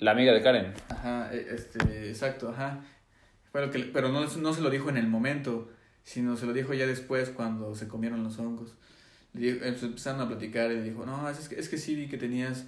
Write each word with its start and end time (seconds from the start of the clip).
La 0.00 0.10
amiga 0.12 0.32
de 0.32 0.42
Karen. 0.42 0.72
Ajá, 0.88 1.30
e- 1.32 1.46
este, 1.54 2.08
exacto, 2.08 2.48
ajá. 2.50 2.80
Fue 3.52 3.64
lo 3.64 3.70
que, 3.70 3.78
pero 3.92 4.08
no, 4.08 4.20
no 4.26 4.52
se 4.54 4.60
lo 4.60 4.70
dijo 4.70 4.88
en 4.90 4.96
el 4.96 5.06
momento, 5.06 5.70
sino 6.04 6.36
se 6.36 6.46
lo 6.46 6.52
dijo 6.52 6.74
ya 6.74 6.86
después 6.86 7.30
cuando 7.30 7.74
se 7.74 7.86
comieron 7.88 8.24
los 8.24 8.38
hongos. 8.38 8.74
Le 9.34 9.52
dijo- 9.52 9.64
em- 9.64 9.76
empezaron 9.80 10.20
a 10.20 10.26
platicar 10.28 10.70
y 10.72 10.76
le 10.76 10.82
dijo, 10.82 11.04
no, 11.06 11.28
es 11.28 11.48
que, 11.48 11.60
es 11.60 11.68
que 11.68 11.78
sí 11.78 11.94
vi 11.94 12.08
que 12.08 12.16
tenías... 12.18 12.66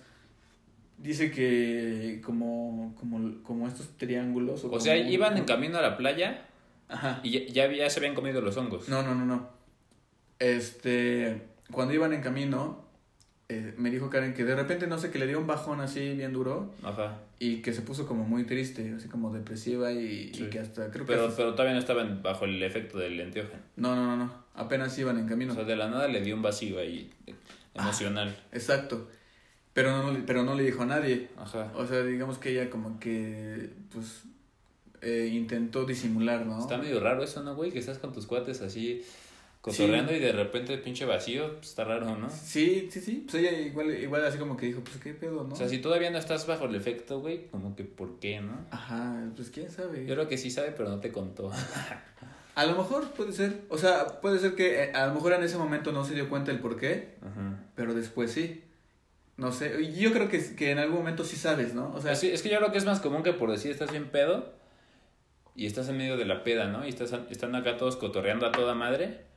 Dice 0.99 1.33
que 1.33 2.21
como, 2.25 2.95
como, 2.99 3.43
como 3.43 3.67
estos 3.67 3.89
triángulos. 3.97 4.65
O 4.65 4.79
sea, 4.79 4.97
como- 4.97 5.11
iban 5.11 5.37
en 5.37 5.45
camino 5.45 5.79
a 5.79 5.83
la 5.83 5.97
playa 5.97 6.47
Ajá. 6.89 7.21
y 7.25 7.31
ya, 7.31 7.53
ya, 7.53 7.65
había- 7.65 7.91
se 7.91 7.99
habían 7.99 8.15
comido 8.15 8.41
los 8.41 8.57
hongos. 8.57 8.89
No, 8.89 9.03
no, 9.03 9.15
no, 9.15 9.25
no. 9.25 9.49
Este, 10.39 11.43
cuando 11.73 11.95
iban 11.95 12.13
en 12.13 12.21
camino, 12.21 12.82
eh, 13.49 13.75
me 13.77 13.91
dijo 13.91 14.09
Karen 14.09 14.35
que 14.35 14.45
de 14.45 14.55
repente, 14.55 14.87
no 14.87 14.99
sé, 14.99 15.11
que 15.11 15.19
le 15.19 15.27
dio 15.27 15.39
un 15.39 15.47
bajón 15.47 15.81
así 15.81 16.15
bien 16.15 16.33
duro 16.33 16.73
Ajá. 16.83 17.19
y 17.39 17.61
que 17.63 17.73
se 17.73 17.83
puso 17.83 18.07
como 18.07 18.25
muy 18.25 18.45
triste, 18.45 18.95
así 18.97 19.09
como 19.09 19.33
depresiva 19.33 19.93
y, 19.93 20.31
y 20.33 20.49
que 20.51 20.59
hasta 20.59 20.91
creo 20.91 21.05
que... 21.05 21.13
Pero, 21.13 21.33
pero 21.37 21.53
todavía 21.53 21.75
no 21.75 21.81
estaban 21.81 22.23
bajo 22.23 22.45
el 22.45 22.63
efecto 22.63 22.99
del 22.99 23.21
enteógeno. 23.21 23.61
No, 23.77 23.95
no, 23.95 24.07
no, 24.07 24.17
no, 24.17 24.33
apenas 24.55 24.99
iban 24.99 25.19
en 25.19 25.27
camino. 25.27 25.53
O 25.53 25.57
sea, 25.57 25.65
de 25.65 25.77
la 25.77 25.89
nada 25.89 26.09
le 26.09 26.23
dio 26.23 26.35
un 26.35 26.43
vacío 26.43 26.79
ahí 26.79 27.11
eh, 27.27 27.35
emocional. 27.75 28.35
Exacto. 28.53 29.09
Pero 29.75 30.03
no, 30.03 30.19
pero 30.27 30.45
no 30.45 30.55
le 30.55 30.63
dijo 30.65 30.83
a 30.83 30.87
nadie. 30.87 31.29
Ajá. 31.37 31.73
O 31.75 31.87
sea, 31.87 32.03
digamos 32.03 32.39
que 32.39 32.51
ella 32.51 32.71
como 32.71 33.01
que, 33.01 33.71
pues, 33.93 34.25
eh, 35.01 35.31
intentó 35.33 35.85
disimular, 35.85 36.47
¿no? 36.47 36.61
Está 36.61 36.79
medio 36.79 37.01
raro 37.01 37.23
eso, 37.23 37.43
¿no, 37.43 37.55
güey? 37.55 37.73
Que 37.73 37.79
estás 37.79 37.99
con 37.99 38.13
tus 38.13 38.27
cuates 38.27 38.61
así 38.61 39.03
cotorreando 39.63 40.13
y 40.13 40.19
de 40.19 40.33
repente 40.33 40.77
pinche 40.77 41.07
vacío, 41.07 41.55
pues, 41.57 41.69
está 41.71 41.85
raro, 41.85 42.17
¿no? 42.17 42.29
Sí, 42.29 42.89
sí, 42.91 43.01
sí. 43.01 43.25
Pues 43.31 43.43
ella 43.43 43.59
igual, 43.59 43.91
igual 43.97 44.25
así 44.25 44.37
como 44.37 44.57
que 44.57 44.67
dijo, 44.67 44.83
pues, 44.83 44.97
¿qué 44.99 45.15
pedo, 45.15 45.45
no? 45.45 45.55
O 45.55 45.57
sea, 45.57 45.69
si 45.69 45.79
todavía 45.79 46.11
no 46.11 46.19
estás 46.19 46.47
bajo 46.47 46.67
el 46.67 46.75
efecto, 46.75 47.21
güey, 47.21 47.47
como 47.47 47.75
que 47.75 47.85
¿por 47.85 48.19
qué, 48.19 48.41
no? 48.41 48.67
Ajá, 48.73 49.31
pues, 49.37 49.51
quién 49.51 49.71
sabe. 49.71 50.05
Yo 50.05 50.15
creo 50.15 50.29
que 50.29 50.37
sí 50.37 50.51
sabe, 50.51 50.73
pero 50.77 50.89
no 50.91 50.99
te 51.01 51.11
contó. 51.13 51.51
A 52.55 52.67
lo 52.67 52.77
mejor 52.77 53.09
puede 53.13 53.33
ser. 53.33 53.63
O 53.71 53.79
sea, 53.79 54.21
puede 54.21 54.39
ser 54.39 54.55
que 54.55 54.85
eh, 54.85 54.93
a 54.93 55.07
lo 55.07 55.15
mejor 55.15 55.33
en 55.33 55.43
ese 55.43 55.57
momento 55.57 55.91
no 55.91 56.05
se 56.05 56.13
dio 56.15 56.29
cuenta 56.29 56.51
el 56.51 56.59
por 56.59 56.77
qué, 56.77 57.15
Ajá. 57.23 57.59
pero 57.75 57.95
después 57.95 58.31
sí. 58.31 58.63
No 59.39 59.53
sé. 59.53 59.91
Yo 59.95 60.13
creo 60.13 60.29
que, 60.29 60.55
que 60.55 60.71
en 60.71 60.79
algún 60.79 60.99
momento 60.99 61.25
sí 61.25 61.37
sabes, 61.37 61.73
¿no? 61.73 61.87
O 61.95 62.01
sea, 62.03 62.11
Pues 62.11 62.19
sí, 62.19 62.31
es 62.31 62.43
que 62.43 62.51
yo 62.51 62.59
creo 62.59 62.71
que 62.71 62.77
es 62.77 62.85
más 62.85 63.01
común 63.01 63.23
que 63.23 63.33
por 63.33 63.51
decir 63.51 63.71
estás 63.71 63.91
bien 63.91 64.11
pedo 64.11 64.53
y 65.57 65.65
estás 65.65 65.89
en 65.89 65.97
medio 65.97 66.19
de 66.19 66.27
la 66.27 66.45
peda, 66.45 66.67
¿no? 66.69 66.85
Y 66.85 66.91
estás, 66.91 67.15
están 67.31 67.55
acá 67.55 67.79
todos 67.79 67.97
cotorreando 67.97 68.45
a 68.45 68.53
toda 68.53 68.75
madre 68.75 69.32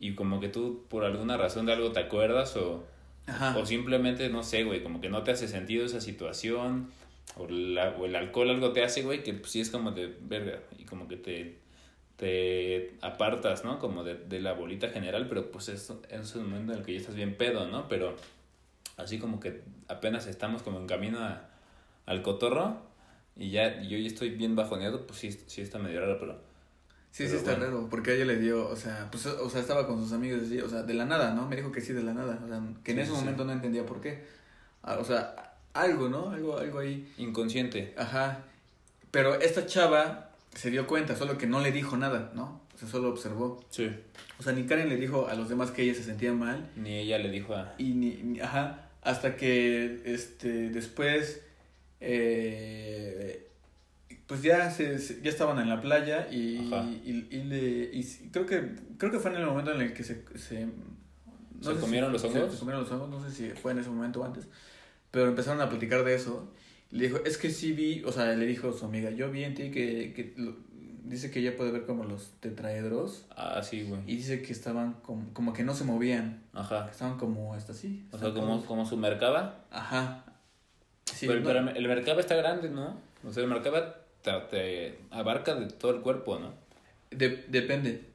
y 0.00 0.14
como 0.14 0.40
que 0.40 0.48
tú 0.48 0.86
por 0.88 1.04
alguna 1.04 1.36
razón 1.36 1.66
de 1.66 1.74
algo 1.74 1.92
te 1.92 2.00
acuerdas 2.00 2.56
o, 2.56 2.84
ajá. 3.26 3.56
o 3.58 3.66
simplemente, 3.66 4.28
no 4.30 4.42
sé, 4.42 4.64
güey, 4.64 4.82
como 4.82 5.00
que 5.00 5.10
no 5.10 5.22
te 5.22 5.32
hace 5.32 5.48
sentido 5.48 5.86
esa 5.86 6.00
situación 6.00 6.90
o, 7.36 7.46
la, 7.48 7.90
o 7.90 8.06
el 8.06 8.16
alcohol 8.16 8.50
algo 8.50 8.72
te 8.72 8.82
hace, 8.84 9.02
güey, 9.02 9.22
que 9.22 9.34
pues, 9.34 9.52
sí 9.52 9.60
es 9.60 9.70
como 9.70 9.92
de 9.92 10.08
verga 10.22 10.60
y 10.78 10.84
como 10.84 11.06
que 11.08 11.16
te, 11.16 11.58
te 12.16 12.94
apartas, 13.02 13.64
¿no? 13.64 13.78
Como 13.78 14.04
de, 14.04 14.16
de 14.16 14.40
la 14.40 14.52
bolita 14.54 14.88
general, 14.90 15.28
pero 15.28 15.50
pues 15.50 15.68
es, 15.68 15.92
es 16.10 16.34
un 16.36 16.44
momento 16.50 16.72
en 16.72 16.78
el 16.80 16.84
que 16.84 16.92
ya 16.94 17.00
estás 17.00 17.14
bien 17.14 17.36
pedo, 17.36 17.66
¿no? 17.68 17.88
Pero 17.88 18.16
así 18.96 19.18
como 19.18 19.40
que 19.40 19.62
apenas 19.88 20.26
estamos 20.26 20.62
como 20.62 20.78
en 20.80 20.86
camino 20.86 21.20
a- 21.20 21.48
al 22.06 22.22
cotorro 22.22 22.78
y 23.36 23.50
ya 23.50 23.82
yo 23.82 23.96
ya 23.98 24.06
estoy 24.08 24.30
bien 24.30 24.56
bajoneado, 24.56 25.06
pues 25.06 25.18
sí, 25.20 25.32
sí 25.32 25.60
está 25.62 25.78
medio 25.78 26.00
raro, 26.00 26.18
pero... 26.18 26.49
Sí, 27.12 27.24
Pero 27.24 27.30
sí 27.30 27.36
está 27.38 27.50
bueno. 27.56 27.66
raro, 27.66 27.88
porque 27.90 28.12
a 28.12 28.14
ella 28.14 28.24
le 28.24 28.36
dio, 28.36 28.68
o 28.68 28.76
sea, 28.76 29.08
pues, 29.10 29.26
o 29.26 29.50
sea, 29.50 29.60
estaba 29.60 29.86
con 29.86 30.00
sus 30.02 30.12
amigos, 30.12 30.42
así, 30.44 30.60
o 30.60 30.68
sea, 30.68 30.82
de 30.84 30.94
la 30.94 31.04
nada, 31.06 31.34
¿no? 31.34 31.48
Me 31.48 31.56
dijo 31.56 31.72
que 31.72 31.80
sí, 31.80 31.92
de 31.92 32.02
la 32.04 32.14
nada, 32.14 32.38
o 32.44 32.48
sea, 32.48 32.60
que 32.84 32.92
en 32.92 32.96
Sí, 32.98 33.02
ese 33.02 33.10
sí, 33.10 33.16
sí. 33.16 33.20
momento 33.24 33.44
no 33.44 33.52
entendía 33.52 33.84
por 33.84 34.00
qué. 34.00 34.24
Ah, 34.82 34.96
O 35.00 35.04
sea, 35.04 35.54
algo, 35.74 36.08
¿no? 36.08 36.30
Algo, 36.30 36.56
algo 36.58 36.78
ahí. 36.78 37.12
Inconsciente. 37.18 37.94
Ajá. 37.98 38.44
Pero 39.10 39.34
esta 39.40 39.66
chava 39.66 40.30
se 40.54 40.70
dio 40.70 40.86
cuenta, 40.86 41.16
solo 41.16 41.36
que 41.36 41.46
no 41.46 41.60
le 41.60 41.72
dijo 41.72 41.96
nada, 41.96 42.30
¿no? 42.34 42.60
O 42.74 42.78
sea, 42.78 42.88
solo 42.88 43.08
observó. 43.10 43.62
Sí. 43.70 43.90
O 44.38 44.42
sea, 44.42 44.52
ni 44.52 44.64
Karen 44.64 44.88
le 44.88 44.96
dijo 44.96 45.26
a 45.28 45.34
los 45.34 45.48
demás 45.48 45.70
que 45.72 45.82
ella 45.82 45.94
se 45.94 46.04
sentía 46.04 46.32
mal, 46.32 46.70
Ni 46.76 46.94
ella 46.98 47.18
le 47.18 47.28
dijo 47.30 47.54
a... 47.54 47.74
y 47.76 47.90
ni, 47.92 48.14
ni- 48.22 48.40
ajá, 48.40 48.88
hasta 49.02 49.34
que, 49.36 50.00
este, 50.06 50.70
después, 50.70 51.42
eh, 52.00 53.46
pues 54.30 54.42
ya 54.42 54.70
se, 54.70 54.98
se- 55.00 55.20
ya 55.22 55.28
estaban 55.28 55.58
en 55.58 55.68
la 55.68 55.80
playa 55.82 56.28
y, 56.30 56.56
y, 57.04 57.26
y 57.30 57.42
le, 57.42 57.90
y 57.92 58.04
creo 58.30 58.46
que, 58.46 58.76
creo 58.96 59.10
que 59.10 59.18
fue 59.18 59.32
en 59.32 59.38
el 59.38 59.44
momento 59.46 59.72
en 59.74 59.80
el 59.82 59.92
que 59.92 60.04
se, 60.04 60.24
se, 60.38 60.68
¿Se 61.60 61.74
comieron 61.80 62.12
los 62.12 62.22
hongos? 62.24 62.52
Se, 62.54 62.58
comieron 62.60 62.84
los 62.84 62.92
hongos, 62.92 63.10
no 63.10 63.20
sé 63.28 63.32
si 63.34 63.50
fue 63.50 63.72
en 63.72 63.80
ese 63.80 63.90
momento 63.90 64.20
o 64.20 64.24
antes, 64.24 64.46
pero 65.10 65.26
empezaron 65.26 65.60
a 65.60 65.68
platicar 65.68 66.04
de 66.04 66.14
eso. 66.14 66.48
Le 66.92 67.08
dijo, 67.08 67.18
es 67.26 67.38
que 67.38 67.50
sí 67.50 67.72
vi, 67.72 68.02
o 68.04 68.12
sea, 68.12 68.26
le 68.36 68.46
dijo 68.46 68.70
a 68.70 68.72
su 68.72 68.84
amiga, 68.84 69.10
yo 69.10 69.30
vi 69.32 69.42
en 69.44 69.54
ti 69.54 69.70
que, 69.72 70.12
que 70.14 70.32
lo- 70.36 70.56
dice 71.04 71.30
que 71.32 71.40
ella 71.40 71.56
puede 71.56 71.72
ver 71.72 71.86
como 71.86 72.04
los 72.04 72.34
tetraedros 72.38 73.26
Ah, 73.36 73.60
sí, 73.64 73.82
güey. 73.82 74.00
y 74.06 74.16
dice 74.16 74.42
que 74.42 74.52
estaban 74.52 74.92
como, 75.02 75.32
como 75.34 75.52
que 75.52 75.64
no 75.64 75.74
se 75.74 75.82
movían, 75.82 76.44
Ajá. 76.52 76.88
estaban 76.88 77.18
como 77.18 77.52
hasta 77.54 77.72
así. 77.72 78.06
O 78.12 78.18
sea, 78.18 78.32
como, 78.32 78.64
como 78.64 78.86
su 78.86 78.96
mercaba. 78.96 79.64
Ajá. 79.72 80.24
Sí, 81.04 81.26
pero, 81.26 81.40
no- 81.40 81.46
pero 81.46 81.70
el 81.76 81.88
mercaba 81.88 82.20
está 82.20 82.36
grande, 82.36 82.70
¿no? 82.70 82.96
O 83.26 83.32
sea, 83.32 83.42
el 83.42 83.48
mercaba 83.50 83.96
te, 84.22 84.32
te 84.50 84.98
abarca 85.10 85.54
de 85.54 85.66
todo 85.66 85.94
el 85.94 86.00
cuerpo, 86.02 86.38
¿no? 86.38 86.52
de- 87.10 87.44
depende. 87.48 88.08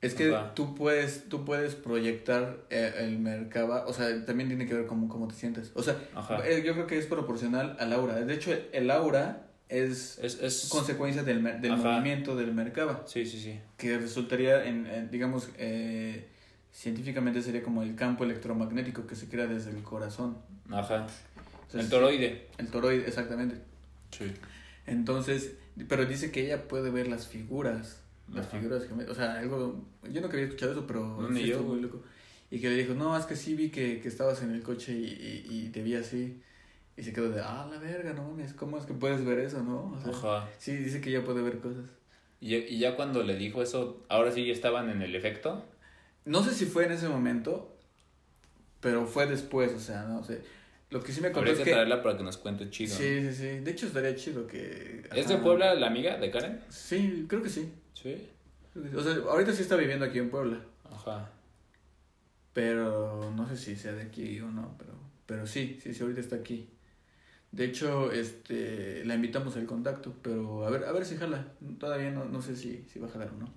Es 0.00 0.14
que 0.14 0.32
Ajá. 0.32 0.54
tú 0.54 0.76
puedes, 0.76 1.28
tú 1.28 1.44
puedes 1.44 1.74
proyectar 1.74 2.58
eh, 2.70 2.92
el 2.98 3.18
mercaba, 3.18 3.84
o 3.86 3.92
sea, 3.92 4.24
también 4.24 4.48
tiene 4.48 4.66
que 4.66 4.74
ver 4.74 4.86
cómo, 4.86 5.08
cómo 5.08 5.26
te 5.26 5.34
sientes. 5.34 5.72
O 5.74 5.82
sea, 5.82 5.96
Ajá. 6.14 6.46
eh, 6.48 6.62
yo 6.64 6.74
creo 6.74 6.86
que 6.86 6.98
es 6.98 7.06
proporcional 7.06 7.76
al 7.80 7.92
aura. 7.92 8.14
De 8.14 8.32
hecho, 8.34 8.56
el 8.72 8.90
aura 8.92 9.46
es 9.68 10.18
Es, 10.22 10.40
es... 10.40 10.68
consecuencia 10.70 11.24
del, 11.24 11.42
del 11.60 11.76
movimiento 11.76 12.36
del 12.36 12.54
mercaba, 12.54 13.02
Sí, 13.06 13.26
sí, 13.26 13.40
sí. 13.40 13.58
que 13.76 13.98
resultaría 13.98 14.64
en, 14.66 14.86
en, 14.86 15.10
digamos, 15.10 15.48
eh, 15.58 16.28
científicamente 16.72 17.42
sería 17.42 17.62
como 17.64 17.82
el 17.82 17.96
campo 17.96 18.22
electromagnético 18.22 19.04
que 19.06 19.16
se 19.16 19.28
crea 19.28 19.46
desde 19.48 19.70
el 19.70 19.82
corazón. 19.82 20.38
Ajá. 20.70 21.06
Entonces, 21.62 21.80
el 21.80 21.88
toroide. 21.90 22.46
El 22.58 22.68
toroide, 22.68 23.04
exactamente. 23.08 23.56
Sí. 24.12 24.32
Entonces, 24.90 25.54
pero 25.88 26.04
dice 26.06 26.30
que 26.30 26.44
ella 26.46 26.66
puede 26.68 26.90
ver 26.90 27.08
las 27.08 27.26
figuras. 27.28 28.02
Las 28.32 28.46
Ajá. 28.46 28.58
figuras 28.58 28.84
que 28.84 28.94
me- 28.94 29.04
O 29.04 29.14
sea, 29.14 29.38
algo. 29.38 29.84
Yo 30.12 30.20
no 30.20 30.28
quería 30.28 30.46
escuchar 30.46 30.70
eso, 30.70 30.86
pero. 30.86 31.00
No, 31.20 31.28
ni 31.30 31.46
yo, 31.46 31.62
muy 31.62 31.80
loco. 31.80 32.02
Y 32.50 32.60
que 32.60 32.68
le 32.70 32.76
dijo, 32.76 32.94
no, 32.94 33.16
es 33.16 33.24
que 33.26 33.36
sí 33.36 33.54
vi 33.54 33.70
que, 33.70 34.00
que 34.00 34.08
estabas 34.08 34.42
en 34.42 34.52
el 34.52 34.62
coche 34.62 34.92
y, 34.92 35.04
y, 35.50 35.66
y 35.66 35.68
te 35.70 35.82
vi 35.82 35.94
así. 35.94 36.40
Y 36.96 37.02
se 37.02 37.12
quedó 37.12 37.30
de, 37.30 37.40
ah, 37.40 37.68
la 37.70 37.78
verga, 37.78 38.12
no 38.12 38.24
mames, 38.24 38.54
¿cómo 38.54 38.76
es 38.78 38.84
que 38.84 38.92
puedes 38.94 39.24
ver 39.24 39.38
eso, 39.38 39.62
no? 39.62 39.92
O 39.92 40.00
sea, 40.00 40.10
Ajá. 40.12 40.48
Sí, 40.58 40.74
dice 40.76 41.00
que 41.00 41.10
ella 41.10 41.24
puede 41.24 41.42
ver 41.42 41.58
cosas. 41.60 41.84
Y, 42.40 42.50
ya- 42.50 42.66
y 42.68 42.78
ya 42.78 42.96
cuando 42.96 43.22
le 43.22 43.36
dijo 43.36 43.62
eso, 43.62 44.04
ahora 44.08 44.32
sí 44.32 44.44
ya 44.46 44.52
estaban 44.52 44.90
en 44.90 45.02
el 45.02 45.14
efecto. 45.14 45.64
No 46.24 46.42
sé 46.42 46.52
si 46.54 46.66
fue 46.66 46.86
en 46.86 46.92
ese 46.92 47.08
momento, 47.08 47.76
pero 48.80 49.06
fue 49.06 49.26
después, 49.26 49.72
o 49.72 49.80
sea, 49.80 50.04
no 50.04 50.22
sé. 50.24 50.42
Lo 50.90 51.02
que 51.02 51.12
sí 51.12 51.20
me 51.20 51.30
contó 51.32 51.50
es 51.50 51.58
que 51.58 51.70
traerla 51.72 52.02
para 52.02 52.16
que 52.16 52.22
nos 52.24 52.38
cuente 52.38 52.70
chido. 52.70 52.96
Sí, 52.96 53.20
sí, 53.20 53.34
sí. 53.34 53.58
De 53.60 53.70
hecho, 53.70 53.86
estaría 53.86 54.14
chido 54.16 54.46
que. 54.46 55.06
¿Es 55.14 55.28
de. 55.28 55.36
Puebla 55.36 55.74
la 55.74 55.86
amiga 55.88 56.16
de 56.16 56.30
Karen? 56.30 56.60
Sí, 56.70 57.26
creo 57.28 57.42
que 57.42 57.50
sí. 57.50 57.70
Sí. 57.92 58.16
O 58.96 59.02
sea, 59.02 59.14
ahorita 59.28 59.52
sí 59.52 59.62
está 59.62 59.76
viviendo 59.76 60.04
aquí 60.04 60.18
en 60.18 60.30
Puebla. 60.30 60.60
Ajá. 60.90 61.30
Pero 62.52 63.32
no 63.36 63.48
sé 63.48 63.56
si 63.56 63.76
sea 63.76 63.92
de 63.92 64.02
aquí 64.02 64.40
o 64.40 64.50
no, 64.50 64.74
pero, 64.78 64.92
pero 65.26 65.46
sí, 65.46 65.78
sí, 65.82 65.94
sí, 65.94 66.02
ahorita 66.02 66.20
está 66.20 66.36
aquí. 66.36 66.68
De 67.52 67.64
hecho, 67.64 68.10
este, 68.12 69.04
la 69.04 69.14
invitamos 69.14 69.56
al 69.56 69.64
contacto, 69.66 70.14
pero 70.22 70.66
a 70.66 70.70
ver, 70.70 70.84
a 70.84 70.92
ver 70.92 71.04
si 71.04 71.16
jala. 71.16 71.46
Todavía 71.78 72.10
no, 72.10 72.24
no 72.24 72.42
sé 72.42 72.56
si, 72.56 72.84
si 72.92 72.98
va 72.98 73.08
a 73.08 73.10
jalar 73.10 73.28
o 73.34 73.38
no. 73.38 73.48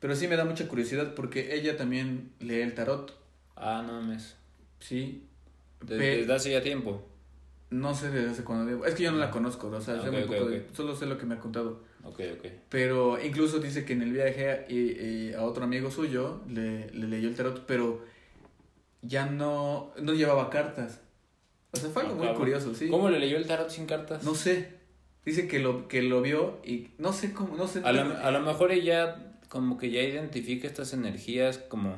Pero 0.00 0.14
sí 0.16 0.28
me 0.28 0.36
da 0.36 0.44
mucha 0.44 0.68
curiosidad 0.68 1.14
porque 1.14 1.54
ella 1.54 1.76
también 1.76 2.30
lee 2.40 2.60
el 2.60 2.74
tarot, 2.74 3.12
Ah, 3.56 3.82
no 3.86 4.00
mames. 4.00 4.36
sí. 4.80 5.24
Desde, 5.82 6.32
hace 6.32 6.50
ya 6.52 6.62
tiempo. 6.62 7.02
No 7.70 7.94
sé 7.94 8.10
desde 8.10 8.30
hace 8.30 8.44
cuándo. 8.44 8.84
Es 8.86 8.94
que 8.94 9.02
yo 9.04 9.12
no 9.12 9.18
la 9.18 9.30
conozco, 9.30 9.68
o 9.68 9.80
sea, 9.80 9.94
Ah, 9.94 10.02
sé 10.02 10.08
ok, 10.08 10.14
muy 10.14 10.22
ok, 10.22 10.28
poco 10.28 10.44
de- 10.50 10.58
ok. 10.60 10.64
solo 10.74 10.96
sé 10.96 11.06
lo 11.06 11.18
que 11.18 11.26
me 11.26 11.34
ha 11.34 11.38
contado. 11.38 11.82
Ok, 12.02 12.20
ok. 12.38 12.46
Pero 12.70 13.22
incluso 13.22 13.58
dice 13.58 13.84
que 13.84 13.92
en 13.92 14.02
el 14.02 14.12
viaje 14.12 14.64
y 14.72 15.32
a 15.34 15.42
otro 15.42 15.64
amigo 15.64 15.90
suyo 15.90 16.40
le, 16.48 16.90
le 16.92 17.06
leyó 17.08 17.28
el 17.28 17.34
tarot, 17.34 17.64
pero 17.66 18.02
ya 19.02 19.26
no, 19.26 19.92
no 20.00 20.14
llevaba 20.14 20.48
cartas. 20.50 21.00
O 21.72 21.76
sea, 21.76 21.90
fue 21.90 22.02
algo 22.04 22.14
Ah, 22.22 22.26
muy 22.28 22.34
curioso, 22.36 22.74
sí. 22.74 22.88
¿Cómo 22.88 23.10
le 23.10 23.18
leyó 23.18 23.36
el 23.36 23.46
tarot 23.46 23.68
sin 23.70 23.86
cartas? 23.86 24.24
No 24.24 24.34
sé. 24.34 24.78
Dice 25.26 25.46
que 25.46 25.58
lo, 25.58 25.88
que 25.88 26.00
lo 26.02 26.22
vio 26.22 26.58
y 26.64 26.88
no 26.96 27.12
sé 27.12 27.32
cómo, 27.34 27.54
no 27.56 27.68
sé. 27.68 27.80
A 27.84 27.88
a 27.90 28.30
lo 28.30 28.40
mejor 28.40 28.72
ella 28.72 29.34
como 29.50 29.76
que 29.76 29.90
ya 29.90 30.00
identifica 30.02 30.66
estas 30.66 30.94
energías 30.94 31.58
como 31.58 31.96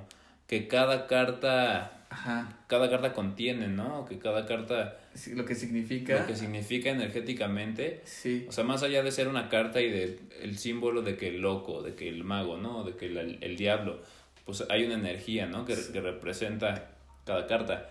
que 0.49 0.67
cada 0.67 1.07
carta 1.07 2.00
Ajá. 2.11 2.59
cada 2.67 2.91
carta 2.91 3.13
contiene, 3.13 3.69
¿no? 3.69 4.05
Que 4.05 4.19
cada 4.19 4.45
carta 4.45 4.99
Sí, 5.15 5.35
lo 5.35 5.45
que 5.45 5.55
significa. 5.55 6.21
lo 6.21 6.27
que 6.27 6.35
significa 6.37 6.91
energéticamente, 6.91 8.01
Sí. 8.05 8.47
o 8.49 8.53
sea, 8.53 8.65
más 8.65 8.83
allá 8.83 9.03
de 9.03 9.11
ser 9.13 9.29
una 9.29 9.49
carta 9.49 9.81
y 9.81 9.89
de 9.91 10.19
el 10.43 10.59
símbolo 10.59 11.03
de 11.03 11.17
que 11.17 11.29
el 11.29 11.41
loco, 11.41 11.83
de 11.83 11.95
que 11.95 12.09
el 12.09 12.25
mago, 12.25 12.57
¿no? 12.59 12.85
De 12.85 12.97
que 12.97 13.07
el, 13.07 13.39
el 13.41 13.57
diablo, 13.57 14.01
pues 14.45 14.65
hay 14.69 14.85
una 14.85 14.95
energía, 14.95 15.47
¿no? 15.47 15.65
Que, 15.65 15.77
que 15.93 16.01
representa 16.01 16.91
cada 17.25 17.47
carta. 17.47 17.89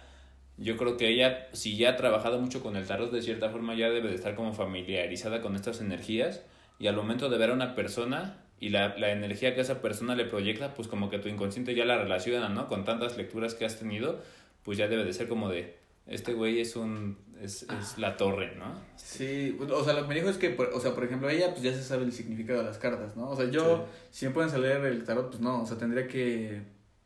yo 0.58 0.76
creo 0.76 0.98
que 0.98 1.08
ella, 1.08 1.48
si 1.54 1.78
ya 1.78 1.92
ha 1.92 1.96
trabajado 1.96 2.40
mucho 2.42 2.62
con 2.62 2.76
el 2.76 2.86
tarot, 2.86 3.12
de 3.14 3.22
cierta 3.22 3.50
forma 3.50 3.76
ya 3.76 3.90
debe 3.90 4.10
de 4.10 4.16
estar 4.16 4.36
como 4.36 4.54
familiarizada 4.54 5.42
con 5.42 5.56
estas 5.56 5.80
energías 5.80 6.44
y 6.80 6.88
al 6.88 6.96
momento 6.98 7.30
de 7.30 7.38
ver 7.38 7.52
a 7.52 7.54
una 7.54 7.76
persona 7.76 8.36
y 8.60 8.70
la, 8.70 8.98
la 8.98 9.12
energía 9.12 9.56
que 9.56 9.62
esa 9.62 9.82
persona 9.82 10.16
le 10.16 10.26
proyecta, 10.26 10.74
pues 10.74 10.88
como 10.88 11.10
que 11.10 11.20
tu 11.20 11.28
inconsciente 11.30 11.76
ya 11.76 11.86
la 11.86 11.98
relaciona, 11.98 12.50
¿no? 12.50 12.68
Con 12.68 12.84
tantas 12.86 13.18
lecturas 13.18 13.54
que 13.56 13.66
has 13.66 13.80
tenido, 13.80 14.22
pues 14.64 14.78
ya 14.78 14.88
debe 14.88 15.04
de 15.06 15.14
ser 15.14 15.28
como 15.28 15.50
de, 15.50 15.78
este 16.08 16.34
güey 16.34 16.60
es 16.60 16.76
un, 16.76 17.18
es, 17.42 17.64
es 17.64 17.98
la 17.98 18.18
torre, 18.18 18.56
¿no? 18.58 18.66
Sí, 18.98 19.58
o 19.72 19.84
sea, 19.84 19.94
lo 19.94 20.02
que 20.04 20.08
me 20.10 20.16
dijo 20.16 20.30
es 20.30 20.38
que, 20.38 20.50
por- 20.50 20.72
o 20.74 20.80
sea, 20.80 20.94
por 20.94 21.04
ejemplo, 21.04 21.30
ella 21.30 21.52
pues 21.52 21.62
ya 21.64 21.74
se 21.74 21.84
sabe 21.84 22.04
el 22.04 22.12
significado 22.12 22.60
de 22.60 22.66
las 22.66 22.78
cartas, 22.78 23.16
¿no? 23.16 23.30
O 23.30 23.36
sea, 23.36 23.50
yo, 23.50 23.86
si 24.12 24.26
me 24.26 24.32
pueden 24.32 24.62
leer 24.62 24.84
el 24.86 25.04
tarot, 25.04 25.30
pues 25.30 25.40
no, 25.42 25.62
o 25.62 25.66
sea, 25.66 25.78
tendría 25.78 26.08
que 26.08 26.62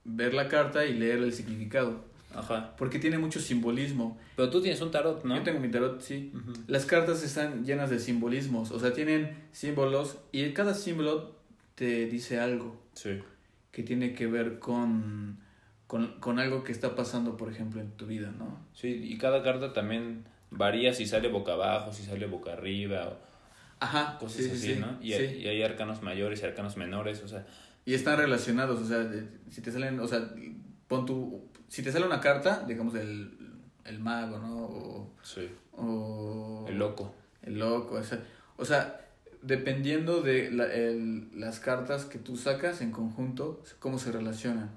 ver 0.06 0.34
la 0.34 0.48
carta 0.48 0.86
y 0.86 0.94
leer 0.94 1.20
el 1.20 1.32
significado, 1.34 2.04
Ajá. 2.36 2.76
porque 2.78 2.98
tiene 3.00 3.18
mucho 3.20 3.40
simbolismo. 3.40 4.18
Pero 4.36 4.50
tú 4.50 4.62
tienes 4.62 4.82
un 4.82 4.90
tarot, 4.92 5.24
¿no? 5.24 5.36
Yo 5.38 5.44
tengo 5.44 5.60
mi 5.60 5.70
tarot, 5.70 6.02
sí. 6.02 6.32
Ujú. 6.34 6.54
Las 6.68 6.86
cartas 6.86 7.22
están 7.24 7.64
llenas 7.66 7.90
de 7.90 8.00
simbolismos, 8.00 8.72
o 8.72 8.80
sea, 8.80 8.92
tienen 8.94 9.38
símbolos 9.52 10.18
y 10.32 10.52
cada 10.54 10.74
símbolo 10.74 11.36
te 11.76 12.06
dice 12.08 12.40
algo 12.40 12.82
Sí. 12.94 13.20
que 13.72 13.84
tiene 13.84 14.14
que 14.14 14.28
ver 14.28 14.60
con, 14.60 15.40
con, 15.88 16.20
con 16.20 16.40
algo 16.40 16.64
que 16.64 16.72
está 16.72 16.96
pasando, 16.96 17.38
por 17.38 17.52
ejemplo, 17.52 17.82
en 17.82 17.92
tu 17.92 18.06
vida, 18.08 18.32
¿no? 18.38 18.60
Sí, 18.74 18.88
y 19.04 19.18
cada 19.18 19.42
carta 19.44 19.74
también 19.74 20.26
varía 20.52 20.94
si 20.94 21.06
sale 21.06 21.28
boca 21.30 21.54
abajo, 21.54 21.92
si 21.94 22.04
sale 22.04 22.28
boca 22.28 22.54
arriba, 22.54 23.10
o 23.10 23.18
Ajá, 23.80 24.18
cosas 24.20 24.38
sí, 24.38 24.44
sí, 24.44 24.50
así, 24.52 24.74
sí, 24.76 24.80
¿no? 24.80 24.98
Y, 25.02 25.08
sí. 25.14 25.14
hay, 25.14 25.42
y 25.42 25.48
hay 25.48 25.64
arcanos 25.64 26.02
mayores 26.04 26.42
y 26.42 26.46
arcanos 26.46 26.78
menores, 26.78 27.22
o 27.24 27.28
sea, 27.28 27.46
Y 27.86 27.94
están 27.96 28.18
relacionados, 28.18 28.80
o 28.82 28.86
sea, 28.86 29.12
si 29.50 29.62
te 29.62 29.72
salen, 29.72 30.00
o 30.00 30.08
sea, 30.08 30.30
pon 30.88 31.06
tu, 31.06 31.50
si 31.68 31.82
te 31.84 31.92
sale 31.92 32.06
una 32.06 32.22
carta, 32.22 32.64
digamos 32.68 32.96
el, 32.96 33.36
el 33.84 34.00
mago, 34.00 34.38
¿no? 34.40 34.66
O, 34.66 35.16
sí. 35.24 35.50
o 35.74 36.66
El 36.70 36.78
loco. 36.78 37.14
el 37.42 37.58
loco, 37.60 37.96
o 37.96 38.04
sea, 38.04 38.24
o 38.56 38.64
sea 38.64 39.02
dependiendo 39.44 40.22
de 40.22 40.52
la, 40.52 40.66
el- 40.74 41.28
las 41.40 41.60
cartas 41.60 42.06
que 42.06 42.18
tú 42.20 42.36
sacas 42.38 42.82
en 42.82 42.92
conjunto, 42.92 43.62
cómo 43.80 44.00
se 44.00 44.12
relacionan. 44.12 44.72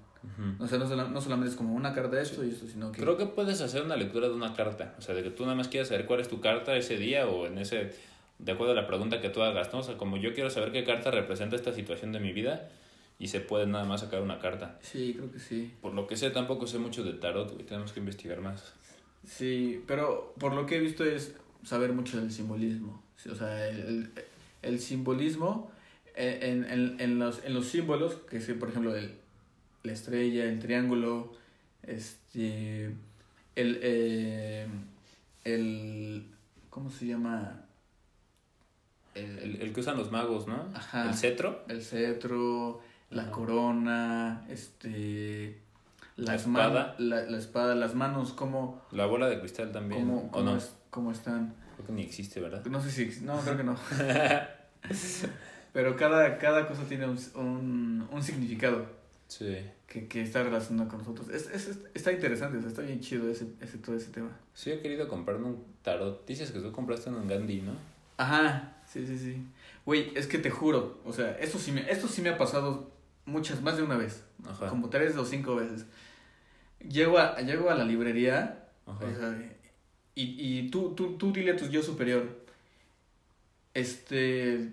O 0.58 0.66
sea, 0.66 0.78
no, 0.78 1.08
no 1.08 1.20
solamente 1.20 1.50
es 1.52 1.56
como 1.56 1.74
una 1.74 1.94
carta 1.94 2.16
de 2.16 2.22
esto 2.22 2.44
y 2.44 2.50
esto, 2.50 2.66
sino 2.66 2.90
que... 2.90 3.00
Creo 3.00 3.16
que 3.16 3.26
puedes 3.26 3.60
hacer 3.60 3.82
una 3.82 3.94
lectura 3.94 4.28
de 4.28 4.34
una 4.34 4.54
carta, 4.54 4.96
o 4.98 5.00
sea, 5.00 5.14
de 5.14 5.22
que 5.22 5.30
tú 5.30 5.44
nada 5.44 5.54
más 5.54 5.68
quieras 5.68 5.88
saber 5.88 6.04
cuál 6.04 6.18
es 6.18 6.28
tu 6.28 6.40
carta 6.40 6.76
ese 6.76 6.96
día 6.96 7.28
o 7.28 7.46
en 7.46 7.58
ese, 7.58 7.92
de 8.40 8.52
acuerdo 8.52 8.72
a 8.72 8.74
la 8.76 8.88
pregunta 8.88 9.20
que 9.20 9.28
tú 9.30 9.42
hagas, 9.42 9.72
¿no? 9.72 9.78
O 9.78 9.82
sea, 9.84 9.96
como 9.96 10.16
yo 10.16 10.34
quiero 10.34 10.50
saber 10.50 10.72
qué 10.72 10.82
carta 10.82 11.12
representa 11.12 11.54
esta 11.54 11.72
situación 11.72 12.10
de 12.10 12.18
mi 12.18 12.32
vida 12.32 12.68
y 13.20 13.28
se 13.28 13.38
puede 13.38 13.66
nada 13.68 13.84
más 13.84 14.00
sacar 14.00 14.20
una 14.20 14.40
carta. 14.40 14.78
Sí, 14.82 15.14
creo 15.16 15.30
que 15.30 15.38
sí. 15.38 15.72
Por 15.80 15.94
lo 15.94 16.08
que 16.08 16.16
sé, 16.16 16.30
tampoco 16.30 16.66
sé 16.66 16.78
mucho 16.78 17.04
de 17.04 17.12
tarot, 17.12 17.52
güey, 17.52 17.64
tenemos 17.64 17.92
que 17.92 18.00
investigar 18.00 18.40
más. 18.40 18.72
Sí, 19.24 19.80
pero 19.86 20.34
por 20.40 20.54
lo 20.54 20.66
que 20.66 20.76
he 20.76 20.80
visto 20.80 21.04
es 21.04 21.36
saber 21.62 21.92
mucho 21.92 22.20
del 22.20 22.32
simbolismo. 22.32 23.00
O 23.30 23.34
sea, 23.36 23.68
el, 23.68 23.78
el, 23.80 24.10
el 24.66 24.80
simbolismo 24.80 25.70
eh, 26.14 26.38
en, 26.42 26.64
en, 26.70 27.00
en, 27.00 27.18
los, 27.18 27.42
en 27.44 27.54
los 27.54 27.66
símbolos, 27.66 28.14
que 28.28 28.38
es 28.38 28.46
por 28.54 28.68
ejemplo 28.70 28.94
el, 28.96 29.14
la 29.82 29.92
estrella, 29.92 30.44
el 30.44 30.58
triángulo, 30.58 31.32
este, 31.82 32.86
el, 33.54 33.78
eh, 33.82 34.66
el, 35.44 36.26
¿cómo 36.70 36.90
se 36.90 37.06
llama? 37.06 37.62
El, 39.14 39.38
El, 39.38 39.62
el 39.62 39.72
que 39.72 39.80
usan 39.80 39.96
los 39.96 40.10
magos, 40.10 40.46
¿no? 40.46 40.68
Ajá. 40.74 41.08
El 41.08 41.14
cetro. 41.14 41.64
el 41.68 41.82
cetro, 41.82 42.80
la 43.10 43.22
Ajá. 43.22 43.30
corona, 43.30 44.44
este, 44.50 45.58
La 46.16 46.34
espada. 46.34 46.96
la, 46.98 47.22
la 47.22 47.38
espada, 47.38 47.74
las 47.74 47.94
manos, 47.94 48.32
cómo, 48.32 48.82
La 48.92 49.06
bola 49.06 49.28
de 49.28 49.38
cristal 49.40 49.72
también. 49.72 50.02
cómo, 50.02 50.18
¿O 50.26 50.30
cómo, 50.30 50.44
no? 50.50 50.56
es- 50.56 50.74
cómo 50.90 51.12
están. 51.12 51.54
Creo 51.76 51.86
que 51.86 51.92
ni 51.92 52.02
existe, 52.02 52.40
¿verdad? 52.40 52.64
No 52.66 52.80
sé 52.80 52.90
si, 52.90 53.20
no, 53.24 53.38
creo 53.40 53.56
que 53.56 53.64
no. 53.64 53.76
Pero 55.72 55.96
cada, 55.96 56.38
cada 56.38 56.66
cosa 56.66 56.84
tiene 56.84 57.06
un, 57.06 57.18
un, 57.34 58.08
un 58.10 58.22
significado 58.22 58.86
Sí. 59.28 59.56
que, 59.88 60.06
que 60.06 60.22
está 60.22 60.42
relacionado 60.42 60.88
con 60.88 61.00
nosotros. 61.00 61.28
Es, 61.28 61.50
es, 61.50 61.68
es- 61.68 61.78
está 61.94 62.12
interesante, 62.12 62.58
o 62.58 62.60
sea, 62.60 62.70
está 62.70 62.82
bien 62.82 63.00
chido 63.00 63.28
ese, 63.30 63.48
ese, 63.60 63.78
todo 63.78 63.96
ese 63.96 64.10
tema. 64.10 64.30
Sí, 64.54 64.70
he 64.70 64.80
querido 64.80 65.08
comprarme 65.08 65.46
un 65.48 65.64
tarot. 65.82 66.24
Dices 66.26 66.50
que 66.52 66.60
tú 66.60 66.70
compraste 66.72 67.10
un 67.10 67.26
Gandhi, 67.26 67.60
¿no? 67.62 67.72
Ajá, 68.16 68.76
sí, 68.90 69.06
sí, 69.06 69.18
sí. 69.18 69.42
Güey, 69.84 70.12
es 70.16 70.26
que 70.26 70.38
te 70.38 70.48
juro, 70.50 71.00
o 71.04 71.12
sea, 71.12 71.32
esto 71.38 71.58
sí 71.58 71.72
me, 71.72 71.90
esto 71.90 72.08
sí 72.08 72.22
me 72.22 72.30
ha 72.30 72.38
pasado 72.38 72.90
muchas, 73.26 73.60
más 73.62 73.76
de 73.76 73.82
una 73.82 73.96
vez, 73.96 74.22
Ajá. 74.48 74.68
como 74.68 74.88
tres 74.88 75.16
o 75.16 75.24
cinco 75.26 75.56
veces. 75.56 75.84
Llego 76.88 77.18
a, 77.18 77.40
llego 77.40 77.68
a 77.70 77.74
la 77.74 77.84
librería 77.84 78.64
Ajá. 78.86 79.04
o 79.04 79.18
sea, 79.18 79.52
y, 80.14 80.58
y 80.58 80.70
tú, 80.70 80.94
tú, 80.94 81.16
tú 81.18 81.32
dile 81.32 81.52
a 81.52 81.56
tu 81.56 81.66
yo 81.66 81.82
superior, 81.82 82.45
este, 83.80 84.70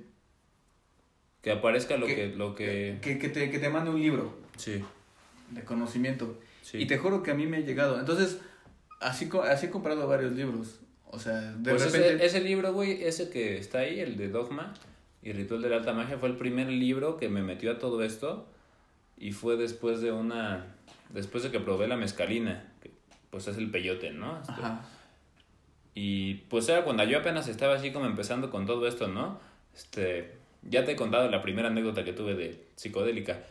Que 1.41 1.51
aparezca 1.51 1.97
lo 1.97 2.05
Que- 2.07 2.15
que... 2.15 2.27
Lo 2.27 2.55
que... 2.55 2.99
que, 3.01 3.17
que, 3.19 3.29
te, 3.29 3.51
que 3.51 3.59
te 3.59 3.69
mande 3.69 3.89
un 3.91 4.01
libro 4.01 4.37
Sí, 4.57 4.83
de 5.51 5.63
conocimiento. 5.63 6.39
sí. 6.61 6.77
Y 6.79 6.85
te 6.87 6.97
juro 6.97 7.21
que 7.23 7.31
a 7.31 7.33
mí 7.35 7.45
me 7.47 7.57
ha 7.57 7.61
llegado. 7.61 7.99
Entonces, 7.99 8.39
así, 9.01 9.29
así 9.49 9.65
he 9.65 9.69
comprado 9.69 10.07
varios 10.07 10.31
libros. 10.33 10.79
O 11.09 11.19
sea, 11.19 11.39
de 11.53 11.69
Pues 11.71 11.85
repente... 11.85 12.15
ese, 12.15 12.25
ese 12.25 12.41
libro, 12.41 12.71
güey, 12.73 13.03
ese 13.03 13.29
que 13.29 13.57
está 13.57 13.79
ahí, 13.79 13.99
el 13.99 14.15
de 14.17 14.29
Dogma 14.29 14.73
y 15.21 15.31
Ritual 15.31 15.61
de 15.61 15.69
la 15.69 15.77
Alta 15.77 15.93
Magia, 15.93 16.17
fue 16.17 16.29
el 16.29 16.37
primer 16.37 16.67
libro 16.69 17.17
que 17.17 17.29
me 17.29 17.41
metió 17.43 17.71
a 17.71 17.79
todo 17.79 18.03
esto. 18.03 18.47
Y 19.17 19.31
fue 19.31 19.57
después 19.57 20.01
de 20.01 20.11
una... 20.11 20.75
Después 21.09 21.43
de 21.43 21.51
que 21.51 21.59
probé 21.59 21.87
la 21.87 21.95
mezcalina, 21.97 22.71
que 22.81 22.91
pues 23.29 23.47
es 23.47 23.57
el 23.57 23.69
peyote, 23.69 24.11
¿no? 24.11 24.39
Este, 24.39 24.51
Ajá. 24.53 24.85
Y 25.95 26.35
pues 26.49 26.67
era 26.69 26.83
cuando 26.83 27.03
yo 27.03 27.19
apenas 27.19 27.47
estaba 27.47 27.75
así 27.75 27.91
como 27.91 28.05
empezando 28.05 28.49
con 28.49 28.65
todo 28.65 28.87
esto, 28.87 29.07
¿no? 29.07 29.39
Este, 29.75 30.31
ya 30.63 30.85
te 30.85 30.93
he 30.93 30.95
contado 30.95 31.29
la 31.29 31.41
primera 31.41 31.67
anécdota 31.69 32.03
que 32.03 32.13
tuve 32.13 32.35
de 32.35 32.63
psicodélica. 32.75 33.43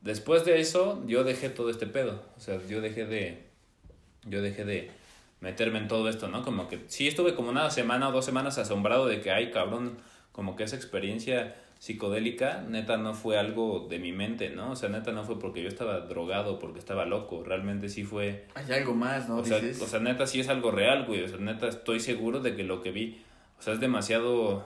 Después 0.00 0.44
de 0.44 0.60
eso, 0.60 1.02
yo 1.06 1.24
dejé 1.24 1.48
todo 1.48 1.70
este 1.70 1.86
pedo. 1.86 2.22
O 2.36 2.40
sea, 2.40 2.58
yo 2.68 2.80
dejé 2.80 3.06
de. 3.06 3.44
Yo 4.26 4.40
dejé 4.42 4.64
de 4.64 4.90
meterme 5.40 5.78
en 5.78 5.88
todo 5.88 6.08
esto, 6.08 6.28
¿no? 6.28 6.42
Como 6.42 6.68
que 6.68 6.80
sí 6.88 7.06
estuve 7.06 7.34
como 7.34 7.50
una 7.50 7.70
semana 7.70 8.08
o 8.08 8.12
dos 8.12 8.24
semanas 8.24 8.56
asombrado 8.56 9.06
de 9.06 9.20
que, 9.20 9.30
ay, 9.30 9.50
cabrón, 9.50 9.98
como 10.32 10.56
que 10.56 10.64
esa 10.64 10.76
experiencia 10.76 11.54
psicodélica, 11.84 12.62
neta, 12.66 12.96
no 12.96 13.12
fue 13.12 13.36
algo 13.36 13.86
de 13.90 13.98
mi 13.98 14.10
mente, 14.10 14.48
¿no? 14.48 14.70
O 14.70 14.76
sea, 14.76 14.88
neta, 14.88 15.12
no 15.12 15.22
fue 15.22 15.38
porque 15.38 15.62
yo 15.62 15.68
estaba 15.68 16.00
drogado, 16.00 16.58
porque 16.58 16.78
estaba 16.78 17.04
loco. 17.04 17.44
Realmente 17.44 17.90
sí 17.90 18.04
fue 18.04 18.46
Hay 18.54 18.72
algo 18.72 18.94
más, 18.94 19.28
¿no? 19.28 19.36
o 19.36 19.44
sea, 19.44 19.58
o 19.58 19.86
sea, 19.86 20.00
neta, 20.00 20.26
sí 20.26 20.40
es 20.40 20.48
algo 20.48 20.70
real, 20.70 21.04
güey. 21.04 21.22
O 21.22 21.28
sea, 21.28 21.36
neta, 21.36 21.68
estoy 21.68 22.00
seguro 22.00 22.40
de 22.40 22.56
que 22.56 22.62
lo 22.64 22.80
que 22.80 22.90
vi, 22.90 23.20
o 23.58 23.62
sea, 23.62 23.74
es 23.74 23.80
demasiado, 23.80 24.64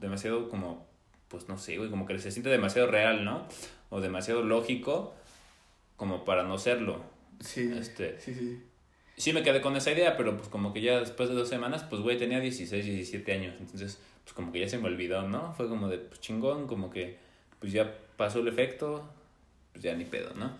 demasiado 0.00 0.48
como, 0.48 0.84
pues 1.28 1.48
no 1.48 1.58
sé, 1.58 1.78
güey, 1.78 1.90
como 1.90 2.06
que 2.06 2.18
se 2.18 2.32
siente 2.32 2.50
demasiado 2.50 2.90
real, 2.90 3.24
¿no? 3.24 3.46
O 3.90 4.00
demasiado 4.00 4.42
lógico 4.42 5.14
como 5.96 6.24
para 6.24 6.42
no 6.42 6.58
serlo. 6.58 7.04
sí, 7.38 7.70
este- 7.78 8.18
sí, 8.20 8.34
sí. 8.34 8.60
Sí 9.16 9.32
me 9.32 9.44
quedé 9.44 9.60
con 9.60 9.76
esa 9.76 9.92
idea, 9.92 10.16
pero 10.16 10.36
pues 10.36 10.48
como 10.48 10.72
que 10.72 10.80
ya 10.82 10.98
después 10.98 11.28
de 11.28 11.36
dos 11.36 11.48
semanas, 11.48 11.84
pues 11.88 12.02
güey, 12.02 12.18
tenía 12.18 12.40
16, 12.40 12.84
17 12.84 13.32
años. 13.32 13.54
Entonces, 13.60 13.98
pues 14.26 14.34
como 14.34 14.50
que 14.50 14.58
ya 14.58 14.68
se 14.68 14.78
me 14.78 14.88
olvidó, 14.88 15.22
¿no? 15.22 15.54
Fue 15.54 15.68
como 15.68 15.86
de, 15.86 15.98
pues 15.98 16.20
chingón, 16.20 16.66
como 16.66 16.90
que, 16.90 17.16
pues 17.60 17.70
ya 17.72 17.94
pasó 18.16 18.40
el 18.40 18.48
efecto, 18.48 19.08
pues 19.72 19.84
ya 19.84 19.94
ni 19.94 20.04
pedo, 20.04 20.34
¿no? 20.34 20.50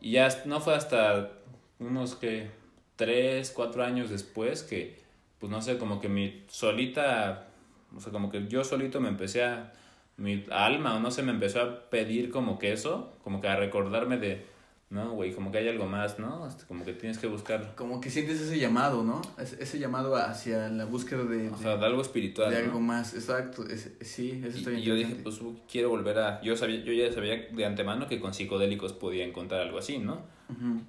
Y 0.00 0.12
ya 0.12 0.28
no 0.44 0.60
fue 0.60 0.76
hasta 0.76 1.32
unos 1.80 2.14
que 2.14 2.48
tres, 2.94 3.50
cuatro 3.50 3.82
años 3.82 4.08
después 4.08 4.62
que, 4.62 5.00
pues 5.40 5.50
no 5.50 5.60
sé, 5.60 5.78
como 5.78 6.00
que 6.00 6.08
mi 6.08 6.44
solita, 6.48 7.48
o 7.96 7.98
sea, 7.98 8.12
como 8.12 8.30
que 8.30 8.46
yo 8.46 8.62
solito 8.62 9.00
me 9.00 9.08
empecé 9.08 9.42
a, 9.42 9.72
mi 10.16 10.44
alma, 10.50 10.94
o 10.94 11.00
no 11.00 11.10
sé, 11.10 11.24
me 11.24 11.32
empezó 11.32 11.60
a 11.60 11.90
pedir 11.90 12.30
como 12.30 12.58
que 12.58 12.72
eso, 12.72 13.16
como 13.24 13.40
que 13.40 13.48
a 13.48 13.56
recordarme 13.56 14.18
de, 14.18 14.46
no, 14.90 15.12
güey, 15.12 15.32
como 15.32 15.50
que 15.52 15.58
hay 15.58 15.68
algo 15.68 15.86
más, 15.86 16.18
¿no? 16.18 16.46
Este, 16.46 16.64
como 16.66 16.84
que 16.84 16.92
tienes 16.92 17.18
que 17.18 17.26
buscar, 17.28 17.74
Como 17.76 18.00
que 18.00 18.10
sientes 18.10 18.40
ese 18.40 18.58
llamado, 18.58 19.02
¿no? 19.04 19.22
Ese, 19.38 19.78
llamado 19.78 20.16
hacia 20.16 20.68
la 20.68 20.84
búsqueda 20.84 21.24
de, 21.24 21.48
o 21.48 21.56
sea, 21.56 21.76
de 21.76 21.86
algo 21.86 22.02
espiritual, 22.02 22.50
de 22.50 22.58
¿no? 22.58 22.64
algo 22.66 22.80
más. 22.80 23.14
Exacto, 23.14 23.66
ese- 23.66 23.96
sí, 24.04 24.42
eso 24.44 24.56
Y, 24.56 24.58
está 24.60 24.70
bien 24.70 24.82
y 24.82 24.84
yo 24.84 24.94
dije, 24.94 25.14
pues 25.22 25.40
quiero 25.70 25.90
volver 25.90 26.18
a, 26.18 26.42
yo 26.42 26.56
sabía, 26.56 26.82
yo 26.82 26.92
ya 26.92 27.12
sabía 27.12 27.36
de 27.50 27.64
antemano 27.64 28.06
que 28.08 28.20
con 28.20 28.34
psicodélicos 28.34 28.92
podía 28.92 29.24
encontrar 29.24 29.60
algo 29.60 29.78
así, 29.78 29.98
¿no? 29.98 30.22
Ujú. 30.48 30.80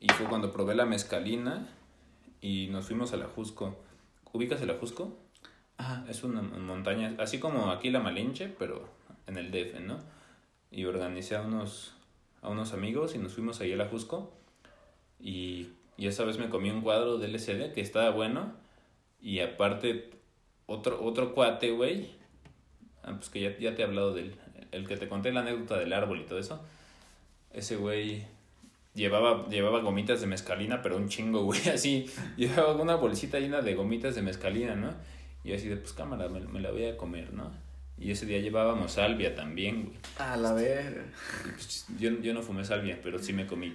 Y 0.00 0.08
fue 0.12 0.26
cuando 0.26 0.52
probé 0.52 0.74
la 0.74 0.84
mezcalina 0.86 1.66
y 2.40 2.68
nos 2.70 2.86
fuimos 2.86 3.12
a 3.12 3.16
la 3.16 3.26
Jusco. 3.26 3.76
¿Ubicas 4.32 4.60
el 4.60 4.70
Ajusco? 4.70 5.16
Ajá. 5.78 6.04
Es 6.08 6.22
una 6.22 6.42
montaña, 6.42 7.14
así 7.18 7.38
como 7.38 7.70
aquí 7.70 7.90
la 7.90 8.00
Malinche, 8.00 8.48
pero 8.58 8.88
en 9.26 9.38
el 9.38 9.50
DF, 9.50 9.80
¿no? 9.80 9.98
Y 10.70 10.84
organicé 10.84 11.34
a 11.36 11.40
unos, 11.42 11.94
a 12.42 12.48
unos 12.48 12.72
amigos 12.72 13.14
y 13.14 13.18
nos 13.18 13.34
fuimos 13.34 13.60
ahí 13.60 13.72
al 13.72 13.80
Ajusco. 13.80 14.32
Y, 15.20 15.68
y 15.96 16.06
esa 16.06 16.24
vez 16.24 16.38
me 16.38 16.48
comí 16.48 16.70
un 16.70 16.82
cuadro 16.82 17.18
de 17.18 17.26
LCD 17.26 17.72
que 17.72 17.80
estaba 17.80 18.10
bueno. 18.10 18.52
Y 19.20 19.40
aparte, 19.40 20.10
otro, 20.66 21.02
otro 21.02 21.34
cuate, 21.34 21.70
güey. 21.72 22.10
Ah, 23.02 23.14
pues 23.16 23.30
que 23.30 23.40
ya, 23.40 23.58
ya 23.58 23.74
te 23.74 23.82
he 23.82 23.84
hablado 23.84 24.14
del. 24.14 24.34
El 24.70 24.86
que 24.86 24.96
te 24.96 25.08
conté 25.08 25.32
la 25.32 25.40
anécdota 25.40 25.78
del 25.78 25.92
árbol 25.92 26.20
y 26.20 26.24
todo 26.24 26.38
eso. 26.38 26.62
Ese 27.52 27.76
güey 27.76 28.26
llevaba, 28.94 29.48
llevaba 29.48 29.80
gomitas 29.80 30.20
de 30.20 30.26
mescalina, 30.26 30.82
pero 30.82 30.96
un 30.96 31.08
chingo, 31.08 31.42
güey, 31.44 31.68
así. 31.68 32.06
Llevaba 32.36 32.74
una 32.74 32.96
bolsita 32.96 33.40
llena 33.40 33.62
de 33.62 33.74
gomitas 33.74 34.14
de 34.14 34.22
mescalina, 34.22 34.74
¿no? 34.74 34.94
Y 35.42 35.52
así 35.52 35.68
de, 35.68 35.76
pues 35.76 35.92
cámara, 35.94 36.28
me, 36.28 36.40
me 36.40 36.60
la 36.60 36.70
voy 36.70 36.86
a 36.86 36.96
comer, 36.96 37.32
¿no? 37.32 37.50
Y 38.00 38.10
ese 38.12 38.26
día 38.26 38.38
llevábamos 38.38 38.92
salvia 38.92 39.34
también, 39.34 39.82
güey. 39.84 39.96
A 40.18 40.36
la 40.36 40.52
verga. 40.52 41.02
Pues, 41.54 41.86
yo, 41.98 42.10
yo 42.20 42.32
no 42.34 42.42
fumé 42.42 42.64
salvia, 42.64 42.98
pero 43.02 43.18
sí 43.18 43.32
me 43.32 43.46
comí 43.46 43.74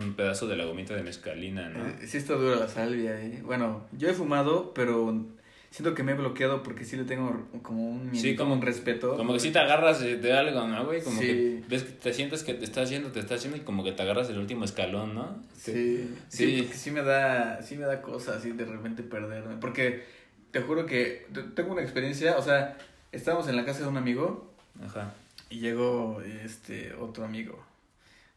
un 0.00 0.14
pedazo 0.14 0.46
de 0.46 0.56
la 0.56 0.64
gomita 0.64 0.94
de 0.94 1.02
mescalina, 1.02 1.68
¿no? 1.68 1.84
Eh, 1.86 2.06
sí 2.06 2.16
está 2.18 2.34
dura 2.34 2.56
la 2.56 2.68
salvia, 2.68 3.20
eh. 3.20 3.42
Bueno, 3.44 3.86
yo 3.92 4.08
he 4.08 4.14
fumado, 4.14 4.72
pero 4.74 5.24
siento 5.70 5.92
que 5.94 6.04
me 6.04 6.12
he 6.12 6.14
bloqueado 6.14 6.62
porque 6.62 6.84
sí 6.84 6.96
le 6.96 7.02
tengo 7.04 7.48
como 7.62 7.90
un, 7.90 8.14
Sí, 8.14 8.36
como- 8.36 8.54
un 8.54 8.62
respeto. 8.62 9.16
Como 9.16 9.32
que 9.34 9.40
si 9.40 9.50
te 9.50 9.58
agarras 9.58 10.00
de, 10.00 10.16
de 10.18 10.32
algo, 10.32 10.66
¿no, 10.68 10.86
güey? 10.86 11.02
Como 11.02 11.20
Sí. 11.20 11.26
que 11.26 11.62
ves 11.68 11.82
que 11.82 11.92
te 11.92 12.12
sientes 12.14 12.44
que 12.44 12.54
te 12.54 12.64
está 12.64 12.82
haciendo, 12.82 13.10
te 13.10 13.18
está 13.18 13.34
haciendo 13.34 13.56
y 13.56 13.60
como 13.62 13.82
que 13.82 13.90
te 13.90 14.02
agarras 14.02 14.30
el 14.30 14.38
último 14.38 14.64
escalón, 14.64 15.14
¿no? 15.16 15.42
Sí, 15.56 16.14
sí, 16.28 16.46
Sí. 16.46 16.62
porque 16.62 16.78
sí 16.78 16.90
me 16.92 17.02
da, 17.02 17.60
sí 17.60 17.76
me 17.76 17.84
da 17.86 18.00
cosa 18.00 18.36
así 18.36 18.52
de 18.52 18.64
repente 18.64 19.02
perderme. 19.02 19.56
Porque 19.60 20.04
te 20.52 20.60
juro 20.60 20.86
que 20.86 21.26
te- 21.34 21.42
tengo 21.42 21.72
una 21.72 21.82
experiencia, 21.82 22.38
o 22.38 22.42
sea, 22.42 22.78
estábamos 23.14 23.48
en 23.48 23.56
la 23.56 23.64
casa 23.64 23.80
de 23.80 23.88
un 23.88 23.96
amigo 23.96 24.52
Ajá. 24.84 25.14
y 25.50 25.60
llegó 25.60 26.20
este 26.22 26.94
otro 26.94 27.24
amigo 27.24 27.58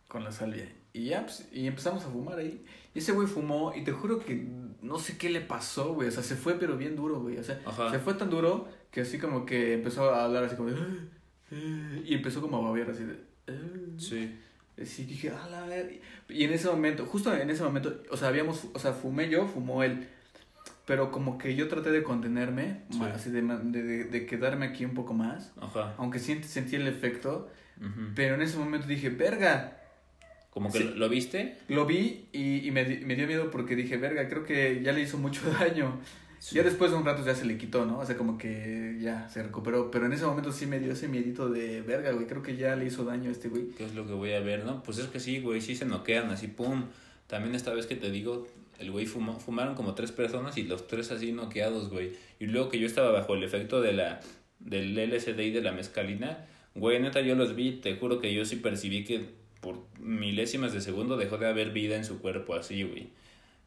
con 0.08 0.24
la 0.24 0.32
salvia. 0.32 0.68
Y 0.94 1.06
ya, 1.10 1.24
pues, 1.24 1.48
y 1.52 1.68
empezamos 1.68 2.04
a 2.06 2.10
fumar 2.10 2.40
ahí. 2.40 2.66
Y 2.96 3.00
ese 3.00 3.12
güey 3.12 3.28
fumó 3.28 3.74
y 3.76 3.84
te 3.84 3.92
juro 3.92 4.20
que 4.20 4.48
no 4.82 4.98
sé 4.98 5.18
qué 5.18 5.30
le 5.30 5.42
pasó, 5.42 5.94
güey. 5.94 6.08
O 6.08 6.12
sea, 6.12 6.24
se 6.24 6.36
fue 6.36 6.56
pero 6.60 6.78
bien 6.78 6.96
duro, 6.96 7.20
güey. 7.20 7.38
O 7.38 7.44
sea, 7.44 7.62
Ajá. 7.66 7.92
se 7.92 8.00
fue 8.00 8.14
tan 8.16 8.30
duro 8.30 8.68
que 8.92 9.02
así 9.02 9.20
como 9.20 9.46
que 9.46 9.74
empezó 9.74 10.10
a 10.14 10.24
hablar 10.26 10.44
así 10.46 10.56
como 10.56 10.70
de... 10.72 10.78
"Ah, 10.80 10.98
ah", 11.52 12.00
Y 12.06 12.14
empezó 12.16 12.42
como 12.42 12.58
a 12.58 12.62
babear 12.62 12.90
así 12.90 13.04
de... 13.04 13.16
"Ah". 13.48 13.52
Sí. 13.98 14.36
Sí, 14.84 15.06
dije, 15.06 15.32
a 15.32 15.48
la 15.50 15.66
ver. 15.66 16.00
Y 16.30 16.44
en 16.44 16.54
ese 16.54 16.68
momento, 16.70 17.06
justo 17.06 17.34
en 17.34 17.50
ese 17.50 17.64
momento, 17.64 18.02
o 18.12 18.18
sea, 18.18 18.28
habíamos, 18.28 18.66
o 18.74 18.80
sea, 18.80 18.94
fumé 18.94 19.28
yo, 19.30 19.48
fumó 19.48 19.84
él. 19.84 20.08
Pero 20.88 21.12
como 21.12 21.38
que 21.38 21.54
yo 21.56 21.68
traté 21.68 21.92
de 21.92 22.02
contenerme, 22.02 22.84
Sí. 22.90 23.02
así 23.14 23.30
de, 23.30 23.42
de, 23.42 24.06
de, 24.06 24.26
quedarme 24.26 24.66
aquí 24.66 24.86
un 24.86 24.94
poco 24.94 25.14
más. 25.14 25.52
Ajá. 25.62 25.94
Aunque 25.98 26.18
sí 26.18 26.42
sentí 26.44 26.78
el 26.78 26.88
efecto. 26.88 27.50
Ujú. 27.80 28.14
Pero 28.16 28.36
en 28.36 28.42
ese 28.42 28.58
momento 28.58 28.88
dije, 28.88 29.10
verga. 29.10 29.82
Como 30.50 30.72
que 30.72 30.80
Sí. 30.80 30.84
lo, 30.86 30.96
¿lo 30.96 31.10
viste. 31.10 31.58
Lo 31.68 31.86
vi 31.86 32.30
y, 32.32 32.66
y 32.66 32.72
me, 32.72 32.86
me 33.06 33.16
dio 33.16 33.28
miedo 33.28 33.52
porque 33.52 33.76
dije, 33.76 33.98
verga, 33.98 34.30
creo 34.30 34.46
que 34.46 34.82
ya 34.82 34.94
le 34.94 35.02
hizo 35.02 35.18
mucho 35.18 35.42
daño. 35.60 36.00
Sí. 36.40 36.56
Ya 36.56 36.64
después 36.64 36.92
de 36.92 36.98
un 36.98 37.04
rato 37.04 37.26
ya 37.26 37.36
se 37.36 37.44
le 37.46 37.58
quitó, 37.58 37.86
¿no? 37.86 38.00
O 38.00 38.06
sea, 38.06 38.16
como 38.16 38.38
que 38.38 38.98
ya 39.02 39.28
se 39.28 39.44
recuperó. 39.44 39.92
Pero 39.92 40.06
en 40.06 40.14
ese 40.14 40.26
momento 40.26 40.54
sí 40.54 40.68
me 40.68 40.80
dio 40.80 40.94
ese 40.94 41.10
miedito 41.10 41.50
de, 41.50 41.82
verga, 41.82 42.12
güey, 42.14 42.28
creo 42.28 42.42
que 42.42 42.56
ya 42.56 42.78
le 42.78 42.86
hizo 42.86 43.04
daño 43.04 43.28
a 43.30 43.34
este 43.34 43.50
güey. 43.50 43.68
¿Qué 43.78 43.84
es 43.86 43.94
lo 43.94 44.08
que 44.08 44.14
voy 44.14 44.32
a 44.34 44.40
ver, 44.40 44.64
no? 44.64 44.84
Pues 44.84 45.00
es 45.00 45.08
que 45.08 45.20
sí, 45.20 45.42
güey, 45.42 45.60
sí 45.60 45.76
se 45.76 45.86
noquean 45.86 46.30
así, 46.30 46.48
pum. 46.48 46.86
También 47.28 47.56
esta 47.56 47.74
vez 47.74 47.88
que 47.88 47.96
te 47.96 48.10
digo, 48.10 48.48
el 48.80 48.92
güey 48.92 49.06
fumó, 49.06 49.40
fumaron 49.40 49.76
como 49.76 49.96
tres 49.96 50.12
personas 50.12 50.58
y 50.58 50.64
los 50.64 50.88
tres 50.88 51.12
así 51.12 51.32
noqueados, 51.32 51.90
güey. 51.90 52.12
Y 52.40 52.46
luego 52.46 52.70
que 52.70 52.80
yo 52.80 52.88
estaba 52.88 53.12
bajo 53.12 53.36
el 53.36 53.44
efecto 53.44 53.82
de 53.82 53.94
la 53.94 54.20
del 54.60 54.96
LSD 54.96 55.40
y 55.40 55.52
de 55.52 55.62
la 55.62 55.72
mescalina, 55.72 56.46
güey, 56.76 57.00
neta 57.00 57.22
yo 57.22 57.36
los 57.36 57.56
vi, 57.56 57.74
te 57.74 57.96
juro 57.96 58.20
que 58.20 58.34
yo 58.34 58.46
sí 58.46 58.58
percibí 58.58 59.04
que 59.04 59.26
por 59.62 59.84
milésimas 60.00 60.74
de 60.74 60.82
segundo 60.82 61.18
dejó 61.18 61.38
de 61.38 61.48
haber 61.48 61.72
vida 61.72 61.96
en 61.96 62.06
su 62.06 62.20
cuerpo 62.20 62.56
así, 62.56 62.84
güey. 62.84 63.10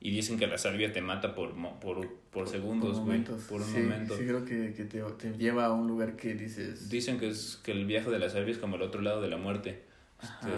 Y 0.02 0.12
dicen 0.12 0.38
que 0.38 0.46
la 0.46 0.56
salvia 0.56 0.92
te 0.92 1.02
mata 1.02 1.34
por 1.34 1.54
por, 1.80 2.08
por 2.30 2.48
segundos, 2.48 3.00
güey, 3.00 3.22
por 3.22 3.60
un 3.60 3.66
sí, 3.66 3.80
momento. 3.80 4.16
Sí, 4.16 4.24
creo 4.24 4.44
que, 4.44 4.72
que 4.72 4.84
te, 4.84 5.02
te 5.02 5.36
lleva 5.36 5.66
a 5.66 5.72
un 5.72 5.86
lugar 5.86 6.16
que 6.16 6.34
dices... 6.34 6.88
Dicen 6.88 7.18
que 7.18 7.28
es 7.28 7.60
que 7.62 7.72
el 7.72 7.84
viaje 7.84 8.10
de 8.10 8.18
la 8.18 8.30
salvia 8.30 8.52
es 8.52 8.58
como 8.58 8.76
el 8.76 8.82
otro 8.82 9.02
lado 9.02 9.20
de 9.20 9.28
la 9.28 9.36
muerte. 9.36 9.82
Este, 10.22 10.48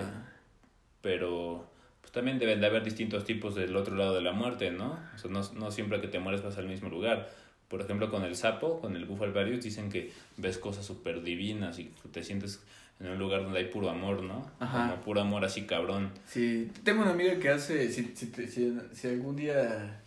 pero 1.01 1.72
pues 2.13 2.21
también 2.21 2.39
deben 2.39 2.61
de 2.61 2.67
haber 2.67 2.85
distintos 2.85 3.25
tipos 3.25 3.55
del 3.55 3.75
otro 3.75 3.97
lado 3.97 4.15
de 4.15 4.21
la 4.21 4.33
muerte, 4.33 4.71
¿no? 4.71 4.99
O 5.15 5.19
sea, 5.19 5.31
no, 5.31 5.41
no 5.55 5.71
siempre 5.71 6.01
que 6.03 6.09
te 6.09 6.19
mueres 6.19 6.43
vas 6.43 6.59
al 6.59 6.69
mismo 6.69 6.91
lugar. 6.91 7.31
Por 7.69 7.81
ejemplo, 7.81 8.11
con 8.11 8.23
el 8.25 8.37
sapo, 8.37 8.81
con 8.81 8.97
el 8.97 9.07
bufo 9.07 9.25
alvarius, 9.25 9.63
dicen 9.65 9.89
que 9.89 10.13
ves 10.37 10.59
cosas 10.59 10.85
súper 10.85 11.23
divinas 11.23 11.79
y 11.79 11.91
te 12.13 12.23
sientes 12.23 12.63
en 13.01 13.09
un 13.09 13.19
lugar 13.19 13.43
donde 13.43 13.61
hay 13.61 13.65
puro 13.69 13.89
amor, 13.89 14.23
¿no? 14.23 14.51
Ajá. 14.61 14.91
Como 14.91 15.03
puro 15.03 15.21
amor 15.23 15.43
así 15.47 15.63
cabrón. 15.63 16.11
Sí, 16.27 16.71
tengo 16.85 17.01
una 17.01 17.13
amiga 17.13 17.39
que 17.39 17.49
hace, 17.49 17.91
si, 17.91 18.13
si, 18.15 18.27
te- 18.27 18.47
si, 18.47 18.79
si 18.93 19.09
algún 19.09 19.35
día 19.37 20.03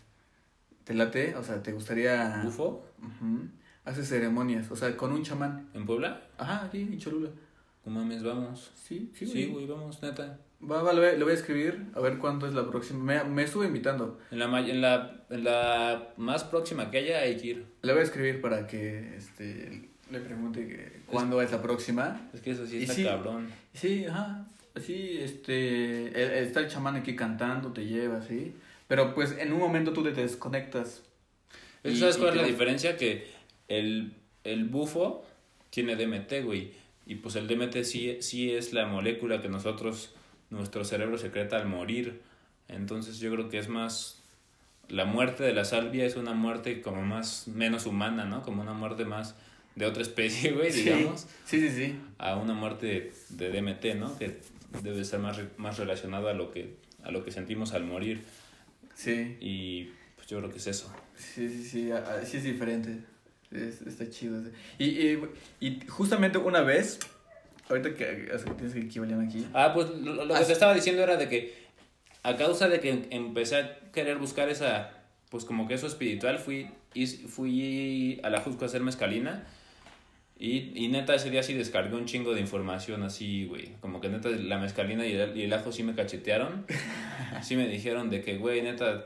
te 0.84 0.94
late, 0.94 1.34
o 1.34 1.42
sea, 1.42 1.60
te 1.60 1.72
gustaría... 1.72 2.40
¿Bufo? 2.44 2.86
Ujú, 3.02 3.48
hace 3.84 4.04
ceremonias, 4.04 4.70
o 4.70 4.76
sea, 4.76 4.96
con 4.96 5.12
un 5.12 5.24
chamán. 5.24 5.68
¿En 5.74 5.84
Puebla? 5.86 6.22
Ajá, 6.38 6.68
sí, 6.70 6.82
en 6.82 6.98
Cholula. 7.00 7.30
No 7.86 7.92
mames, 7.92 8.22
vamos. 8.22 8.72
Sí, 8.74 9.10
sí, 9.14 9.26
Sí, 9.26 9.46
güey. 9.46 9.64
güey, 9.64 9.66
vamos, 9.66 10.02
neta. 10.02 10.38
Va, 10.62 10.82
va, 10.82 10.92
le 10.92 11.22
voy, 11.22 11.30
a 11.30 11.34
escribir 11.34 11.86
a 11.94 12.00
ver 12.00 12.18
cuándo 12.18 12.46
es 12.46 12.52
la 12.54 12.68
próxima. 12.68 13.02
Me, 13.04 13.24
me 13.24 13.42
estuve 13.44 13.66
invitando. 13.66 14.18
En 14.30 14.38
la, 14.40 14.48
ma- 14.48 14.60
en, 14.68 14.80
la, 14.80 15.24
en 15.30 15.44
la 15.44 16.08
más 16.16 16.44
próxima 16.44 16.90
que 16.90 16.98
haya 16.98 17.20
hay 17.20 17.36
que 17.36 17.46
ir. 17.48 17.66
Le 17.82 17.92
voy 17.92 18.00
a 18.00 18.04
escribir 18.04 18.40
para 18.40 18.66
que 18.66 19.16
este, 19.16 19.88
le 20.10 20.20
pregunte 20.20 20.66
que, 20.66 21.00
cuándo 21.06 21.40
es 21.42 21.52
la 21.52 21.62
próxima. 21.62 22.28
Es 22.34 22.40
que 22.40 22.50
eso 22.50 22.66
sí 22.66 22.78
Y 22.78 22.82
está 22.82 22.94
sí. 22.94 23.04
cabrón. 23.04 23.48
Sí, 23.74 24.04
ajá. 24.06 24.46
Así, 24.74 25.18
este, 25.20 26.08
eh, 26.08 26.42
está 26.42 26.60
el 26.60 26.68
chamán 26.68 26.96
aquí 26.96 27.14
cantando, 27.16 27.72
te 27.72 27.86
lleva, 27.86 28.18
así. 28.18 28.52
Pero 28.88 29.14
pues 29.14 29.36
en 29.38 29.52
un 29.52 29.58
momento 29.60 29.92
tú 29.92 30.02
te 30.02 30.10
desconectas. 30.12 31.02
¿Sabes 31.84 32.16
cuál 32.16 32.30
es 32.30 32.36
la 32.36 32.42
diferencia? 32.44 32.96
Que 32.96 33.26
el, 33.68 34.12
el 34.42 34.64
bufo 34.64 35.24
tiene 35.70 35.94
DMT, 35.96 36.44
güey. 36.44 36.72
Y 37.06 37.16
pues 37.16 37.36
el 37.36 37.46
DMT 37.46 37.82
sí, 37.84 38.18
sí 38.20 38.50
es 38.52 38.72
la 38.72 38.86
molécula 38.86 39.40
que 39.40 39.48
nosotros, 39.48 40.12
nuestro 40.50 40.84
cerebro 40.84 41.18
secreta 41.18 41.56
al 41.56 41.66
morir. 41.68 42.20
Entonces 42.68 43.18
yo 43.20 43.30
creo 43.32 43.48
que 43.48 43.58
es 43.58 43.68
más... 43.68 44.22
La 44.88 45.04
muerte 45.04 45.42
de 45.42 45.52
la 45.52 45.64
salvia 45.64 46.04
es 46.04 46.16
una 46.16 46.32
muerte 46.32 46.80
como 46.80 47.02
más, 47.02 47.48
menos 47.48 47.86
humana, 47.86 48.24
¿no? 48.24 48.42
Como 48.42 48.62
una 48.62 48.72
muerte 48.72 49.04
más 49.04 49.34
de 49.74 49.84
otra 49.86 50.02
especie, 50.02 50.52
güey, 50.52 50.70
Sí. 50.72 50.82
digamos. 50.84 51.26
Sí, 51.44 51.60
sí, 51.60 51.70
sí. 51.70 51.96
A 52.18 52.36
una 52.36 52.54
muerte 52.54 53.12
de, 53.30 53.50
DMT, 53.50 53.96
¿no? 53.98 54.16
Que 54.18 54.40
debe 54.82 55.00
estar 55.00 55.18
más, 55.20 55.38
más 55.56 55.78
relacionado 55.78 56.28
a 56.28 56.34
lo, 56.34 56.50
que, 56.52 56.76
a 57.02 57.10
lo 57.10 57.24
que 57.24 57.30
sentimos 57.32 57.72
al 57.72 57.84
morir. 57.84 58.22
Sí, 58.94 59.36
Y 59.40 59.90
pues 60.16 60.26
yo 60.28 60.38
creo 60.38 60.50
que 60.50 60.58
es 60.58 60.66
eso. 60.68 60.92
sí, 61.16 61.48
sí, 61.48 61.62
sí, 61.64 61.90
sí 62.24 62.36
es 62.36 62.44
diferente. 62.44 63.00
Es- 63.56 63.82
está 63.82 64.08
chido. 64.10 64.40
Y, 64.78 64.84
y, 64.84 65.20
y 65.60 65.80
justamente 65.88 66.38
una 66.38 66.60
vez, 66.60 66.98
ahorita 67.68 67.94
que, 67.94 68.30
tienes 68.56 68.74
que 68.74 68.80
equivaler 68.80 69.20
aquí. 69.20 69.46
Ah, 69.54 69.72
pues 69.74 69.90
lo, 69.90 70.24
lo 70.24 70.34
Ah, 70.34 70.38
que 70.38 70.44
sí. 70.44 70.48
te 70.48 70.52
estaba 70.52 70.74
diciendo 70.74 71.02
era 71.02 71.16
de 71.16 71.28
que 71.28 71.54
a 72.22 72.36
causa 72.36 72.68
de 72.68 72.80
que 72.80 73.06
empecé 73.10 73.56
a 73.56 73.78
querer 73.92 74.18
buscar 74.18 74.48
esa, 74.48 74.90
pues 75.30 75.44
como 75.44 75.68
que 75.68 75.74
eso 75.74 75.86
espiritual, 75.86 76.38
fui, 76.38 76.68
fui 77.28 78.20
a 78.22 78.30
la 78.30 78.40
Jusco 78.40 78.64
a 78.64 78.66
hacer 78.66 78.82
mezcalina 78.82 79.46
y, 80.38 80.72
y 80.74 80.88
neta 80.88 81.14
ese 81.14 81.30
día 81.30 81.42
sí 81.42 81.54
descargué 81.54 81.94
un 81.96 82.04
chingo 82.04 82.34
de 82.34 82.40
información 82.40 83.02
así, 83.04 83.46
güey. 83.46 83.70
Como 83.80 84.00
que 84.00 84.08
neta 84.08 84.28
la 84.28 84.58
mezcalina 84.58 85.06
y 85.06 85.12
el, 85.12 85.36
y 85.36 85.42
el 85.44 85.52
ajo 85.52 85.72
sí 85.72 85.82
me 85.82 85.94
cachetearon. 85.94 86.66
Sí 87.42 87.54
me 87.54 87.68
dijeron 87.68 88.08
de 88.10 88.22
que, 88.22 88.38
güey, 88.38 88.62
neta... 88.62 89.04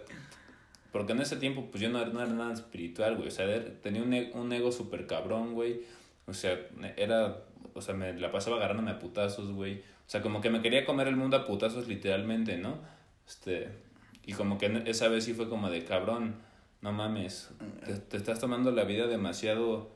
Porque 0.93 1.13
en 1.13 1.21
ese 1.21 1.37
tiempo 1.37 1.67
pues 1.71 1.81
yo 1.83 1.89
no, 1.91 2.01
era 2.01 2.11
nada 2.11 2.53
espiritual, 2.53 3.17
güey. 3.17 3.29
O 3.29 3.31
sea, 3.31 3.47
tenía 3.83 4.03
un, 4.03 4.13
e- 4.13 4.31
un 4.35 4.53
ego 4.53 4.73
súper 4.73 5.07
cabrón, 5.07 5.55
güey. 5.55 5.83
O 6.27 6.35
sea, 6.35 6.59
era... 6.97 7.45
O 7.75 7.81
sea, 7.81 7.95
me 7.95 8.13
la 8.15 8.33
pasaba 8.33 8.57
agarrándome 8.57 8.91
a 8.91 8.99
putazos, 8.99 9.53
güey. 9.53 9.79
O 9.79 10.11
sea, 10.11 10.23
como 10.23 10.41
que 10.41 10.51
me 10.51 10.61
quería 10.61 10.85
comer 10.85 11.07
el 11.07 11.17
mundo 11.17 11.37
a 11.37 11.47
putazos 11.47 11.89
literalmente, 11.89 12.57
¿no? 12.59 12.79
Este... 13.27 13.69
Y 14.27 14.33
como 14.33 14.59
que 14.59 14.83
esa 14.87 15.09
vez 15.09 15.25
sí 15.25 15.35
fue 15.35 15.49
como 15.49 15.71
de 15.71 15.85
cabrón, 15.85 16.37
no 16.83 16.93
mames. 16.93 17.51
Te, 18.09 18.17
estás 18.17 18.39
tomando 18.39 18.71
la 18.71 18.85
vida 18.85 19.07
demasiado 19.07 19.91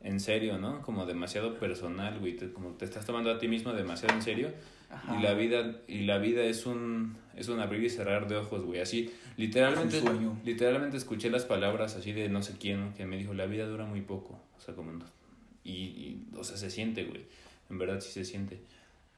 en 0.00 0.20
serio, 0.20 0.58
¿no? 0.58 0.82
Como 0.82 1.06
demasiado 1.06 1.54
personal, 1.58 2.18
güey. 2.18 2.36
Como 2.52 2.70
te 2.70 2.84
estás 2.84 3.06
tomando 3.06 3.30
a 3.30 3.38
ti 3.38 3.48
mismo 3.48 3.72
demasiado 3.72 4.14
en 4.14 4.22
serio. 4.22 4.50
Ajá. 4.90 5.18
Y 5.18 5.22
la 5.22 5.34
vida, 5.34 5.80
y 5.88 6.00
la 6.00 6.18
vida 6.18 6.44
es 6.44 6.66
un, 6.66 7.16
es 7.34 7.48
un 7.48 7.60
abrir 7.60 7.82
y 7.84 7.90
cerrar 7.90 8.28
de 8.28 8.36
ojos, 8.36 8.64
güey. 8.64 8.80
Así, 8.80 9.10
literalmente, 9.36 10.02
literalmente 10.44 10.96
escuché 10.96 11.30
las 11.30 11.44
palabras 11.44 11.96
así 11.96 12.12
de 12.12 12.28
no 12.28 12.42
sé 12.42 12.54
quién, 12.58 12.92
que 12.94 13.04
me 13.04 13.16
dijo, 13.16 13.34
la 13.34 13.46
vida 13.46 13.66
dura 13.66 13.84
muy 13.84 14.00
poco. 14.00 14.40
O 14.56 14.60
sea, 14.60 14.74
como, 14.74 14.92
y, 15.64 15.72
y, 15.72 16.26
o 16.36 16.44
sea, 16.44 16.56
se 16.56 16.70
siente, 16.70 17.04
güey. 17.04 17.22
En 17.68 17.78
verdad 17.78 18.00
sí 18.00 18.12
se 18.12 18.24
siente. 18.24 18.60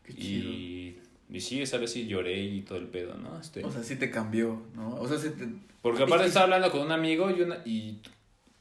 Qué 0.05 0.15
chido. 0.15 0.51
Y, 0.51 0.99
y 1.31 1.41
sí, 1.41 1.61
esa 1.61 1.77
vez 1.77 1.93
sí 1.93 2.07
lloré 2.07 2.43
y 2.43 2.63
todo 2.63 2.79
el 2.79 2.87
pedo, 2.87 3.15
¿no? 3.15 3.39
Este, 3.39 3.65
O 3.65 3.71
sea, 3.71 3.83
sí 3.83 3.97
te 3.97 4.11
cambió, 4.11 4.63
¿no? 4.75 4.97
O 4.97 5.07
sea, 5.07 5.19
sí 5.19 5.29
te... 5.31 5.47
porque 5.83 6.05
aparte 6.05 6.27
estaba 6.27 6.45
hablando 6.45 6.71
con 6.71 6.81
un 6.81 6.93
amigo 6.93 7.31
y, 7.31 7.43
una, 7.43 7.59
y, 7.67 7.99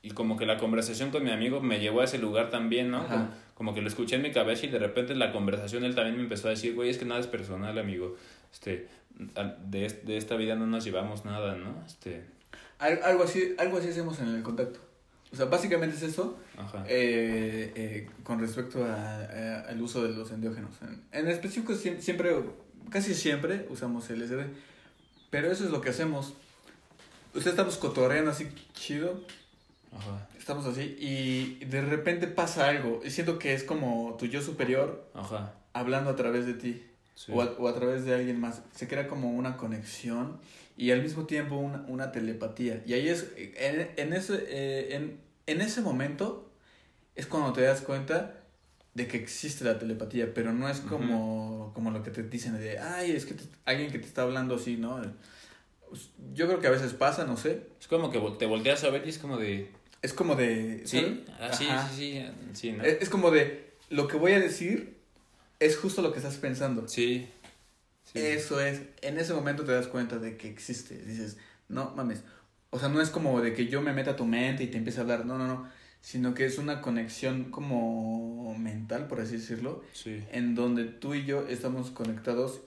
y 0.01 0.11
como 0.11 0.35
que 0.37 0.45
la 0.45 0.57
conversación 0.57 1.09
con 1.09 1.23
mi 1.23 1.31
amigo 1.31 1.61
me 1.61 1.79
llevó 1.79 2.01
a 2.01 2.03
ese 2.03 2.17
lugar 2.17 2.49
también, 2.49 2.91
¿no? 2.91 3.07
Como, 3.07 3.29
como 3.57 3.73
que 3.73 3.81
lo 3.81 3.87
escuché 3.87 4.17
en 4.17 4.21
mi 4.21 4.31
cabeza 4.31 4.67
y 4.67 4.69
de 4.69 4.77
repente 4.77 5.15
la 5.15 5.31
conversación 5.31 5.83
él 5.83 5.95
también 5.95 6.15
me 6.17 6.23
empezó 6.23 6.47
a 6.47 6.51
decir, 6.51 6.75
güey, 6.75 6.89
es 6.91 6.97
que 6.99 7.05
nada 7.05 7.19
es 7.19 7.25
personal, 7.27 7.77
amigo. 7.79 8.15
Este, 8.53 8.87
de, 9.65 9.89
de 10.03 10.17
esta 10.17 10.35
vida 10.35 10.53
no 10.55 10.67
nos 10.67 10.83
llevamos 10.83 11.25
nada, 11.25 11.55
¿no? 11.55 11.83
Este, 11.87 12.23
Al- 12.77 13.01
Algo 13.03 13.23
así, 13.23 13.55
algo 13.57 13.77
así 13.79 13.89
hacemos 13.89 14.19
en 14.19 14.27
el 14.29 14.43
contacto. 14.43 14.79
O 15.33 15.35
sea, 15.35 15.45
básicamente 15.45 15.97
es 15.97 16.03
eso 16.03 16.37
eh, 16.87 17.73
eh, 17.75 18.09
con 18.23 18.39
respecto 18.39 18.85
a, 18.85 18.93
a- 18.93 19.61
al 19.67 19.81
uso 19.81 20.03
de 20.07 20.13
los 20.15 20.29
endiógenos. 20.31 20.71
En, 20.83 21.01
en 21.11 21.27
específico 21.27 21.73
siem- 21.73 21.99
siempre 21.99 22.35
casi 22.91 23.13
siempre 23.15 23.65
usamos 23.71 24.07
LSD. 24.09 24.45
Pero 25.31 25.51
eso 25.51 25.65
es 25.65 25.71
lo 25.71 25.81
que 25.81 25.89
hacemos. 25.89 26.35
Usted 27.33 27.49
estamos 27.51 27.75
cotorreando 27.77 28.31
así 28.31 28.47
chido. 28.73 29.21
Ajá. 29.95 30.27
Estamos 30.37 30.65
así 30.65 30.95
y 30.99 31.63
de 31.65 31.81
repente 31.81 32.27
pasa 32.27 32.67
algo. 32.69 33.01
Y 33.05 33.09
siento 33.11 33.39
que 33.39 33.53
es 33.53 33.63
como 33.63 34.15
tu 34.19 34.25
yo 34.25 34.41
superior 34.41 35.09
Ajá. 35.13 35.53
hablando 35.73 36.09
a 36.09 36.15
través 36.15 36.45
de 36.45 36.53
ti. 36.53 36.83
Sí. 37.15 37.31
O, 37.33 37.41
a, 37.41 37.45
o 37.57 37.67
a 37.67 37.73
través 37.73 38.05
de 38.05 38.13
alguien 38.13 38.39
más. 38.39 38.61
Se 38.75 38.87
crea 38.87 39.07
como 39.07 39.31
una 39.31 39.57
conexión 39.57 40.39
y 40.77 40.91
al 40.91 41.01
mismo 41.01 41.25
tiempo 41.25 41.55
una, 41.55 41.83
una 41.87 42.11
telepatía. 42.11 42.83
Y 42.85 42.93
ahí 42.93 43.09
es, 43.09 43.27
en, 43.35 43.89
en, 43.97 44.13
ese, 44.13 44.35
eh, 44.47 44.95
en, 44.95 45.19
en 45.47 45.61
ese 45.61 45.81
momento 45.81 46.51
es 47.15 47.25
cuando 47.25 47.53
te 47.53 47.61
das 47.61 47.81
cuenta 47.81 48.35
de 48.93 49.07
que 49.07 49.17
existe 49.17 49.63
la 49.63 49.79
telepatía, 49.79 50.31
pero 50.33 50.53
no 50.53 50.69
es 50.69 50.79
como, 50.79 51.71
como 51.73 51.89
lo 51.91 52.03
que 52.03 52.11
te 52.11 52.23
dicen 52.23 52.57
de, 52.59 52.77
ay, 52.79 53.11
es 53.11 53.25
que 53.25 53.33
te- 53.35 53.43
alguien 53.65 53.91
que 53.91 53.99
te 53.99 54.05
está 54.05 54.21
hablando 54.23 54.55
así, 54.55 54.77
¿no? 54.77 55.01
Pues, 55.89 56.09
Yo 56.33 56.47
creo 56.47 56.59
que 56.59 56.67
a 56.67 56.71
veces 56.71 56.93
pasa, 56.93 57.25
no 57.25 57.37
sé. 57.37 57.67
Es 57.79 57.87
como 57.87 58.09
que 58.11 58.19
te 58.37 58.45
volteas 58.45 58.83
a 58.83 58.89
ver 58.89 59.03
y 59.05 59.09
es 59.09 59.17
como 59.17 59.37
de... 59.37 59.71
Es 60.01 60.13
como 60.13 60.35
de... 60.35 60.81
Sí, 60.85 61.23
ah, 61.39 61.51
sí, 61.51 61.65
sí, 61.65 61.95
sí, 61.95 62.25
sí, 62.53 62.71
¿no? 62.71 62.83
Es, 62.83 63.01
es 63.01 63.09
como 63.09 63.31
de, 63.31 63.73
lo 63.89 64.07
que 64.07 64.17
voy 64.17 64.33
a 64.33 64.39
decir 64.39 64.97
es 65.59 65.77
justo 65.77 66.01
lo 66.01 66.11
que 66.11 66.19
estás 66.19 66.35
pensando. 66.37 66.87
Sí. 66.87 67.27
sí. 68.03 68.19
Eso 68.19 68.61
es, 68.61 68.81
en 69.01 69.17
ese 69.17 69.33
momento 69.33 69.63
te 69.63 69.71
das 69.71 69.87
cuenta 69.87 70.19
de 70.19 70.37
que 70.37 70.49
existe. 70.49 70.97
Dices, 70.97 71.37
no 71.67 71.93
mames. 71.95 72.23
O 72.69 72.79
sea, 72.79 72.89
no 72.89 73.01
es 73.01 73.09
como 73.09 73.41
de 73.41 73.53
que 73.53 73.67
yo 73.67 73.81
me 73.81 73.93
meta 73.93 74.11
a 74.11 74.15
tu 74.15 74.25
mente 74.25 74.63
y 74.63 74.67
te 74.67 74.77
empiece 74.77 74.99
a 74.99 75.03
hablar. 75.03 75.25
No, 75.25 75.37
no, 75.37 75.47
no. 75.47 75.69
Sino 76.01 76.33
que 76.33 76.45
es 76.45 76.57
una 76.59 76.81
conexión 76.81 77.45
como 77.45 78.55
mental, 78.57 79.07
por 79.07 79.19
así 79.19 79.37
decirlo, 79.37 79.83
Sí. 79.93 80.23
en 80.31 80.53
donde 80.53 80.85
tú 80.85 81.15
y 81.15 81.25
yo 81.25 81.47
estamos 81.47 81.89
conectados 81.89 82.61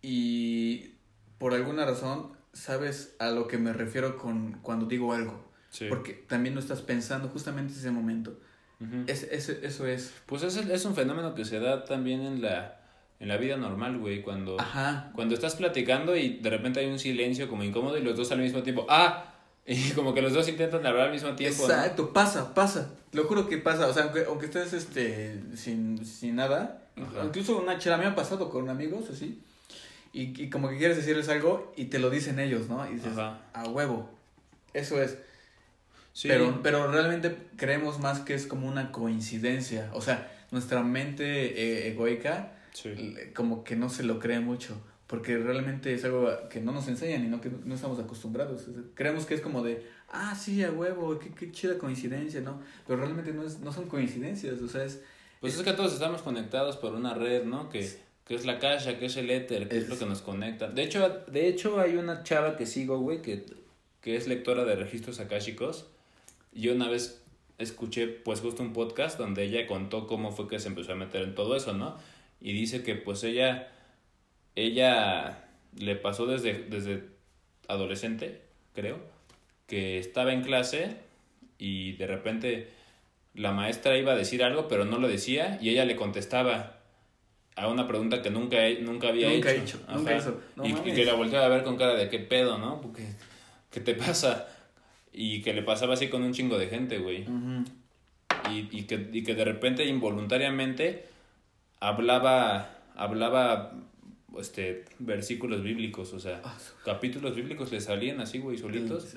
y 0.00 0.94
por 1.38 1.54
alguna 1.54 1.84
razón 1.84 2.32
sabes 2.52 3.14
a 3.18 3.30
lo 3.30 3.48
que 3.48 3.58
me 3.58 3.72
refiero 3.72 4.16
con 4.16 4.58
cuando 4.62 4.86
digo 4.86 5.12
algo. 5.12 5.50
Sí. 5.70 5.86
Porque 5.88 6.12
también 6.12 6.54
lo 6.54 6.60
estás 6.60 6.82
pensando 6.82 7.28
justamente 7.28 7.72
en 7.72 7.78
ese 7.78 7.90
momento. 7.90 8.38
Ujú. 8.80 9.04
Es, 9.06 9.22
es, 9.24 9.48
eso 9.48 9.86
es. 9.86 10.12
Pues 10.26 10.42
es, 10.42 10.56
es 10.56 10.84
un 10.84 10.94
fenómeno 10.94 11.34
que 11.34 11.44
se 11.44 11.60
da 11.60 11.84
también 11.84 12.20
en 12.20 12.42
la, 12.42 12.80
en 13.20 13.28
la 13.28 13.36
vida 13.36 13.56
normal, 13.56 13.98
güey, 13.98 14.22
cuando... 14.22 14.60
Ajá. 14.60 15.10
Cuando 15.14 15.34
estás 15.34 15.56
platicando 15.56 16.16
y 16.16 16.38
de 16.38 16.50
repente 16.50 16.80
hay 16.80 16.86
un 16.86 16.98
silencio 16.98 17.48
como 17.48 17.64
incómodo 17.64 17.96
y 17.96 18.02
los 18.02 18.16
dos 18.16 18.30
al 18.32 18.38
mismo 18.38 18.62
tiempo, 18.62 18.86
¡ah! 18.88 19.28
Y 19.64 19.90
como 19.92 20.12
que 20.12 20.20
los 20.20 20.32
dos 20.32 20.48
intentan 20.48 20.84
hablar 20.84 21.06
al 21.06 21.12
mismo 21.12 21.36
tiempo. 21.36 21.68
¿no? 21.68 21.72
Exacto, 21.72 22.12
pasa, 22.12 22.52
pasa. 22.52 22.90
Lo 23.12 23.24
juro 23.24 23.48
que 23.48 23.58
pasa. 23.58 23.86
O 23.86 23.94
sea, 23.94 24.04
aunque, 24.04 24.24
aunque 24.26 24.46
estés 24.46 24.72
este, 24.72 25.40
sin, 25.54 26.04
sin 26.04 26.34
nada, 26.34 26.82
Ajá. 26.96 27.24
incluso 27.24 27.58
una 27.60 27.78
chela 27.78 27.96
me 27.96 28.06
ha 28.06 28.14
pasado 28.16 28.50
con 28.50 28.68
amigos 28.68 29.08
así. 29.10 29.40
Y, 30.12 30.42
y 30.42 30.50
como 30.50 30.68
que 30.68 30.76
quieres 30.76 30.96
decirles 30.98 31.28
algo 31.28 31.72
y 31.76 31.86
te 31.86 31.98
lo 31.98 32.10
dicen 32.10 32.38
ellos, 32.38 32.68
¿no? 32.68 32.86
Y 32.90 32.94
dices, 32.96 33.12
Ajá. 33.12 33.40
a 33.54 33.64
huevo. 33.68 34.10
Eso 34.74 35.00
es. 35.02 35.16
Sí. 36.12 36.28
Pero, 36.28 36.60
pero 36.62 36.90
realmente 36.90 37.34
creemos 37.56 37.98
más 38.00 38.20
que 38.20 38.34
es 38.34 38.46
como 38.46 38.68
una 38.68 38.92
coincidencia. 38.92 39.90
O 39.94 40.02
sea, 40.02 40.30
nuestra 40.50 40.82
mente 40.82 41.24
eh, 41.24 41.88
egoica 41.92 42.52
Sí. 42.72 42.88
l- 42.88 43.32
como 43.34 43.64
que 43.64 43.76
no 43.76 43.88
se 43.88 44.02
lo 44.02 44.18
cree 44.18 44.40
mucho. 44.40 44.76
Porque 45.06 45.36
realmente 45.36 45.92
es 45.92 46.04
algo 46.06 46.30
que 46.48 46.60
no 46.60 46.72
nos 46.72 46.88
enseñan 46.88 47.24
y 47.24 47.28
no 47.28 47.40
que 47.40 47.50
no 47.64 47.74
estamos 47.74 47.98
acostumbrados. 47.98 48.66
Creemos 48.94 49.26
que 49.26 49.34
es 49.34 49.42
como 49.42 49.62
de, 49.62 49.86
ah, 50.10 50.34
sí, 50.34 50.64
a 50.64 50.70
huevo, 50.70 51.18
qué, 51.18 51.30
qué 51.30 51.50
chida 51.52 51.76
coincidencia, 51.76 52.40
¿no? 52.40 52.60
Pero 52.86 52.98
realmente 53.00 53.32
no, 53.34 53.42
es, 53.44 53.60
no 53.60 53.72
son 53.72 53.88
coincidencias, 53.88 54.60
o 54.62 54.68
sea, 54.68 54.84
es... 54.84 55.02
Pues 55.40 55.54
es 55.56 55.62
que 55.62 55.72
todos 55.74 55.92
estamos 55.92 56.22
conectados 56.22 56.78
por 56.78 56.94
una 56.94 57.12
red, 57.12 57.44
¿no? 57.44 57.68
Que, 57.68 57.90
que 58.32 58.36
es 58.38 58.46
la 58.46 58.58
caja, 58.58 58.98
que 58.98 59.04
es 59.04 59.16
el 59.18 59.28
éter, 59.30 59.68
que 59.68 59.76
es, 59.76 59.84
Es- 59.84 59.90
lo 59.90 59.98
que 59.98 60.06
nos 60.06 60.22
conecta. 60.22 60.68
De 60.68 60.82
hecho, 60.82 61.22
de 61.26 61.48
hecho 61.48 61.78
hay 61.78 61.96
una 61.96 62.22
chava 62.22 62.56
que 62.56 62.64
sigo, 62.64 62.98
güey, 62.98 63.20
que, 63.20 63.44
que 64.00 64.16
es 64.16 64.26
lectora 64.26 64.64
de 64.64 64.74
registros 64.74 65.20
akáshicos. 65.20 65.86
Yo 66.54 66.72
una 66.72 66.88
vez 66.88 67.22
escuché, 67.58 68.06
pues, 68.06 68.40
justo 68.40 68.62
un 68.62 68.72
podcast 68.72 69.18
donde 69.18 69.42
ella 69.42 69.66
contó 69.66 70.06
cómo 70.06 70.32
fue 70.32 70.48
que 70.48 70.58
se 70.60 70.68
empezó 70.68 70.92
a 70.92 70.94
meter 70.94 71.20
en 71.20 71.34
todo 71.34 71.54
eso, 71.56 71.74
¿no? 71.74 71.98
Y 72.40 72.54
dice 72.54 72.82
que, 72.82 72.94
pues, 72.94 73.22
ella, 73.22 73.68
ella 74.56 75.44
le 75.78 75.94
pasó 75.96 76.24
desde, 76.24 76.54
desde 76.54 77.04
adolescente, 77.68 78.40
creo, 78.74 78.98
que 79.66 79.98
estaba 79.98 80.32
en 80.32 80.42
clase 80.42 80.96
y 81.58 81.92
de 81.92 82.06
repente 82.06 82.68
la 83.34 83.52
maestra 83.52 83.98
iba 83.98 84.12
a 84.12 84.16
decir 84.16 84.42
algo, 84.42 84.68
pero 84.68 84.86
no 84.86 84.98
lo 84.98 85.06
decía, 85.08 85.58
y 85.60 85.68
ella 85.68 85.84
le 85.84 85.96
contestaba 85.96 86.81
a 87.56 87.68
una 87.68 87.86
pregunta 87.86 88.22
que 88.22 88.30
nunca, 88.30 88.56
nunca 88.80 89.08
había 89.08 89.28
Nunca 89.30 89.50
hecho. 89.52 89.62
hecho, 89.62 89.80
nunca 89.92 90.16
hizo. 90.16 90.40
No 90.56 90.66
y, 90.66 90.72
que 90.74 91.04
la 91.04 91.14
volteaba 91.14 91.46
a 91.46 91.48
ver 91.48 91.64
con 91.64 91.76
cara 91.76 91.94
de 91.94 92.08
qué 92.08 92.18
pedo, 92.18 92.58
¿no? 92.58 92.80
Porque, 92.80 93.06
¿qué 93.70 93.80
te 93.80 93.94
pasa? 93.94 94.48
Y 95.12 95.42
que 95.42 95.52
le 95.52 95.62
pasaba 95.62 95.94
así 95.94 96.08
con 96.08 96.22
un 96.22 96.32
chingo 96.32 96.58
de 96.58 96.68
gente, 96.68 96.98
güey. 96.98 97.26
Y, 98.50 98.68
y, 98.70 98.82
que, 98.84 99.08
y 99.12 99.22
que 99.22 99.34
de 99.34 99.44
repente 99.44 99.84
involuntariamente 99.84 101.04
hablaba, 101.80 102.78
hablaba 102.96 103.72
este, 104.38 104.84
versículos 104.98 105.62
bíblicos, 105.62 106.12
o 106.14 106.20
sea, 106.20 106.40
Ah, 106.44 106.56
capítulos 106.84 107.34
bíblicos 107.36 107.70
le 107.70 107.80
salían 107.80 108.20
así, 108.20 108.38
güey, 108.38 108.56
solitos. 108.56 109.16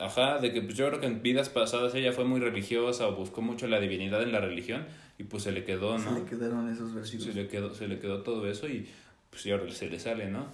Ajá, 0.00 0.38
de 0.38 0.52
que 0.52 0.62
pues 0.62 0.76
yo 0.76 0.88
creo 0.88 0.98
que 1.00 1.06
en 1.06 1.22
vidas 1.22 1.48
pasadas 1.50 1.94
ella 1.94 2.12
fue 2.12 2.24
muy 2.24 2.40
religiosa 2.40 3.06
o 3.06 3.14
buscó 3.14 3.42
mucho 3.42 3.66
la 3.66 3.78
divinidad 3.80 4.22
en 4.22 4.32
la 4.32 4.40
religión 4.40 4.86
y 5.18 5.24
pues 5.24 5.42
se 5.42 5.52
le 5.52 5.62
quedó, 5.64 5.98
Se 5.98 6.06
¿no? 6.10 6.18
le 6.18 6.24
quedaron 6.24 6.68
esos 6.70 6.90
Se 6.90 6.96
versículos. 6.96 7.34
le 7.34 7.48
quedó, 7.48 7.74
se 7.74 7.86
le 7.86 7.98
quedó 7.98 8.22
todo 8.22 8.48
eso 8.50 8.66
y 8.66 8.88
pues 9.30 9.44
ya 9.44 9.60
se 9.70 9.88
le 9.90 9.98
sale, 10.00 10.26
¿no? 10.30 10.46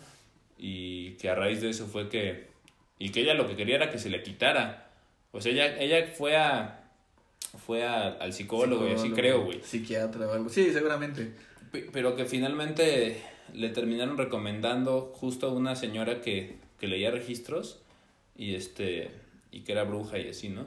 Y 0.59 1.13
que 1.13 1.29
a 1.31 1.35
raíz 1.35 1.61
de 1.61 1.71
eso 1.71 1.87
fue 1.87 2.09
que... 2.09 2.49
Y 2.99 3.11
que 3.11 3.21
ella 3.21 3.35
lo 3.35 3.47
que 3.47 3.57
quería 3.57 3.77
era 3.77 3.91
que 3.91 3.99
se 3.99 4.11
le 4.11 4.23
quitara. 4.23 4.91
O 5.33 5.41
sea, 5.41 5.53
ella, 5.53 5.79
ella 5.79 6.07
fue 6.17 6.37
a... 6.37 6.83
Fue 7.65 7.85
a- 7.85 8.09
al 8.09 8.33
psicólogo, 8.33 8.87
y 8.89 8.93
así 8.93 9.11
creo, 9.11 9.45
güey. 9.45 9.61
Psiquiatra 9.63 10.27
o 10.27 10.33
algo. 10.33 10.49
Sí, 10.49 10.73
seguramente. 10.73 11.33
Pe- 11.73 11.89
Pero 11.93 12.17
que 12.17 12.25
finalmente 12.25 13.23
le 13.55 13.69
terminaron 13.71 14.19
recomendando 14.19 15.13
justo 15.15 15.47
a 15.49 15.53
una 15.53 15.77
señora 15.77 16.21
que, 16.21 16.57
que 16.81 16.89
leía 16.89 17.11
registros 17.11 17.81
y 18.37 18.55
este 18.57 19.11
y 19.57 19.61
que 19.61 19.73
era 19.73 19.85
bruja 19.85 20.19
y 20.19 20.29
así, 20.29 20.51
¿no? 20.51 20.67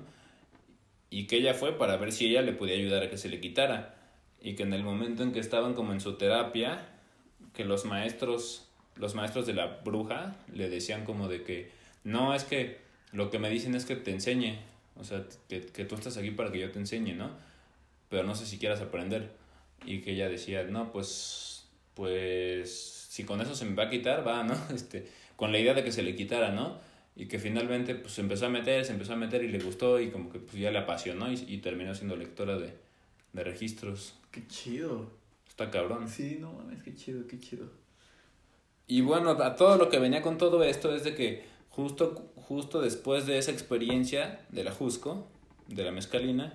Y 1.12 1.28
que 1.28 1.38
ella 1.38 1.54
fue 1.54 1.78
para 1.78 1.95
ver 1.97 2.12
si 2.12 2.25
ella 2.25 2.41
le 2.41 2.54
podía 2.54 2.73
ayudar 2.73 3.04
a 3.04 3.10
que 3.10 3.17
se 3.17 3.30
le 3.30 3.39
quitara. 3.39 3.95
Y 4.41 4.56
que 4.56 4.63
en 4.63 4.73
el 4.73 4.84
momento 4.84 5.21
en 5.21 5.32
que 5.32 5.39
estaban 5.39 5.75
como 5.75 5.93
en 5.93 6.02
su 6.02 6.17
terapia, 6.17 6.88
que 7.54 7.65
los 7.65 7.86
maestros, 7.86 8.67
los 8.95 9.13
maestros 9.13 9.45
de 9.45 9.54
la 9.54 9.67
bruja 9.86 10.36
le 10.54 10.69
decían 10.69 11.06
como 11.06 11.28
de 11.28 11.43
que, 11.43 11.69
no, 12.04 12.34
es 12.34 12.45
que 12.45 12.80
lo 13.12 13.30
que 13.30 13.38
me 13.38 13.49
dicen 13.49 13.75
es 13.75 13.86
que 13.86 13.95
te 13.95 14.12
enseñe, 14.12 14.58
o 14.95 15.04
sea, 15.04 15.23
que, 15.47 15.62
que 15.67 15.86
tú 15.86 15.93
estás 15.93 16.17
aquí 16.17 16.32
para 16.32 16.52
que 16.52 16.60
yo 16.60 16.71
te 16.71 16.80
enseñe, 16.80 17.13
¿no? 17.13 17.30
Pero 18.10 18.23
no 18.23 18.34
sé 18.34 18.47
si 18.47 18.58
quieras 18.58 18.82
aprender. 18.82 19.32
Y 19.86 20.02
que 20.02 20.13
ella 20.13 20.30
decía, 20.30 20.63
no, 20.63 20.91
pues, 20.91 21.69
pues, 21.93 23.08
si 23.10 23.23
con 23.23 23.39
eso 23.39 23.54
se 23.54 23.65
me 23.65 23.75
va 23.75 23.84
a 23.84 23.89
quitar, 23.89 24.28
va, 24.28 24.43
¿no? 24.43 24.56
Este, 24.73 25.08
con 25.36 25.52
la 25.52 25.60
idea 25.60 25.75
de 25.75 25.84
que 25.84 25.91
se 25.91 26.02
le 26.02 26.15
quitara, 26.15 26.52
¿no? 26.52 26.88
Y 27.19 27.27
que 27.27 27.38
finalmente, 27.38 27.95
pues, 27.95 28.13
se 28.13 28.21
empezó 28.21 28.45
a 28.45 28.49
meter, 28.49 28.86
se 28.86 28.93
empezó 28.93 29.12
a 29.12 29.17
meter 29.17 29.43
y 29.43 29.49
le 29.49 29.60
gustó 29.60 29.99
y 29.99 30.10
como 30.10 30.32
que, 30.32 30.39
pues, 30.39 30.55
ya 30.55 30.71
le 30.71 30.79
apasionó 30.79 31.29
y, 31.29 31.36
y 31.47 31.58
terminó 31.58 31.93
siendo 31.93 32.15
lectora 32.15 32.58
de, 32.58 32.73
de 33.34 33.43
registros. 33.43 34.15
Qué 34.32 34.47
chido. 34.47 35.12
Está 35.45 35.69
cabrón. 35.69 36.08
Sí, 36.08 36.38
no 36.39 36.53
mames, 36.53 36.82
qué 36.82 36.95
chido, 36.95 37.27
qué 37.27 37.38
chido. 37.38 37.65
Y 38.88 39.01
bueno, 39.01 39.32
a 39.32 39.55
todo 39.58 39.77
lo 39.77 39.89
que 39.89 39.99
venía 39.99 40.21
con 40.21 40.38
todo 40.38 40.63
esto 40.63 40.95
es 40.95 41.03
de 41.03 41.13
que 41.13 41.43
justo, 41.69 42.32
justo 42.36 42.79
después 42.82 43.25
de 43.25 43.38
esa 43.38 43.51
experiencia 43.51 44.39
de 44.49 44.63
la 44.63 44.71
Jusco, 44.71 45.27
de 45.67 45.84
la 45.84 45.91
mezcalina, 45.91 46.53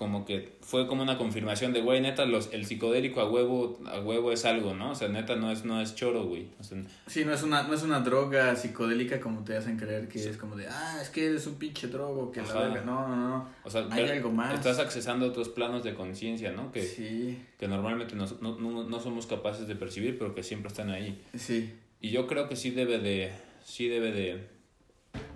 como 0.00 0.24
que 0.24 0.56
fue 0.62 0.86
como 0.86 1.02
una 1.02 1.18
confirmación 1.18 1.74
de, 1.74 1.82
güey, 1.82 2.00
neta, 2.00 2.24
los, 2.24 2.50
el 2.54 2.64
psicodélico 2.64 3.20
a 3.20 3.28
huevo, 3.30 3.78
a 3.84 4.00
huevo 4.00 4.32
es 4.32 4.46
algo, 4.46 4.72
¿no? 4.74 4.92
O 4.92 4.94
sea, 4.94 5.08
neta, 5.08 5.36
no 5.36 5.50
es, 5.52 5.66
no 5.66 5.78
es 5.82 5.94
choro, 5.94 6.24
güey. 6.24 6.46
O 6.58 6.64
sea, 6.64 6.82
Sí, 7.06 7.26
no 7.26 7.34
es 7.34 7.42
una, 7.42 7.64
no 7.64 7.74
es 7.74 7.82
una 7.82 8.00
droga 8.00 8.56
psicodélica 8.56 9.20
como 9.20 9.44
te 9.44 9.54
hacen 9.58 9.76
creer 9.76 10.08
que 10.08 10.18
es 10.18 10.38
como 10.38 10.56
de, 10.56 10.66
ah, 10.68 10.98
es 11.02 11.10
que 11.10 11.26
eres 11.26 11.46
un 11.46 11.56
pinche 11.56 11.88
drogo, 11.88 12.32
que 12.32 12.40
Ajá. 12.40 12.54
la 12.54 12.60
verga. 12.68 12.84
No, 12.86 13.08
no, 13.08 13.16
no. 13.16 13.48
o 13.62 13.68
sea 13.68 13.86
Hay 13.90 14.08
algo 14.08 14.32
más. 14.32 14.54
estás 14.54 14.78
accesando 14.78 15.26
a 15.26 15.28
otros 15.28 15.50
planos 15.50 15.84
de 15.84 15.92
conciencia, 15.94 16.50
¿no? 16.50 16.72
Que, 16.72 16.82
Sí, 16.82 17.38
que 17.58 17.68
normalmente 17.68 18.16
nos- 18.16 18.40
no, 18.40 18.58
no, 18.58 18.82
no 18.84 19.00
somos 19.00 19.26
capaces 19.26 19.68
de 19.68 19.76
percibir, 19.76 20.18
pero 20.18 20.34
que 20.34 20.42
siempre 20.42 20.68
están 20.68 20.88
ahí. 20.88 21.22
sí. 21.36 21.74
Y 22.00 22.08
yo 22.08 22.26
creo 22.26 22.48
que 22.48 22.56
sí 22.56 22.70
debe 22.70 22.98
de, 22.98 23.30
sí 23.62 23.86
debe 23.86 24.12
de, 24.12 24.48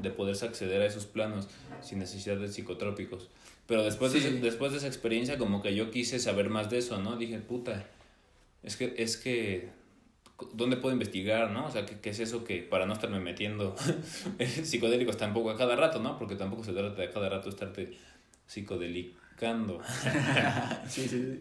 de 0.01 0.11
poderse 0.11 0.47
acceder 0.47 0.81
a 0.83 0.87
esos 0.87 1.07
planos 1.07 1.49
sin 1.83 1.99
necesidad 1.99 2.37
de 2.37 2.49
psicotrópicos. 2.49 3.29
Pero 3.67 3.83
después, 3.83 4.13
de, 4.13 4.21
Sí. 4.21 4.27
ese- 4.29 4.41
después 4.41 4.73
de 4.73 4.79
esa 4.79 4.87
experiencia 4.87 5.39
como 5.39 5.63
que 5.63 5.75
yo 5.75 5.91
quise 5.91 6.19
saber 6.19 6.51
más 6.51 6.71
de 6.71 6.79
eso, 6.79 7.01
¿no? 7.01 7.17
Dije, 7.17 7.39
puta, 7.39 7.87
es 8.63 8.77
que, 8.77 8.95
es 8.99 9.17
que, 9.17 9.71
¿dónde 10.53 10.77
puedo 10.77 10.93
investigar, 10.93 11.51
no? 11.51 11.67
O 11.67 11.71
sea, 11.71 11.87
¿qué, 11.87 11.99
qué 12.01 12.11
es 12.11 12.21
eso 12.21 12.45
que, 12.45 12.61
para 12.63 12.85
no 12.87 12.93
estarme 12.93 13.21
metiendo 13.21 13.75
psicodélicos 14.65 15.17
tampoco 15.17 15.51
a 15.51 15.57
cada 15.57 15.77
rato, 15.77 16.01
¿no? 16.01 16.19
Porque 16.19 16.37
tampoco 16.37 16.63
se 16.65 16.73
trata 16.73 16.95
de 17.01 17.05
a 17.07 17.11
cada 17.11 17.29
rato 17.31 17.49
estarte 17.49 17.97
psicodelicando. 18.47 19.81
sí, 20.89 21.09
sí, 21.09 21.09
sí. 21.09 21.41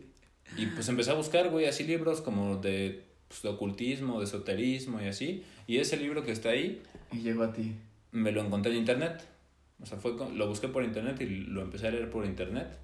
Y 0.58 0.68
pues 0.68 0.88
empecé 0.90 1.12
a 1.12 1.16
buscar, 1.16 1.50
güey, 1.50 1.66
así 1.66 1.84
libros 1.84 2.22
como 2.22 2.58
de 2.58 3.04
pues, 3.28 3.42
de 3.42 3.50
ocultismo, 3.50 4.20
de 4.20 4.26
esoterismo 4.26 5.02
y 5.02 5.06
así. 5.08 5.44
Y 5.68 5.78
ese 5.78 5.98
libro 5.98 6.24
que 6.24 6.32
está 6.32 6.50
ahí... 6.50 6.82
Y 7.12 7.20
llegó 7.20 7.44
a 7.44 7.54
ti. 7.54 7.74
Me 8.14 8.32
lo 8.32 8.42
encontré 8.42 8.72
en 8.72 8.78
internet. 8.78 9.22
O 9.82 9.86
sea, 9.86 9.98
fue 9.98 10.16
lo 10.34 10.48
busqué 10.48 10.70
por 10.70 10.86
internet 10.86 11.20
y 11.20 11.26
lo 11.26 11.62
empecé 11.62 11.88
a 11.88 11.92
leer 11.92 12.10
por 12.10 12.26
internet. 12.26 12.78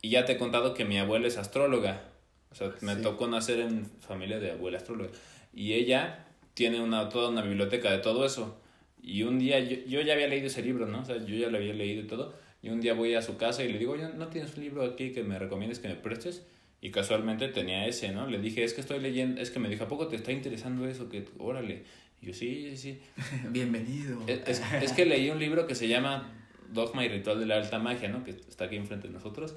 Y 0.00 0.08
ya 0.10 0.24
te 0.24 0.32
he 0.32 0.38
contado 0.38 0.72
que 0.72 0.86
mi 0.86 0.98
abuela 0.98 1.26
es 1.26 1.36
astróloga. 1.36 2.08
O 2.50 2.54
sea, 2.54 2.72
me 2.80 2.96
tocó 2.96 3.28
nacer 3.28 3.60
en 3.60 3.84
familia 4.00 4.40
de 4.40 4.52
abuela 4.52 4.78
astróloga. 4.78 5.10
Y 5.52 5.74
ella 5.74 6.26
tiene 6.54 6.80
una, 6.80 7.10
toda 7.10 7.28
una 7.28 7.42
biblioteca 7.42 7.90
de 7.90 7.98
todo 7.98 8.24
eso. 8.24 8.58
Y 9.02 9.22
un 9.22 9.38
día, 9.38 9.60
yo, 9.60 9.76
yo 9.86 10.00
ya 10.00 10.14
había 10.14 10.26
leído 10.26 10.46
ese 10.46 10.62
libro, 10.62 10.86
¿no? 10.86 11.02
O 11.02 11.04
sea, 11.04 11.18
yo 11.18 11.36
ya 11.36 11.50
lo 11.50 11.58
había 11.58 11.74
leído 11.74 12.02
y 12.02 12.06
todo. 12.06 12.34
Y 12.62 12.68
un 12.70 12.80
día 12.80 12.94
voy 12.94 13.14
a 13.14 13.22
su 13.22 13.36
casa 13.36 13.64
y 13.64 13.72
le 13.72 13.78
digo, 13.78 13.92
oye, 13.92 14.08
¿no 14.14 14.28
tienes 14.28 14.56
un 14.56 14.62
libro 14.62 14.84
aquí 14.84 15.12
que 15.12 15.22
me 15.22 15.38
recomiendes 15.38 15.78
que 15.78 15.88
me 15.88 15.96
prestes? 15.96 16.46
Y 16.82 16.90
casualmente 16.90 17.48
tenía 17.48 17.86
ese, 17.86 18.10
¿no? 18.12 18.26
Le 18.26 18.38
dije, 18.38 18.64
es 18.64 18.74
que 18.74 18.80
estoy 18.80 19.00
leyendo, 19.00 19.40
es 19.40 19.50
que 19.50 19.58
me 19.58 19.68
dijo, 19.68 19.84
¿a 19.84 19.88
poco 19.88 20.08
te 20.08 20.16
está 20.16 20.32
interesando 20.32 20.86
eso? 20.86 21.08
Que, 21.08 21.26
órale. 21.38 21.84
Y 22.20 22.26
yo, 22.26 22.34
sí, 22.34 22.76
sí. 22.76 23.00
Bienvenido. 23.50 24.20
Es, 24.26 24.60
es, 24.82 24.92
que 24.92 25.06
leí 25.06 25.30
un 25.30 25.38
libro 25.38 25.66
que 25.66 25.74
se 25.74 25.88
llama 25.88 26.30
Dogma 26.70 27.04
y 27.04 27.08
Ritual 27.08 27.40
de 27.40 27.46
la 27.46 27.56
Alta 27.56 27.78
Magia, 27.78 28.08
¿no? 28.08 28.24
Que 28.24 28.32
está 28.32 28.66
aquí 28.66 28.76
enfrente 28.76 29.08
de 29.08 29.14
nosotros. 29.14 29.54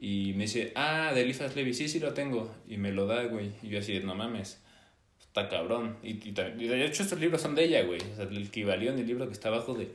Y 0.00 0.32
me 0.34 0.44
dice, 0.44 0.72
ah, 0.74 1.12
de 1.14 1.22
Eliphas 1.22 1.54
Levi, 1.54 1.74
sí, 1.74 1.88
sí 1.88 2.00
lo 2.00 2.14
tengo. 2.14 2.54
Y 2.66 2.78
me 2.78 2.92
lo 2.92 3.06
da, 3.06 3.24
güey. 3.24 3.52
Y 3.62 3.68
yo 3.68 3.78
así, 3.78 4.00
no 4.00 4.14
mames, 4.14 4.60
está 5.20 5.48
cabrón. 5.48 5.96
Y, 6.02 6.28
y, 6.28 6.32
de 6.32 6.86
hecho 6.86 7.02
estos 7.02 7.20
libros 7.20 7.42
son 7.42 7.54
de 7.54 7.64
ella, 7.64 7.82
güey. 7.82 8.00
O 8.00 8.16
sea, 8.16 8.24
el 8.24 8.46
equivalión 8.46 8.98
el 8.98 9.06
libro 9.06 9.26
que 9.26 9.32
está 9.32 9.48
abajo 9.48 9.74
de... 9.74 9.90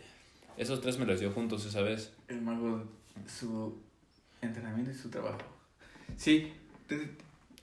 Esos 0.55 0.81
tres 0.81 0.97
me 0.97 1.05
los 1.05 1.19
dio 1.19 1.31
juntos 1.31 1.65
esa 1.65 1.81
vez. 1.81 2.13
El 2.27 2.41
mago, 2.41 2.83
su 3.27 3.79
entrenamiento 4.41 4.91
y 4.91 4.95
su 4.95 5.09
trabajo. 5.09 5.39
Sí. 6.15 6.53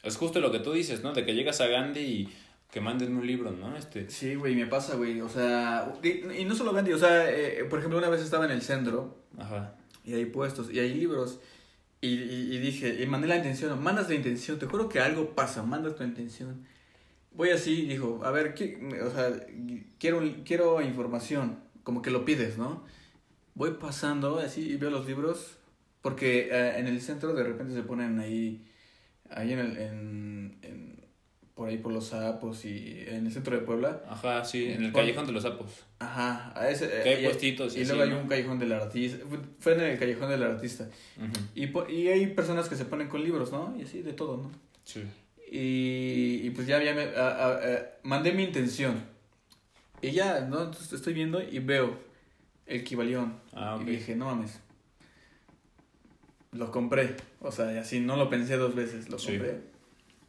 Es 0.02 0.16
justo 0.16 0.40
lo 0.40 0.52
que 0.52 0.58
tú 0.58 0.72
dices, 0.72 1.02
¿no? 1.02 1.12
De 1.12 1.24
que 1.24 1.34
llegas 1.34 1.60
a 1.60 1.66
Gandhi 1.66 2.00
y 2.00 2.28
que 2.74 2.80
manden 2.80 3.16
un 3.16 3.24
libro, 3.24 3.52
¿no? 3.52 3.76
Este... 3.76 4.10
Sí, 4.10 4.34
güey, 4.34 4.56
me 4.56 4.66
pasa, 4.66 4.96
güey. 4.96 5.20
O 5.20 5.28
sea, 5.28 5.94
y, 6.02 6.44
no 6.44 6.56
solo 6.56 6.72
Gandhi, 6.72 6.92
o 6.92 6.98
sea, 6.98 7.30
eh, 7.30 7.64
por 7.70 7.78
ejemplo, 7.78 7.98
una 7.98 8.08
vez 8.08 8.20
estaba 8.20 8.46
en 8.46 8.50
el 8.50 8.62
centro. 8.62 9.16
Ajá. 9.38 9.76
Y 10.04 10.14
hay 10.14 10.24
puestos, 10.24 10.72
y 10.72 10.80
hay 10.80 10.92
libros. 10.92 11.38
Y, 12.00 12.08
y, 12.08 12.58
dije, 12.58 13.00
y 13.00 13.06
mandé 13.06 13.28
la 13.28 13.36
intención, 13.36 13.80
mandas 13.80 14.08
la 14.08 14.16
intención, 14.16 14.58
te 14.58 14.66
juro 14.66 14.88
que 14.88 14.98
algo 14.98 15.36
pasa, 15.36 15.62
mandas 15.62 15.94
tu 15.94 16.02
intención. 16.02 16.66
Voy 17.30 17.50
así, 17.50 17.82
dijo, 17.82 18.22
a 18.24 18.32
ver, 18.32 18.56
o 19.04 19.10
sea, 19.12 19.30
quiero, 20.00 20.20
quiero 20.44 20.82
información 20.82 21.60
como 21.84 22.02
que 22.02 22.10
lo 22.10 22.24
pides, 22.24 22.58
¿no? 22.58 22.82
Voy 23.54 23.74
pasando 23.80 24.40
así 24.40 24.72
y 24.72 24.76
veo 24.78 24.90
los 24.90 25.06
libros, 25.06 25.58
porque 26.02 26.48
eh, 26.50 26.80
en 26.80 26.88
el 26.88 27.00
centro 27.00 27.34
de 27.34 27.44
repente 27.44 27.72
se 27.72 27.84
ponen 27.84 28.18
ahí, 28.18 28.66
ahí 29.30 29.52
en 29.52 29.58
el, 29.60 29.78
en, 29.78 31.03
por 31.54 31.68
ahí 31.68 31.78
por 31.78 31.92
los 31.92 32.06
sapos 32.08 32.64
y 32.64 33.04
en 33.06 33.26
el 33.26 33.32
centro 33.32 33.56
de 33.56 33.62
Puebla. 33.62 34.02
Ajá, 34.08 34.44
sí, 34.44 34.66
en 34.72 34.84
el 34.84 34.92
callejón 34.92 35.26
de 35.26 35.32
los 35.32 35.44
sapos. 35.44 35.84
Ajá, 36.00 36.52
a 36.58 36.68
ese, 36.68 36.88
que 37.02 37.08
hay 37.08 37.24
puestitos 37.24 37.76
y, 37.76 37.80
y 37.80 37.84
luego 37.84 38.02
hay 38.02 38.12
un 38.12 38.26
callejón 38.26 38.58
del 38.58 38.72
artista, 38.72 39.24
fue 39.60 39.74
en 39.74 39.80
el 39.80 39.98
callejón 39.98 40.30
del 40.30 40.42
artista. 40.42 40.88
y, 41.54 41.66
y 41.92 42.08
hay 42.08 42.26
personas 42.28 42.68
que 42.68 42.74
se 42.76 42.84
ponen 42.84 43.08
con 43.08 43.22
libros, 43.22 43.52
¿no? 43.52 43.74
Y 43.78 43.82
así, 43.82 44.02
de 44.02 44.12
todo, 44.12 44.36
¿no? 44.38 44.50
Sí. 44.84 45.02
Y, 45.50 46.40
y 46.42 46.50
pues 46.50 46.66
ya, 46.66 46.82
ya 46.82 46.94
me, 46.94 47.08
mandé 48.02 48.32
mi 48.32 48.42
intención 48.42 49.04
y 50.02 50.10
ya, 50.10 50.40
¿no? 50.40 50.64
Entonces 50.64 50.92
estoy 50.92 51.14
viendo 51.14 51.40
y 51.40 51.60
veo 51.60 51.96
el 52.66 52.82
Kibalión. 52.82 53.38
Ah, 53.52 53.78
Y 53.80 53.90
dije, 53.90 54.16
no 54.16 54.26
mames. 54.26 54.60
Lo 56.52 56.70
compré. 56.70 57.16
O 57.40 57.52
sea, 57.52 57.80
así 57.80 58.00
no 58.00 58.16
lo 58.16 58.28
pensé 58.28 58.56
dos 58.56 58.74
veces, 58.74 59.08
lo 59.08 59.16
compré. 59.16 59.60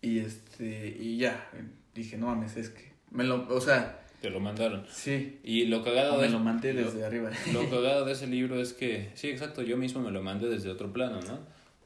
Y 0.06 0.20
este, 0.20 0.96
y 1.00 1.18
ya, 1.18 1.50
dije, 1.96 2.15
no 2.15 2.28
mames, 2.28 2.58
es 2.58 2.70
que. 2.70 2.91
Me 3.10 3.24
lo, 3.24 3.48
o 3.50 3.60
sea. 3.60 4.06
Te 4.22 4.30
lo 4.30 4.39
mandaron. 4.39 4.86
Sí. 4.88 5.39
Y 5.44 5.65
lo 5.65 5.84
cagado 5.84 6.22
de. 6.22 6.28
Me 6.28 6.34
lo 6.34 6.39
mandé 6.39 6.74
desde 6.74 7.04
arriba. 7.04 7.32
Lo 7.54 7.68
cagado 7.72 8.06
de 8.06 8.12
ese 8.12 8.28
libro 8.28 8.62
es 8.62 8.74
que. 8.74 9.10
Sí, 9.15 9.30
exacto, 9.30 9.63
yo 9.63 9.78
mismo 9.78 10.02
me 10.02 10.12
lo 10.12 10.22
mandé 10.22 10.48
desde 10.48 10.70
otro 10.70 10.94
plano, 10.94 11.22
¿no? 11.22 11.39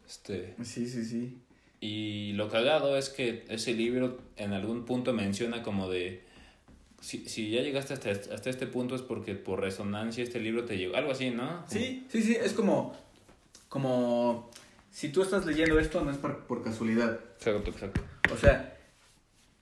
Este. 0.06 0.54
Sí, 0.64 0.90
sí, 0.90 1.06
sí. 1.06 1.38
Y 1.80 2.34
lo 2.34 2.50
cagado 2.50 2.98
es 2.98 3.08
que 3.08 3.46
ese 3.48 3.74
libro 3.74 4.20
en 4.36 4.52
algún 4.52 4.84
punto 4.84 5.14
menciona 5.14 5.64
como 5.64 5.90
de 5.90 6.24
si, 7.00 7.20
si 7.20 7.52
ya 7.52 7.62
llegaste 7.62 7.94
hasta, 7.94 8.12
hasta 8.12 8.50
este 8.50 8.68
punto 8.68 8.96
es 8.96 9.02
porque 9.02 9.36
por 9.36 9.62
resonancia 9.62 10.26
este 10.26 10.42
libro 10.42 10.66
te 10.66 10.78
llegó. 10.78 10.98
Algo 10.98 11.12
así, 11.12 11.30
¿no? 11.30 11.64
Sí, 11.70 12.06
sí, 12.10 12.22
sí. 12.22 12.36
Es 12.36 12.52
como. 12.52 12.94
Como. 13.70 14.52
Si 14.92 15.08
tú 15.08 15.22
estás 15.22 15.46
leyendo 15.46 15.80
esto, 15.80 16.04
no 16.04 16.12
es 16.12 16.18
por, 16.18 16.40
por 16.46 16.62
casualidad. 16.66 17.18
Exacto, 17.38 17.72
exacto. 17.72 18.02
O 18.34 18.38
sea. 18.38 18.76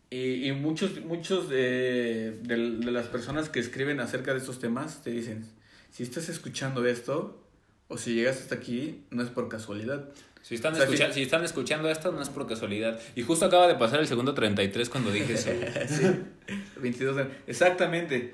Y, 0.10 0.48
y 0.48 0.52
muchos, 0.54 1.04
muchos 1.04 1.50
de, 1.50 2.40
de, 2.44 2.56
de 2.56 2.92
las 2.92 3.08
personas 3.08 3.50
que 3.50 3.60
escriben 3.60 4.00
acerca 4.00 4.32
de 4.32 4.40
estos 4.40 4.60
temas 4.60 5.04
te 5.04 5.12
dicen: 5.12 5.46
si 5.92 6.04
estás 6.04 6.30
escuchando 6.30 6.86
esto, 6.86 7.44
o 7.88 7.98
si 7.98 8.14
llegaste 8.16 8.44
hasta 8.44 8.56
aquí, 8.56 9.04
no 9.12 9.24
es 9.24 9.30
por 9.30 9.50
casualidad. 9.50 10.10
Si 10.42 10.56
están, 10.56 10.76
escuchando, 10.76 11.14
si... 11.14 11.24
están 11.24 11.44
escuchando 11.44 11.90
esto, 11.90 12.12
no 12.12 12.22
es 12.22 12.30
por 12.30 12.48
casualidad. 12.48 13.00
Y 13.16 13.24
justo 13.24 13.46
acaba 13.46 13.68
de 13.68 13.76
pasar 13.76 14.00
el 14.00 14.08
segundo 14.08 14.34
33 14.34 14.90
cuando 14.90 15.12
dije 15.12 15.34
eso. 15.34 15.50
sí, 15.88 16.06
22. 16.80 17.28
Exactamente. 17.48 18.34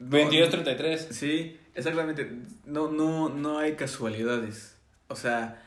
22-33. 0.00 1.10
Sí, 1.10 1.58
exactamente. 1.74 2.30
No, 2.66 2.90
no, 2.90 3.30
no 3.30 3.58
hay 3.58 3.74
casualidades. 3.74 4.76
O 5.08 5.16
sea, 5.16 5.60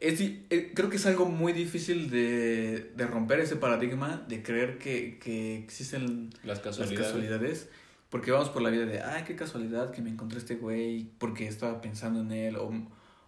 es, 0.00 0.20
eh, 0.20 0.72
creo 0.74 0.88
que 0.88 0.96
es 0.96 1.06
algo 1.06 1.26
muy 1.26 1.52
difícil 1.52 2.10
de, 2.10 2.90
de 2.96 3.06
romper 3.06 3.40
ese 3.40 3.56
paradigma 3.56 4.24
de 4.28 4.42
creer 4.42 4.78
que, 4.78 5.18
que 5.18 5.58
existen 5.58 6.30
las 6.42 6.60
casualidades. 6.60 6.98
las 6.98 7.06
casualidades. 7.06 7.68
Porque 8.08 8.32
vamos 8.32 8.48
por 8.48 8.62
la 8.62 8.70
vida 8.70 8.86
de, 8.86 9.00
ay, 9.02 9.22
qué 9.24 9.36
casualidad 9.36 9.92
que 9.92 10.02
me 10.02 10.10
encontré 10.10 10.38
este 10.38 10.56
güey 10.56 11.06
porque 11.18 11.46
estaba 11.46 11.80
pensando 11.80 12.20
en 12.20 12.32
él. 12.32 12.56
O, 12.56 12.72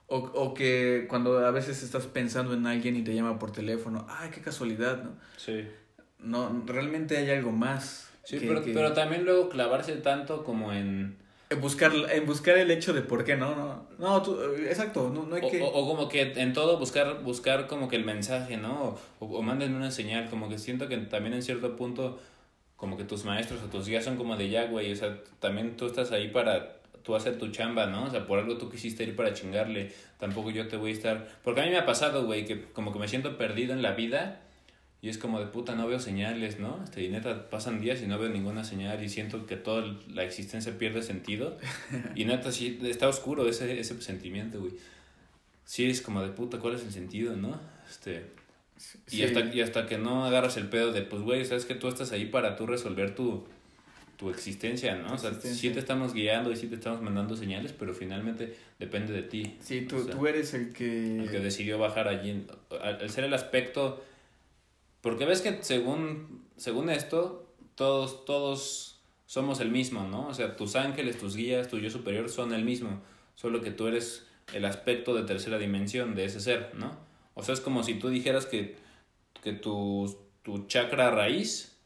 o, 0.09 0.17
o, 0.17 0.55
que 0.55 1.07
cuando 1.09 1.39
a 1.39 1.51
veces 1.53 1.83
estás 1.83 2.07
pensando 2.07 2.55
en 2.55 2.67
alguien 2.67 2.97
y 2.97 3.05
te 3.05 3.15
llama 3.15 3.39
por 3.39 3.53
teléfono, 3.53 4.07
ay, 4.09 4.31
qué 4.31 4.41
casualidad, 4.41 5.05
¿no? 5.05 5.13
Sí. 5.37 5.65
No, 6.19 6.65
realmente 6.67 7.17
hay 7.17 7.31
algo 7.31 7.53
más. 7.53 8.11
Sí, 8.25 8.39
pero, 8.41 8.63
pero 8.65 8.93
también 8.93 9.25
luego 9.25 9.49
clavarse 9.49 9.95
tanto 9.97 10.43
como 10.43 10.73
en... 10.73 11.22
En 11.53 11.61
buscar, 11.61 11.93
en 12.11 12.27
buscar 12.27 12.57
el 12.59 12.71
hecho 12.71 12.93
de 12.93 13.03
por 13.03 13.25
qué, 13.25 13.37
¿no? 13.37 13.55
No, 13.55 13.87
no 13.99 14.23
tú, 14.23 14.41
exacto, 14.69 15.11
no, 15.15 15.25
no 15.25 15.37
hay 15.37 15.43
o, 15.43 15.51
que... 15.51 15.63
O, 15.63 15.87
como 15.87 16.09
que 16.09 16.33
en 16.37 16.53
todo 16.53 16.79
buscar, 16.79 17.23
buscar 17.23 17.67
como 17.67 17.89
que 17.89 17.97
el 17.97 18.05
mensaje, 18.05 18.57
¿no? 18.57 18.97
O, 19.21 19.27
o 19.27 19.43
manden 19.43 19.75
una 19.75 19.91
señal, 19.91 20.31
como 20.31 20.49
que 20.49 20.59
siento 20.59 20.89
que 20.89 20.97
también 20.99 21.35
en 21.35 21.43
cierto 21.43 21.77
punto 21.77 22.19
como 22.77 22.97
que 22.97 23.05
tus 23.05 23.25
maestros 23.25 23.61
o 23.63 23.67
tus 23.67 23.87
guías 23.87 24.05
son 24.05 24.17
como 24.17 24.37
de 24.37 24.49
ya, 24.49 24.65
güey, 24.65 24.91
o 24.91 24.97
sea, 24.97 25.17
también 25.39 25.77
tú 25.77 25.87
estás 25.87 26.11
ahí 26.11 26.29
para 26.29 26.79
tú 27.05 27.15
hacer 27.15 27.39
tu 27.39 27.49
chamba, 27.53 27.87
¿no? 27.87 28.07
O 28.07 28.11
sea, 28.11 28.27
por 28.27 28.39
algo 28.39 28.59
tú 28.59 28.69
quisiste 28.71 29.05
ir 29.05 29.15
para 29.15 29.35
chingarle, 29.35 29.93
tampoco 30.19 30.51
yo 30.51 30.67
te 30.67 30.77
voy 30.77 30.91
a 30.91 30.95
estar... 30.95 31.29
Porque 31.45 31.61
a 31.61 31.65
mí 31.65 31.71
me 31.71 31.79
ha 31.79 31.87
pasado, 31.87 32.25
güey, 32.25 32.45
que 32.45 32.65
como 32.73 32.93
que 32.93 32.99
me 32.99 33.07
siento 33.07 33.37
perdido 33.37 33.73
en 33.73 33.83
la 33.83 33.93
vida 33.93 34.41
y 35.03 35.09
es 35.09 35.19
como 35.19 35.41
de 35.41 35.47
puta, 35.47 35.75
no 35.75 35.89
veo 35.89 35.99
señales, 35.99 36.61
¿no? 36.61 36.81
Este, 36.85 37.03
y 37.03 37.09
neta, 37.09 37.51
pasan 37.51 37.81
días 37.81 38.01
y 38.03 38.07
no 38.07 38.21
veo 38.21 38.29
ninguna 38.31 38.63
señal 38.63 39.03
y 39.03 39.09
siento 39.09 39.47
que 39.47 39.57
toda 39.57 39.85
la 40.09 40.23
existencia 40.23 40.79
pierde 40.79 41.03
sentido. 41.03 41.59
Y 42.15 42.25
neta, 42.25 42.53
sí, 42.53 42.79
está 42.85 43.09
oscuro 43.09 43.49
ese, 43.49 43.81
ese 43.81 44.01
sentimiento, 44.01 44.61
güey. 44.61 44.73
Sí, 45.65 45.91
es 45.91 46.03
como 46.03 46.23
de 46.23 46.29
puta, 46.29 46.61
¿cuál 46.61 46.77
es 46.77 46.83
el 46.83 46.93
sentido, 46.93 47.37
no? 47.37 47.61
Este... 47.91 48.27
Y, 49.11 49.23
hasta, 49.23 49.41
y 49.41 49.61
hasta 49.61 49.87
que 49.87 49.99
no 49.99 50.25
agarras 50.25 50.57
el 50.57 50.69
pedo 50.69 50.93
de, 50.93 51.03
pues, 51.03 51.23
güey, 51.23 51.45
sabes 51.45 51.65
que 51.65 51.75
tú 51.75 51.89
estás 51.89 52.13
ahí 52.13 52.27
para 52.27 52.57
tú 52.57 52.67
resolver 52.67 53.15
tu, 53.15 53.45
tu 54.17 54.31
existencia, 54.31 54.97
¿no? 54.97 55.15
O 55.15 55.19
sea, 55.19 55.33
sí 55.35 55.71
te 55.71 55.81
estamos 55.81 56.15
guiando 56.15 56.53
y 56.53 56.57
sí 56.57 56.69
te 56.69 56.77
estamos 56.77 57.01
mandando 57.01 57.37
señales, 57.37 57.73
pero 57.73 57.93
finalmente 57.93 58.55
depende 58.79 59.13
de 59.13 59.23
ti. 59.23 59.57
Sí, 59.61 59.83
tú, 59.83 60.05
tú 60.07 60.27
eres 60.29 60.55
el 60.55 60.73
que... 60.73 61.19
El 61.19 61.31
que 61.31 61.41
decidió 61.41 61.79
bajar 61.79 62.07
allí. 62.07 62.47
Al, 62.81 63.11
ser 63.11 63.25
el 63.25 63.35
aspecto... 63.35 64.05
Porque 65.03 65.27
ves 65.27 65.43
que 65.43 65.63
según, 65.63 66.47
según 66.57 66.89
esto, 66.89 67.47
todos, 67.75 68.25
todos 68.25 69.01
somos 69.27 69.61
el 69.61 69.71
mismo, 69.71 70.07
¿no? 70.07 70.29
O 70.29 70.35
sea, 70.35 70.57
tus 70.57 70.77
ángeles, 70.77 71.19
tus 71.19 71.37
guías, 71.37 71.69
tu 71.69 71.79
yo 71.79 71.91
superior 71.91 72.31
son 72.31 72.55
el 72.55 72.65
mismo, 72.65 73.03
solo 73.35 73.61
que 73.61 73.71
tú 73.71 73.89
eres 73.89 74.27
el 74.55 74.65
aspecto 74.65 75.15
de 75.15 75.25
tercera 75.25 75.59
dimensión 75.59 76.15
de 76.15 76.25
ese 76.25 76.41
ser, 76.41 76.73
¿no? 76.75 76.97
O 77.35 77.43
sea, 77.43 77.55
es 77.55 77.61
como 77.61 77.83
si 77.83 77.95
tú 77.95 78.09
dijeras 78.09 78.47
que, 78.47 78.77
que 79.43 79.53
tu, 79.53 80.17
tu 80.43 80.67
chakra 80.67 81.11
raíz 81.11 81.77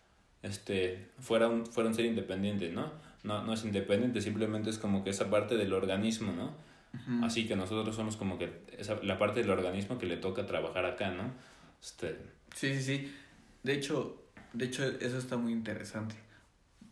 este, 0.43 1.09
fuera, 1.19 1.49
un, 1.49 1.67
fuera 1.67 1.89
un 1.89 1.95
ser 1.95 2.05
independiente, 2.05 2.71
¿no? 2.71 2.93
¿no? 3.23 3.43
No 3.43 3.53
es 3.55 3.65
independiente, 3.65 4.21
simplemente 4.21 4.71
es 4.71 4.79
como 4.79 5.05
que 5.05 5.11
esa 5.11 5.31
parte 5.31 5.57
del 5.57 5.73
organismo, 5.73 6.33
¿no? 6.33 6.67
Así 7.23 7.47
que 7.47 7.57
nosotros 7.57 7.95
somos 7.95 8.17
como 8.17 8.39
que 8.39 8.63
esa, 8.79 8.97
la 9.03 9.19
parte 9.19 9.41
del 9.41 9.51
organismo 9.51 9.99
que 9.99 10.07
le 10.07 10.17
toca 10.17 10.47
trabajar 10.47 10.87
acá, 10.87 11.11
¿no? 11.11 11.31
Este... 11.83 12.17
Sí, 12.57 12.75
sí, 12.75 12.83
sí. 12.83 13.13
De 13.63 13.75
hecho, 13.75 14.23
de 14.53 14.65
hecho, 14.65 14.85
eso 14.85 15.19
está 15.19 15.37
muy 15.37 15.53
interesante. 15.53 16.15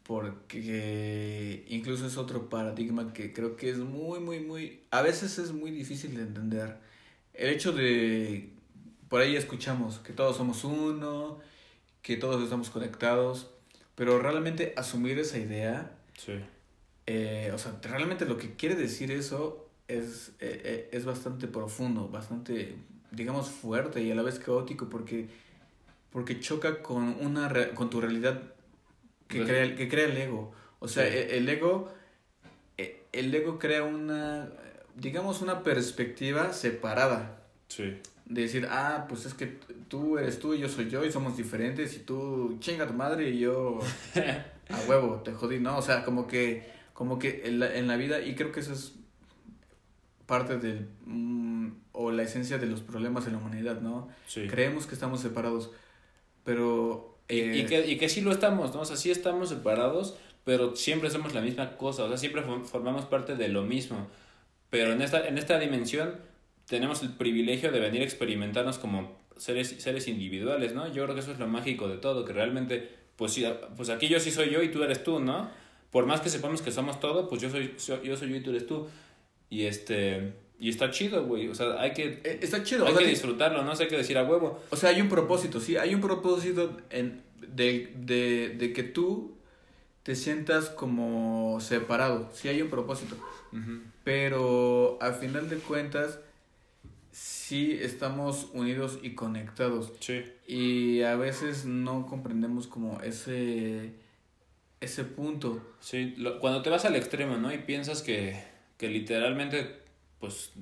Porque 0.03 1.65
incluso 1.69 2.07
es 2.07 2.19
otro 2.19 2.51
paradigma 2.51 3.13
que 3.15 3.33
creo 3.33 3.57
que 3.57 3.71
es 3.71 3.79
muy, 3.79 4.21
muy, 4.21 4.41
muy... 4.41 4.81
A 4.91 5.01
veces 5.03 5.39
es 5.39 5.53
muy 5.53 5.71
difícil 5.71 6.15
de 6.17 6.23
entender. 6.23 6.77
El 7.33 7.49
hecho 7.51 7.73
de... 7.73 8.51
Por 9.09 9.21
ahí 9.23 9.37
escuchamos 9.37 9.99
que 10.01 10.13
todos 10.13 10.37
somos 10.37 10.63
uno, 10.65 11.41
que 12.03 12.17
todos 12.17 12.43
estamos 12.43 12.69
conectados, 12.69 13.49
pero 13.95 14.19
realmente 14.19 14.75
asumir 14.77 15.19
esa 15.19 15.39
idea, 15.39 15.93
Sí. 16.19 16.33
eh, 17.07 17.51
o 17.55 17.59
sea, 17.59 17.79
realmente 17.83 18.25
lo 18.27 18.37
que 18.37 18.55
quiere 18.57 18.75
decir 18.75 19.11
eso 19.11 19.69
es, 19.89 20.31
eh, 20.41 20.61
eh, 20.65 20.89
es 20.93 21.05
bastante 21.05 21.47
profundo, 21.49 22.09
bastante, 22.09 22.75
digamos, 23.11 23.49
fuerte 23.49 24.03
y 24.03 24.11
a 24.11 24.15
la 24.15 24.23
vez 24.23 24.39
caótico 24.39 24.89
porque, 24.91 25.29
porque 26.15 26.39
choca 26.39 26.81
con, 26.81 27.17
una, 27.21 27.49
re- 27.49 27.71
con 27.75 27.91
tu 27.91 28.01
realidad 28.01 28.41
que, 29.27 29.39
Pues- 29.39 29.49
crea, 29.51 29.75
que 29.77 29.89
crea 29.89 30.05
el 30.07 30.17
ego. 30.17 30.53
O 30.79 30.87
sea, 30.87 31.05
Sí. 31.11 31.17
el, 31.19 31.31
el 31.31 31.49
ego, 31.49 31.93
eh, 32.79 33.03
el 33.13 33.35
ego 33.35 33.59
crea 33.59 33.83
una, 33.83 34.49
digamos, 34.95 35.43
una 35.43 35.65
perspectiva 35.65 36.53
separada. 36.53 37.43
Sí. 37.67 37.97
De 38.27 38.43
decir, 38.43 38.69
ah, 38.71 39.07
pues 39.09 39.27
es 39.27 39.35
que 39.35 39.59
tú 39.89 40.17
eres 40.19 40.39
tú 40.39 40.55
y 40.55 40.61
yo 40.61 40.69
soy 40.69 40.89
yo 40.89 41.05
y 41.05 41.11
somos 41.11 41.37
diferentes 41.37 41.97
y 41.97 41.99
tú 41.99 42.59
chinga 42.61 42.87
tu 42.87 42.95
madre 42.95 43.31
y 43.31 43.41
yo 43.41 43.81
a 44.71 44.81
huevo, 44.89 45.17
te 45.25 45.33
jodí, 45.33 45.59
¿no? 45.59 45.77
O 45.77 45.83
sea, 45.83 46.05
como 46.05 46.29
que, 46.29 46.71
como 46.93 47.19
que 47.19 47.43
en 47.47 47.59
la, 47.59 47.75
en 47.77 47.89
la 47.89 47.97
vida, 47.97 48.21
y 48.23 48.37
creo 48.37 48.53
que 48.53 48.61
eso 48.61 48.73
es 48.73 48.93
parte 50.27 50.59
del, 50.59 50.89
mm, 51.07 51.69
o 51.93 52.11
la 52.13 52.23
esencia 52.23 52.59
de 52.59 52.67
los 52.67 52.81
problemas 52.83 53.27
en 53.27 53.33
la 53.33 53.39
humanidad, 53.41 53.81
¿no? 53.81 54.09
Sí. 54.27 54.47
Creemos 54.47 54.87
que 54.87 54.95
estamos 54.95 55.21
separados, 55.21 55.71
pero... 56.45 57.19
Y, 57.29 57.39
eh, 57.41 57.57
y 57.59 57.65
que, 57.67 57.87
y 57.87 57.97
que 57.97 58.09
sí 58.09 58.21
lo 58.21 58.31
estamos, 58.33 58.75
¿no? 58.75 58.83
O 58.83 58.85
sea, 58.85 58.97
sí 58.97 59.11
estamos 59.11 59.49
separados, 59.49 60.17
pero 60.45 60.77
siempre 60.77 61.11
somos 61.11 61.33
la 61.35 61.41
misma 61.41 61.77
cosa, 61.77 62.05
o 62.05 62.09
sea, 62.09 62.19
siempre 62.19 62.43
fo- 62.45 62.65
formamos 62.65 63.07
parte 63.07 63.35
de 63.35 63.49
lo 63.49 63.63
mismo. 63.63 64.09
Pero 64.71 64.93
en 64.93 65.01
esta, 65.03 65.27
en 65.27 65.39
esta 65.39 65.59
dimensión 65.59 66.17
tenemos 66.67 67.03
el 67.03 67.11
privilegio 67.11 67.73
de 67.73 67.81
venir 67.81 68.03
a 68.03 68.05
experimentarnos 68.05 68.79
como 68.79 69.19
seres, 69.37 69.75
seres 69.79 70.07
individuales, 70.09 70.75
¿no? 70.75 70.87
Yo 70.93 71.05
creo 71.05 71.15
que 71.15 71.21
eso 71.23 71.33
es 71.33 71.39
lo 71.39 71.47
mágico 71.47 71.89
de 71.89 71.97
todo, 71.97 72.25
que 72.25 72.33
realmente, 72.33 72.91
pues, 73.17 73.33
sí, 73.33 73.47
pues 73.77 73.89
aquí 73.89 74.09
yo 74.09 74.21
sí 74.21 74.31
soy 74.31 74.51
yo 74.51 74.63
y 74.63 74.71
tú 74.71 74.83
eres 74.83 75.03
tú, 75.03 75.19
¿no? 75.21 75.49
Por 75.91 76.07
más 76.07 76.21
que 76.21 76.29
sepamos 76.29 76.61
que 76.61 76.73
somos 76.73 77.01
todo, 77.01 77.29
pues 77.29 77.41
yo 77.41 77.49
soy, 77.51 77.75
so- 77.79 78.03
yo 78.03 78.17
soy 78.17 78.31
yo 78.31 78.37
y 78.37 78.41
tú 78.43 78.51
eres 78.51 78.67
tú. 78.67 78.89
Y 79.49 79.63
este, 79.65 80.33
y 80.59 80.69
está 80.69 80.91
chido, 80.91 81.25
güey, 81.25 81.49
o 81.49 81.55
sea, 81.55 81.81
hay 81.81 81.93
que, 81.93 82.21
eh, 82.25 82.39
está 82.43 82.63
chido, 82.63 82.87
hay 82.87 82.93
o 82.93 82.97
sea, 82.97 83.05
que 83.05 83.11
disfrutarlo, 83.11 83.63
¿no? 83.65 83.73
O 83.73 83.77
sea, 83.77 83.85
hay 83.85 83.91
que 83.91 83.97
decir 83.97 84.17
a 84.19 84.25
huevo. 84.25 84.63
O 84.71 84.77
sea, 84.77 84.91
hay 84.91 85.01
un 85.01 85.09
propósito, 85.09 85.61
sí, 85.61 85.77
hay 85.77 85.95
un 85.95 86.01
propósito 86.01 86.77
en, 86.91 87.23
de, 87.55 87.93
de, 87.97 88.55
de 88.57 88.73
que 88.73 88.83
tú 88.85 89.35
te 90.03 90.15
sientas 90.15 90.69
como 90.71 91.59
separado, 91.61 92.31
sí 92.35 92.49
hay 92.49 92.63
un 92.63 92.69
propósito, 92.71 93.17
pero 94.05 94.99
al 95.01 95.15
final 95.15 95.49
de 95.49 95.57
cuentas 95.57 96.19
sí 97.13 97.79
estamos 97.81 98.49
unidos 98.53 98.99
y 99.03 99.15
conectados 99.15 99.93
Sí. 100.01 100.25
y 100.47 101.03
a 101.03 101.17
veces 101.17 101.65
no 101.65 102.07
comprendemos 102.07 102.67
como 102.67 103.01
ese 103.03 103.93
ese 104.81 105.05
punto. 105.05 105.63
Sí, 105.81 106.15
lo- 106.19 106.39
cuando 106.41 106.61
te 106.61 106.69
vas 106.69 106.85
al 106.85 106.95
extremo, 106.97 107.37
¿no? 107.39 107.51
Y 107.53 107.59
piensas 107.59 108.03
que, 108.03 108.43
que 108.77 108.89
literalmente, 108.89 109.77
pues, 110.25 110.53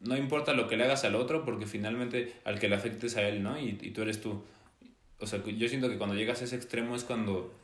no 0.00 0.16
importa 0.16 0.52
lo 0.54 0.68
que 0.68 0.76
le 0.76 0.84
hagas 0.84 1.04
al 1.04 1.14
otro, 1.14 1.44
porque 1.44 1.66
finalmente 1.66 2.32
al 2.44 2.58
que 2.58 2.68
le 2.68 2.74
afectes 2.76 3.16
a 3.16 3.22
él, 3.28 3.42
¿no? 3.42 3.58
Y, 3.58 3.78
y 3.80 3.90
tú 3.90 4.02
eres 4.02 4.20
tú. 4.20 4.42
O 5.18 5.26
sea, 5.26 5.42
yo 5.44 5.68
siento 5.68 5.88
que 5.88 5.96
cuando 5.98 6.14
llegas 6.16 6.40
a 6.42 6.44
ese 6.44 6.56
extremo 6.56 6.94
es 6.96 7.04
cuando, 7.04 7.54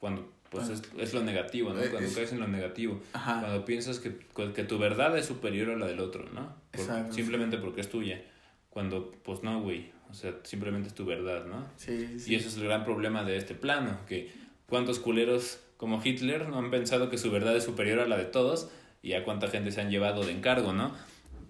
cuando 0.00 0.30
pues, 0.50 0.68
es, 0.68 0.82
es 0.98 1.12
lo 1.14 1.22
negativo, 1.22 1.72
¿no? 1.72 1.82
Eh, 1.82 1.88
Cuando 1.90 2.08
es- 2.08 2.14
caes 2.14 2.32
en 2.32 2.40
lo 2.40 2.48
negativo. 2.48 3.00
Ajá. 3.12 3.40
Cuando 3.40 3.64
piensas 3.64 3.98
que, 3.98 4.16
que 4.54 4.64
tu 4.64 4.78
verdad 4.78 5.16
es 5.18 5.26
superior 5.26 5.70
a 5.70 5.76
la 5.76 5.86
del 5.86 6.00
otro, 6.00 6.24
¿no? 6.32 6.54
Por- 6.70 6.80
Exacto, 6.80 7.12
simplemente 7.14 7.58
porque 7.58 7.80
es 7.82 7.88
tuya. 7.90 8.22
Cuando, 8.70 9.12
pues, 9.24 9.42
no, 9.42 9.60
güey. 9.60 9.90
O 10.10 10.14
sea, 10.14 10.34
simplemente 10.44 10.88
es 10.88 10.94
tu 10.94 11.04
verdad, 11.06 11.44
¿no? 11.46 11.66
Sí, 11.76 12.18
sí. 12.18 12.32
Y 12.32 12.36
ese 12.36 12.48
es 12.48 12.56
el 12.56 12.64
gran 12.64 12.84
problema 12.84 13.24
de 13.24 13.36
este 13.36 13.54
plano, 13.54 13.98
que 14.06 14.30
cuántos 14.66 14.98
culeros 14.98 15.60
como 15.78 16.00
Hitler 16.04 16.48
no 16.48 16.58
han 16.58 16.70
pensado 16.70 17.08
que 17.10 17.18
su 17.18 17.30
verdad 17.30 17.56
es 17.56 17.64
superior 17.64 17.98
a 18.00 18.06
la 18.06 18.16
de 18.18 18.24
todos 18.26 18.70
y 19.02 19.14
a 19.14 19.24
cuánta 19.24 19.48
gente 19.48 19.72
se 19.72 19.80
han 19.80 19.90
llevado 19.90 20.24
de 20.24 20.32
encargo, 20.32 20.72
¿no? 20.72 20.92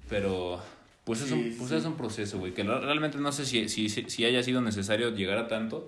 Pero 0.08 0.60
pues, 1.04 1.20
es, 1.20 1.30
un, 1.32 1.42
Sí, 1.42 1.54
pues 1.58 1.70
sí. 1.70 1.76
es 1.76 1.84
un 1.84 1.96
proceso, 1.96 2.38
güey, 2.38 2.54
que 2.54 2.62
realmente 2.62 3.18
no 3.18 3.32
sé 3.32 3.44
si, 3.44 3.68
si, 3.68 3.88
si, 3.88 4.24
haya 4.24 4.42
sido 4.42 4.60
necesario 4.60 5.10
llegar 5.10 5.38
a 5.38 5.48
tanto, 5.48 5.86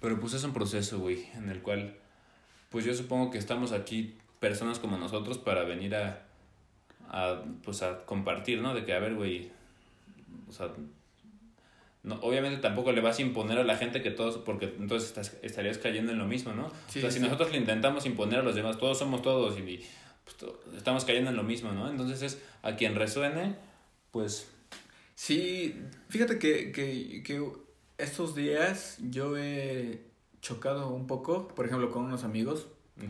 pero 0.00 0.18
pues 0.18 0.34
es 0.34 0.44
un 0.44 0.52
proceso, 0.52 0.98
güey, 0.98 1.26
en 1.34 1.48
el 1.48 1.60
cual 1.60 1.94
pues 2.70 2.84
yo 2.84 2.94
supongo 2.94 3.30
que 3.30 3.38
estamos 3.38 3.72
aquí 3.72 4.16
personas 4.38 4.78
como 4.78 4.96
nosotros 4.96 5.38
para 5.38 5.64
venir 5.64 5.94
a, 5.94 6.22
a 7.08 7.42
pues 7.62 7.82
a 7.82 8.04
compartir, 8.04 8.60
¿no? 8.62 8.74
De 8.74 8.84
que, 8.84 8.94
a 8.94 8.98
ver, 8.98 9.14
güey, 9.14 9.50
o 10.48 10.52
sea, 10.52 10.70
no, 12.02 12.14
obviamente 12.22 12.60
tampoco 12.60 12.92
le 12.92 13.00
vas 13.00 13.18
a 13.18 13.22
imponer 13.22 13.58
a 13.58 13.64
la 13.64 13.76
gente 13.76 14.02
que 14.02 14.10
todos, 14.10 14.38
porque 14.38 14.74
entonces 14.78 15.08
estás, 15.08 15.36
estarías 15.42 15.78
cayendo 15.78 16.12
en 16.12 16.18
lo 16.18 16.26
mismo, 16.26 16.52
¿no? 16.52 16.72
Sí, 16.88 17.00
o 17.00 17.02
sea, 17.02 17.10
si 17.10 17.20
nosotros 17.20 17.50
le 17.50 17.58
intentamos 17.58 18.06
imponer 18.06 18.40
a 18.40 18.42
los 18.42 18.54
demás, 18.54 18.78
todos 18.78 18.98
somos 18.98 19.20
todos 19.20 19.58
y 19.58 19.62
pues, 20.24 20.52
estamos 20.76 21.04
cayendo 21.04 21.30
en 21.30 21.36
lo 21.36 21.42
mismo, 21.42 21.72
¿no? 21.72 21.88
Entonces 21.90 22.22
es 22.22 22.38
a 22.62 22.76
quien 22.76 22.94
resuene, 22.94 23.56
pues 24.10 24.48
Sí, 25.14 25.74
fíjate 26.08 26.38
que, 26.38 26.72
que, 26.72 27.22
que 27.22 27.46
estos 27.98 28.34
días 28.34 28.96
yo 29.10 29.36
he 29.36 30.00
chocado 30.40 30.88
un 30.88 31.06
poco, 31.06 31.48
por 31.48 31.66
ejemplo, 31.66 31.90
con 31.90 32.04
unos 32.06 32.24
amigos, 32.24 32.68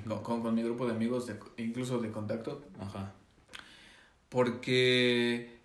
con, 0.09 0.21
con, 0.25 0.43
con 0.43 0.55
mi 0.57 0.63
grupo 0.65 0.87
de 0.87 0.93
amigos, 0.93 1.29
de- 1.29 1.39
incluso 1.59 2.01
de 2.01 2.11
contacto, 2.11 2.65
Ajá. 2.81 3.13
porque 4.29 5.57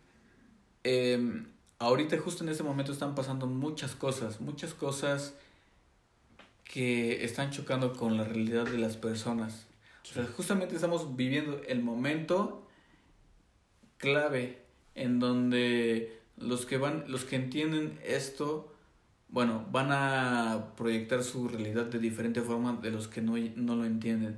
em, 0.84 1.47
ahorita 1.79 2.17
justo 2.19 2.43
en 2.43 2.49
este 2.49 2.62
momento 2.63 2.91
están 2.91 3.15
pasando 3.15 3.47
muchas 3.47 3.95
cosas, 3.95 4.39
muchas 4.41 4.73
cosas 4.75 5.34
que 6.63 7.23
están 7.23 7.51
chocando 7.51 7.93
con 7.93 8.17
la 8.17 8.23
realidad 8.23 8.65
de 8.65 8.77
las 8.77 8.97
personas. 8.97 9.65
O 10.10 10.13
sea, 10.13 10.26
justamente 10.28 10.76
estamos 10.76 11.15
viviendo 11.15 11.62
el 11.68 11.82
momento 11.82 12.68
clave 13.98 14.60
en 14.94 15.20
donde 15.20 16.20
los 16.38 16.65
que 16.65 16.78
van, 16.78 17.06
los 17.08 17.26
que 17.26 17.36
entienden 17.36 18.00
esto, 18.06 18.72
bueno, 19.30 19.65
van 19.72 19.88
a 19.91 20.74
proyectar 20.78 21.24
su 21.24 21.48
realidad 21.48 21.86
de 21.86 22.00
diferente 22.00 22.41
forma 22.41 22.74
de 22.82 22.91
los 22.91 23.08
que 23.08 23.22
no, 23.22 23.36
no 23.56 23.76
lo 23.76 23.86
entienden. 23.86 24.38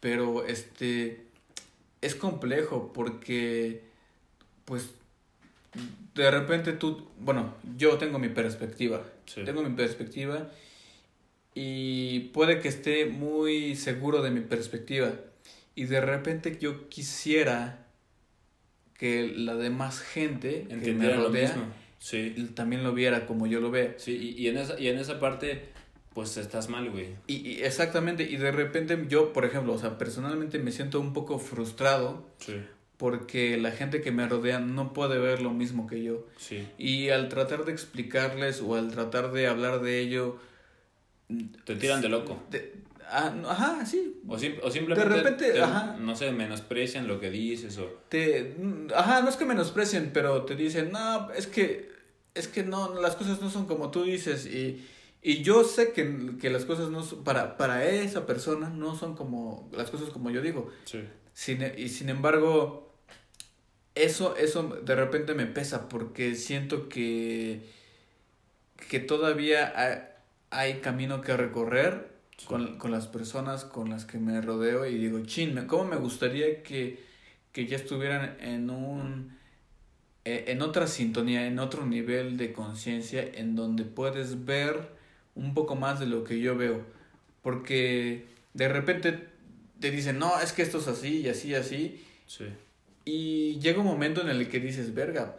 Pero 0.00 0.46
este 0.46 1.26
es 2.00 2.14
complejo 2.14 2.92
porque 2.92 3.82
pues 4.64 4.90
de 6.14 6.30
repente 6.30 6.72
tú, 6.72 7.08
bueno, 7.18 7.54
yo 7.76 7.98
tengo 7.98 8.18
mi 8.18 8.28
perspectiva, 8.28 9.02
Sí. 9.26 9.42
tengo 9.44 9.62
mi 9.62 9.74
perspectiva 9.74 10.48
y 11.58 12.20
puede 12.34 12.60
que 12.60 12.68
esté 12.68 13.06
muy 13.06 13.76
seguro 13.76 14.20
de 14.20 14.30
mi 14.30 14.40
perspectiva 14.40 15.10
y 15.74 15.84
de 15.84 16.02
repente 16.02 16.58
yo 16.60 16.88
quisiera 16.90 17.86
que 18.98 19.32
la 19.34 19.56
demás 19.56 20.00
gente 20.00 20.66
que 20.84 20.92
me 20.92 21.06
lo 21.08 21.24
rodea 21.28 21.48
mismo. 21.48 21.64
Sí. 21.98 22.50
también 22.54 22.84
lo 22.84 22.92
viera 22.92 23.26
como 23.26 23.46
yo 23.46 23.60
lo 23.60 23.70
veo. 23.70 23.94
Sí, 23.96 24.34
y, 24.36 24.42
y 24.42 24.48
en 24.48 24.58
esa, 24.58 24.78
y 24.78 24.88
en 24.88 24.98
esa 24.98 25.18
parte, 25.18 25.62
pues 26.14 26.36
estás 26.36 26.68
mal, 26.68 26.90
güey. 26.90 27.08
Y, 27.26 27.36
y 27.48 27.62
exactamente, 27.62 28.22
y 28.24 28.36
de 28.36 28.52
repente 28.52 28.98
yo, 29.08 29.32
por 29.32 29.44
ejemplo, 29.46 29.72
o 29.72 29.78
sea, 29.78 29.96
personalmente 29.96 30.58
me 30.58 30.72
siento 30.72 31.00
un 31.00 31.12
poco 31.14 31.38
frustrado 31.38 32.26
Sí. 32.38 32.54
porque 32.98 33.56
la 33.56 33.70
gente 33.70 34.02
que 34.02 34.12
me 34.12 34.28
rodea 34.28 34.60
no 34.60 34.92
puede 34.92 35.18
ver 35.18 35.40
lo 35.40 35.50
mismo 35.52 35.86
que 35.86 36.02
yo. 36.02 36.26
Sí. 36.36 36.66
Y 36.78 37.08
al 37.08 37.28
tratar 37.30 37.64
de 37.64 37.72
explicarles 37.72 38.60
o 38.60 38.76
al 38.76 38.90
tratar 38.90 39.32
de 39.32 39.46
hablar 39.46 39.80
de 39.80 40.00
ello... 40.00 40.38
Te 41.64 41.76
tiran 41.76 42.00
de 42.00 42.08
loco. 42.08 42.42
ah, 43.10 43.30
no, 43.36 43.50
ajá, 43.50 43.84
sí. 43.86 44.20
O, 44.28 44.38
sim- 44.38 44.56
o 44.62 44.70
simplemente, 44.70 45.08
De 45.08 45.16
repente, 45.22 45.52
te- 45.52 45.60
ajá. 45.62 45.96
no 45.98 46.14
sé, 46.16 46.30
menosprecian 46.32 47.08
lo 47.08 47.18
que 47.20 47.30
dices 47.30 47.76
o... 47.78 47.86
Te, 48.08 48.56
ajá, 48.94 49.22
no 49.22 49.28
es 49.28 49.36
que 49.36 49.44
menosprecien, 49.44 50.10
pero 50.12 50.42
te 50.44 50.54
dicen, 50.56 50.92
no, 50.92 51.30
es 51.32 51.46
que, 51.46 51.90
es 52.34 52.46
que 52.48 52.62
no, 52.62 53.00
las 53.00 53.16
cosas 53.16 53.40
no 53.40 53.50
son 53.50 53.66
como 53.66 53.90
tú 53.90 54.04
dices. 54.04 54.46
Y, 54.46 54.86
y 55.22 55.42
yo 55.42 55.64
sé 55.64 55.92
que, 55.92 56.36
que 56.40 56.50
las 56.50 56.64
cosas 56.64 56.90
no 56.90 57.02
son, 57.02 57.24
para, 57.24 57.56
para 57.56 57.84
esa 57.84 58.26
persona 58.26 58.68
no 58.70 58.94
son 58.96 59.16
como, 59.16 59.68
las 59.72 59.90
cosas 59.90 60.10
como 60.10 60.30
yo 60.30 60.40
digo. 60.42 60.70
Sí. 60.84 61.02
Sin, 61.32 61.60
y 61.76 61.88
sin 61.88 62.08
embargo, 62.08 62.94
eso, 63.94 64.36
eso 64.36 64.62
de 64.82 64.94
repente 64.94 65.34
me 65.34 65.46
pesa 65.46 65.88
porque 65.88 66.34
siento 66.34 66.88
que, 66.88 67.60
que 68.88 69.00
todavía 69.00 70.12
hay, 70.50 70.80
camino 70.80 71.20
que 71.20 71.36
recorrer 71.36 72.16
Sí. 72.36 72.44
con, 72.46 72.76
con 72.76 72.90
las 72.90 73.06
personas 73.06 73.64
con 73.64 73.88
las 73.88 74.04
que 74.04 74.18
me 74.18 74.38
rodeo 74.42 74.84
y 74.84 74.98
digo, 74.98 75.20
chin, 75.24 75.66
¿cómo 75.66 75.84
me 75.84 75.96
gustaría 75.96 76.62
que, 76.62 77.02
que 77.52 77.66
ya 77.66 77.76
estuvieran 77.76 78.36
en 78.40 78.68
un 78.68 79.34
eh, 80.26 80.44
en 80.48 80.60
otra 80.60 80.86
sintonía, 80.86 81.46
en 81.46 81.58
otro 81.58 81.86
nivel 81.86 82.36
de 82.36 82.52
conciencia 82.52 83.22
en 83.22 83.56
donde 83.56 83.84
puedes 83.84 84.44
ver 84.44 84.88
un 85.34 85.54
poco 85.54 85.76
más 85.76 85.98
de 85.98 86.06
lo 86.06 86.24
que 86.24 86.40
yo 86.40 86.56
veo? 86.56 86.84
Porque 87.40 88.26
de 88.52 88.68
repente 88.68 89.28
te 89.80 89.90
dicen, 89.90 90.18
no, 90.18 90.38
es 90.40 90.52
que 90.52 90.60
esto 90.62 90.78
es 90.78 90.88
así 90.88 91.20
y 91.20 91.28
así 91.28 91.48
y 91.50 91.54
así. 91.54 92.04
Sí. 92.26 92.44
Y 93.06 93.58
llega 93.60 93.80
un 93.80 93.86
momento 93.86 94.20
en 94.20 94.28
el 94.28 94.48
que 94.48 94.60
dices, 94.60 94.92
verga, 94.92 95.36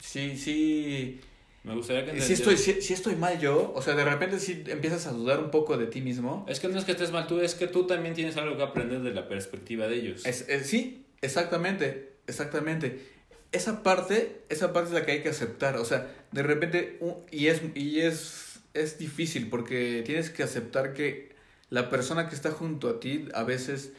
sí, 0.00 0.36
sí, 0.36 1.20
Me 1.64 1.74
gustaría 1.74 2.04
que 2.04 2.20
si 2.20 2.34
estoy, 2.34 2.58
si, 2.58 2.92
estoy 2.92 3.16
mal 3.16 3.40
yo, 3.40 3.72
o 3.74 3.80
sea, 3.80 3.94
de 3.94 4.04
repente 4.04 4.38
si 4.38 4.64
empiezas 4.66 5.06
a 5.06 5.12
dudar 5.12 5.40
un 5.40 5.50
poco 5.50 5.78
de 5.78 5.86
ti 5.86 6.02
mismo. 6.02 6.44
Es 6.46 6.60
que 6.60 6.68
no 6.68 6.78
es 6.78 6.84
que 6.84 6.92
estés 6.92 7.10
mal 7.10 7.26
tú, 7.26 7.40
es 7.40 7.54
que 7.54 7.66
tú 7.66 7.86
también 7.86 8.14
tienes 8.14 8.36
algo 8.36 8.54
que 8.58 8.62
aprender 8.62 9.00
de 9.00 9.14
la 9.14 9.28
perspectiva 9.28 9.88
de 9.88 9.96
ellos. 9.96 10.26
Es, 10.26 10.44
sí, 10.64 11.06
exactamente, 11.22 12.16
exactamente. 12.26 13.06
Esa 13.50 13.82
parte, 13.82 14.42
esa 14.50 14.74
parte 14.74 14.90
es 14.90 14.94
la 14.94 15.06
que 15.06 15.12
hay 15.12 15.22
que 15.22 15.30
aceptar, 15.30 15.78
o 15.78 15.86
sea, 15.86 16.14
de 16.32 16.42
repente, 16.42 16.98
y 17.30 17.46
es, 17.46 17.62
y 17.74 18.00
es, 18.00 18.60
es 18.74 18.98
difícil 18.98 19.48
porque 19.48 20.02
tienes 20.04 20.28
que 20.28 20.42
aceptar 20.42 20.92
que 20.92 21.34
la 21.70 21.88
persona 21.88 22.28
que 22.28 22.34
está 22.34 22.50
junto 22.50 22.90
a 22.90 23.00
ti 23.00 23.28
a 23.32 23.42
veces 23.42 23.92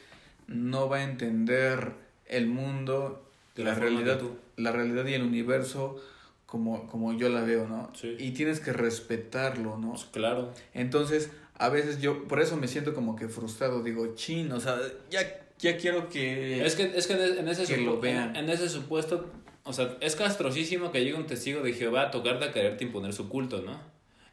no 0.46 0.88
va 0.88 0.98
a 0.98 1.02
entender 1.02 1.94
el 2.26 2.46
mundo, 2.46 3.28
la, 3.56 3.74
realidad, 3.74 4.20
la 4.56 4.70
realidad 4.70 5.04
y 5.06 5.14
el 5.14 5.22
universo 5.22 6.00
como, 6.46 6.88
como 6.88 7.12
yo 7.12 7.28
la 7.28 7.42
veo, 7.42 7.66
¿no? 7.68 7.90
Sí. 7.94 8.16
Y 8.18 8.30
tienes 8.30 8.60
que 8.60 8.72
respetarlo, 8.72 9.76
¿no? 9.78 9.90
Pues 9.90 10.04
claro. 10.04 10.52
Entonces, 10.74 11.30
a 11.58 11.68
veces 11.68 12.00
yo, 12.00 12.26
por 12.28 12.40
eso 12.40 12.56
me 12.56 12.68
siento 12.68 12.94
como 12.94 13.16
que 13.16 13.28
frustrado, 13.28 13.82
digo, 13.82 14.14
chin, 14.14 14.52
o 14.52 14.60
sea, 14.60 14.78
ya, 15.10 15.20
ya 15.58 15.76
quiero 15.76 16.08
que... 16.08 16.64
Es 16.64 16.76
que, 16.76 16.92
es 16.96 17.06
que 17.06 17.14
en 17.14 17.48
ese, 17.48 17.76
lo 17.78 18.00
vean. 18.00 18.36
En, 18.36 18.48
ese 18.48 18.68
supuesto, 18.68 19.26
o 19.64 19.72
sea, 19.72 19.96
es 20.00 20.14
castrosísimo 20.14 20.92
que 20.92 21.02
llegue 21.02 21.14
un 21.14 21.26
testigo 21.26 21.62
de 21.62 21.72
Jehová 21.72 22.02
a 22.02 22.10
tocarte 22.10 22.44
a 22.44 22.52
quererte 22.52 22.84
imponer 22.84 23.12
su 23.12 23.28
culto, 23.28 23.62
¿no? 23.62 23.80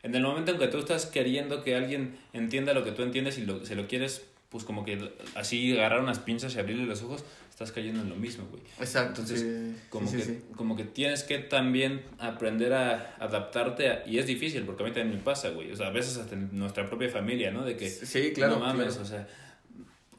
En 0.04 0.13
el 0.13 0.21
momento 0.21 0.52
en 0.52 0.60
que 0.60 0.67
tú 0.67 0.80
estás 0.80 1.06
queriendo 1.06 1.63
que 1.63 1.76
alguien 1.76 2.17
entienda 2.34 2.73
lo 2.73 2.84
que 2.84 2.91
tú 2.91 3.04
entiendes 3.04 3.38
y 3.38 3.45
lo, 3.45 3.65
se 3.65 3.76
lo 3.76 3.88
quieres, 3.88 4.26
pues 4.53 4.65
como 4.65 4.85
que 4.85 5.11
así 5.33 5.73
agarrar 5.73 5.99
unas 5.99 6.19
pinzas 6.19 6.55
y 6.55 6.59
abrirle 6.59 6.85
los 6.85 7.01
ojos, 7.01 7.25
estás 7.49 7.71
cayendo 7.71 8.01
en 8.01 8.09
lo 8.09 8.15
mismo, 8.15 8.45
güey. 8.51 8.61
Exacto. 8.79 9.21
Entonces, 9.21 9.79
como, 9.89 10.11
que, 10.11 10.41
como 10.55 10.75
que 10.75 10.83
tienes 10.83 11.23
que 11.23 11.39
también 11.39 12.03
aprender 12.19 12.71
a 12.71 13.15
adaptarte 13.19 14.03
y 14.05 14.19
es 14.19 14.27
difícil 14.27 14.61
porque 14.61 14.83
a 14.83 14.85
mí 14.85 14.91
también 14.91 15.17
me 15.17 15.23
pasa, 15.23 15.49
güey. 15.49 15.71
O 15.71 15.75
sea, 15.75 15.87
a 15.87 15.89
veces 15.89 16.17
hasta 16.17 16.35
en 16.35 16.49
nuestra 16.51 16.87
propia 16.87 17.09
familia, 17.09 17.49
¿no? 17.49 17.65
De 17.65 17.75
que, 17.75 17.89
sí, 17.89 18.31
claro, 18.31 18.57
no 18.57 18.59
mames, 18.59 18.97
o 18.97 19.05
sea, 19.05 19.27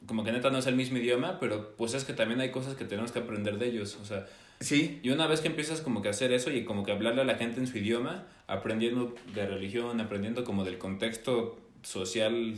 como 0.04 0.24
que 0.24 0.32
neta 0.32 0.50
no 0.50 0.58
es 0.58 0.66
el 0.66 0.74
mismo 0.74 0.98
idioma, 0.98 1.38
pero 1.38 1.76
pues 1.76 1.94
es 1.94 2.02
que 2.02 2.12
también 2.12 2.40
hay 2.40 2.50
cosas 2.50 2.74
que 2.74 2.84
tenemos 2.84 3.12
que 3.12 3.20
aprender 3.20 3.56
de 3.58 3.68
ellos, 3.68 3.96
o 4.02 4.04
sea. 4.04 4.26
Sí. 4.58 4.98
Y 5.04 5.10
una 5.10 5.28
vez 5.28 5.40
que 5.40 5.46
empiezas 5.46 5.80
como 5.80 6.02
que 6.02 6.08
a 6.08 6.10
hacer 6.10 6.32
eso 6.32 6.50
y 6.50 6.64
como 6.64 6.82
que 6.82 6.90
hablarle 6.90 7.20
a 7.20 7.24
la 7.24 7.36
gente 7.36 7.60
en 7.60 7.68
su 7.68 7.78
idioma, 7.78 8.26
aprendiendo 8.48 9.14
de 9.32 9.46
religión, 9.46 10.00
aprendiendo 10.00 10.42
como 10.42 10.64
del 10.64 10.78
contexto 10.78 11.60
social, 11.82 12.56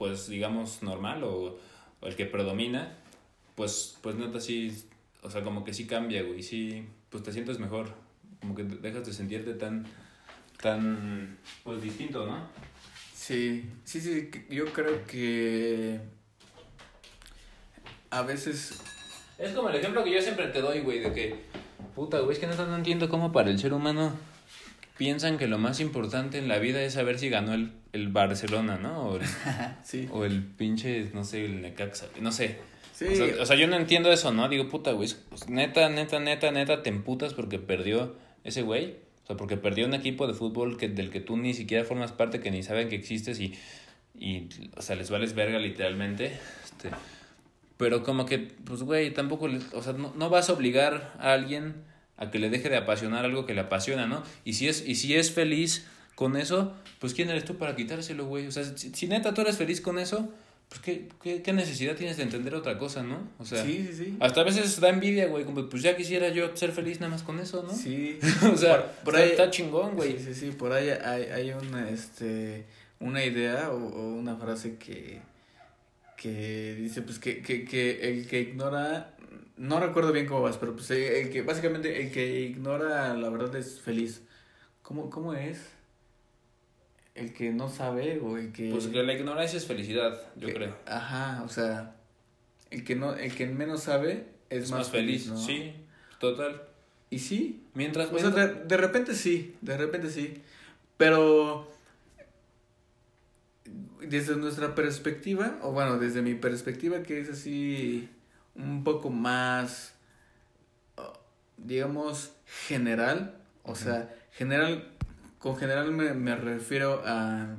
pues 0.00 0.28
digamos 0.30 0.82
normal 0.82 1.22
o, 1.24 1.58
o 2.00 2.06
el 2.06 2.16
que 2.16 2.24
predomina, 2.24 2.96
pues, 3.54 3.98
pues 4.00 4.16
neta 4.16 4.40
sí, 4.40 4.86
o 5.20 5.28
sea, 5.28 5.44
como 5.44 5.62
que 5.62 5.74
sí 5.74 5.86
cambia, 5.86 6.22
güey, 6.22 6.42
sí, 6.42 6.86
pues 7.10 7.22
te 7.22 7.30
sientes 7.34 7.58
mejor, 7.58 7.92
como 8.40 8.54
que 8.54 8.62
dejas 8.64 9.04
de 9.04 9.12
sentirte 9.12 9.52
tan, 9.52 9.84
tan, 10.62 11.36
pues 11.64 11.82
distinto, 11.82 12.24
¿no? 12.24 12.48
Sí, 13.14 13.68
sí, 13.84 14.00
sí, 14.00 14.30
yo 14.48 14.72
creo 14.72 15.04
que 15.06 16.00
a 18.08 18.22
veces... 18.22 18.80
Es 19.36 19.52
como 19.52 19.68
el 19.68 19.76
ejemplo 19.76 20.02
que 20.02 20.14
yo 20.14 20.22
siempre 20.22 20.46
te 20.46 20.62
doy, 20.62 20.80
güey, 20.80 21.00
de 21.00 21.12
que, 21.12 21.44
puta, 21.94 22.20
güey, 22.20 22.32
es 22.32 22.38
que 22.38 22.46
no, 22.46 22.54
no 22.54 22.76
entiendo 22.76 23.10
cómo 23.10 23.32
para 23.32 23.50
el 23.50 23.58
ser 23.58 23.74
humano 23.74 24.14
piensan 25.00 25.38
que 25.38 25.46
lo 25.46 25.56
más 25.56 25.80
importante 25.80 26.36
en 26.36 26.46
la 26.46 26.58
vida 26.58 26.82
es 26.82 26.92
saber 26.92 27.18
si 27.18 27.30
ganó 27.30 27.54
el, 27.54 27.72
el 27.94 28.08
Barcelona, 28.08 28.76
¿no? 28.76 29.04
O 29.04 29.16
el, 29.16 29.22
sí. 29.82 30.06
o 30.12 30.26
el 30.26 30.42
pinche, 30.42 31.08
no 31.14 31.24
sé, 31.24 31.46
el 31.46 31.62
Necaxa, 31.62 32.08
no 32.20 32.30
sé. 32.30 32.58
O, 33.40 33.46
sea, 33.46 33.56
yo 33.56 33.66
no 33.66 33.76
entiendo 33.76 34.12
eso, 34.12 34.30
¿no? 34.30 34.46
Digo, 34.50 34.68
puta, 34.68 34.92
güey. 34.92 35.08
Pues, 35.30 35.48
neta, 35.48 35.88
neta, 35.88 36.20
neta, 36.20 36.50
neta, 36.50 36.82
te 36.82 36.90
emputas 36.90 37.32
porque 37.32 37.58
perdió 37.58 38.14
ese 38.44 38.60
güey. 38.60 38.96
O 39.24 39.26
sea, 39.26 39.38
porque 39.38 39.56
perdió 39.56 39.86
un 39.86 39.94
equipo 39.94 40.26
de 40.26 40.34
fútbol 40.34 40.76
que, 40.76 40.90
del 40.90 41.08
que 41.08 41.20
tú 41.20 41.38
ni 41.38 41.54
siquiera 41.54 41.82
formas 41.84 42.12
parte, 42.12 42.40
que 42.40 42.50
ni 42.50 42.62
saben 42.62 42.90
que 42.90 42.96
existes 42.96 43.40
y, 43.40 43.54
y 44.18 44.50
o 44.76 44.82
sea, 44.82 44.96
les 44.96 45.08
vales 45.08 45.34
verga 45.34 45.58
literalmente. 45.58 46.38
Este, 46.62 46.90
pero 47.78 48.02
como 48.02 48.26
que, 48.26 48.36
pues, 48.38 48.82
güey, 48.82 49.14
tampoco, 49.14 49.48
o 49.72 49.82
sea, 49.82 49.94
no, 49.94 50.12
no 50.14 50.28
vas 50.28 50.50
a 50.50 50.52
obligar 50.52 51.14
a 51.18 51.32
alguien 51.32 51.88
a 52.20 52.30
que 52.30 52.38
le 52.38 52.50
deje 52.50 52.68
de 52.68 52.76
apasionar 52.76 53.24
algo 53.24 53.46
que 53.46 53.54
le 53.54 53.62
apasiona, 53.62 54.06
¿no? 54.06 54.22
Y 54.44 54.52
si 54.52 54.68
es, 54.68 54.86
y 54.86 54.94
si 54.94 55.16
es 55.16 55.32
feliz 55.32 55.86
con 56.14 56.36
eso, 56.36 56.72
pues 57.00 57.14
¿quién 57.14 57.30
eres 57.30 57.44
tú 57.44 57.56
para 57.56 57.74
quitárselo, 57.74 58.26
güey? 58.26 58.46
O 58.46 58.52
sea, 58.52 58.62
si 58.64 59.08
neta 59.08 59.34
tú 59.34 59.40
eres 59.40 59.56
feliz 59.56 59.80
con 59.80 59.98
eso, 59.98 60.28
pues 60.70 60.82
¿qué, 60.82 61.08
qué, 61.20 61.42
qué, 61.42 61.52
necesidad 61.52 61.96
tienes 61.96 62.16
de 62.16 62.22
entender 62.22 62.54
otra 62.54 62.78
cosa, 62.78 63.02
¿no? 63.02 63.28
O 63.40 63.44
sea, 63.44 63.64
sí, 63.64 63.88
sí, 63.90 64.04
sí. 64.04 64.16
hasta 64.20 64.42
a 64.42 64.44
veces 64.44 64.78
da 64.78 64.88
envidia, 64.88 65.26
güey, 65.26 65.44
como 65.44 65.68
pues 65.68 65.82
ya 65.82 65.96
quisiera 65.96 66.28
yo 66.28 66.56
ser 66.56 66.70
feliz 66.70 67.00
nada 67.00 67.10
más 67.10 67.24
con 67.24 67.40
eso, 67.40 67.64
¿no? 67.64 67.74
Sí. 67.74 68.20
o 68.52 68.56
sea, 68.56 68.92
por, 69.02 69.16
ahí, 69.16 69.30
está, 69.30 69.50
chingón, 69.50 69.96
güey. 69.96 70.12
Sí, 70.18 70.26
sí, 70.26 70.34
sí, 70.34 70.50
por 70.52 70.72
ahí 70.72 70.90
hay, 70.90 71.24
hay 71.24 71.50
una, 71.50 71.90
este, 71.90 72.66
una 73.00 73.24
idea 73.24 73.70
o, 73.72 73.78
o 73.78 74.12
una 74.14 74.36
frase 74.36 74.76
que, 74.76 75.20
que 76.16 76.76
dice, 76.78 77.02
pues 77.02 77.18
que, 77.18 77.42
que, 77.42 77.64
que 77.64 78.08
el 78.08 78.28
que 78.28 78.40
ignora, 78.40 79.16
no 79.60 79.78
recuerdo 79.78 80.12
bien 80.12 80.26
cómo 80.26 80.42
vas, 80.42 80.56
pero 80.56 80.74
pues 80.74 80.90
el 80.90 81.30
que, 81.30 81.42
básicamente 81.42 82.02
el 82.02 82.10
que 82.10 82.40
ignora 82.40 83.14
la 83.14 83.28
verdad 83.28 83.54
es 83.56 83.80
feliz. 83.80 84.22
¿Cómo, 84.82 85.10
cómo 85.10 85.34
es? 85.34 85.60
el 87.14 87.32
que 87.34 87.52
no 87.52 87.68
sabe 87.68 88.18
o 88.20 88.38
el 88.38 88.52
que... 88.52 88.70
Pues 88.70 88.86
que 88.86 89.02
la 89.02 89.12
ignorancia 89.12 89.58
es 89.58 89.66
felicidad, 89.66 90.18
yo 90.36 90.48
creo. 90.52 90.74
Ajá, 90.86 91.42
o 91.44 91.48
sea, 91.48 91.96
el 92.70 92.84
que, 92.84 92.96
no, 92.96 93.14
el 93.14 93.34
que 93.34 93.46
menos 93.46 93.82
sabe 93.82 94.26
es, 94.48 94.70
más, 94.70 94.90
feliz, 94.90 95.26
¿no? 95.26 95.36
Sí, 95.36 95.74
total. 96.18 96.62
Y 97.10 97.18
sí. 97.18 97.62
Mientras... 97.74 98.10
O 98.12 98.18
sea, 98.18 98.30
de, 98.30 98.76
repente 98.76 99.14
sí, 99.14 99.54
de 99.60 99.76
repente 99.76 100.08
sí. 100.08 100.40
Pero 100.96 101.70
desde 104.00 104.36
nuestra 104.36 104.74
perspectiva, 104.74 105.58
o 105.62 105.72
bueno, 105.72 105.98
desde 105.98 106.22
mi 106.22 106.34
perspectiva 106.34 107.02
que 107.02 107.20
es 107.20 107.28
así 107.28 108.08
un 108.54 108.84
poco 108.84 109.10
más, 109.10 109.94
digamos, 111.56 112.32
general, 112.46 113.36
o 113.62 113.74
sea, 113.74 114.14
general 114.32 114.92
con 115.40 115.56
general 115.56 115.90
me, 115.90 116.12
me 116.12 116.36
refiero 116.36 117.02
a 117.04 117.56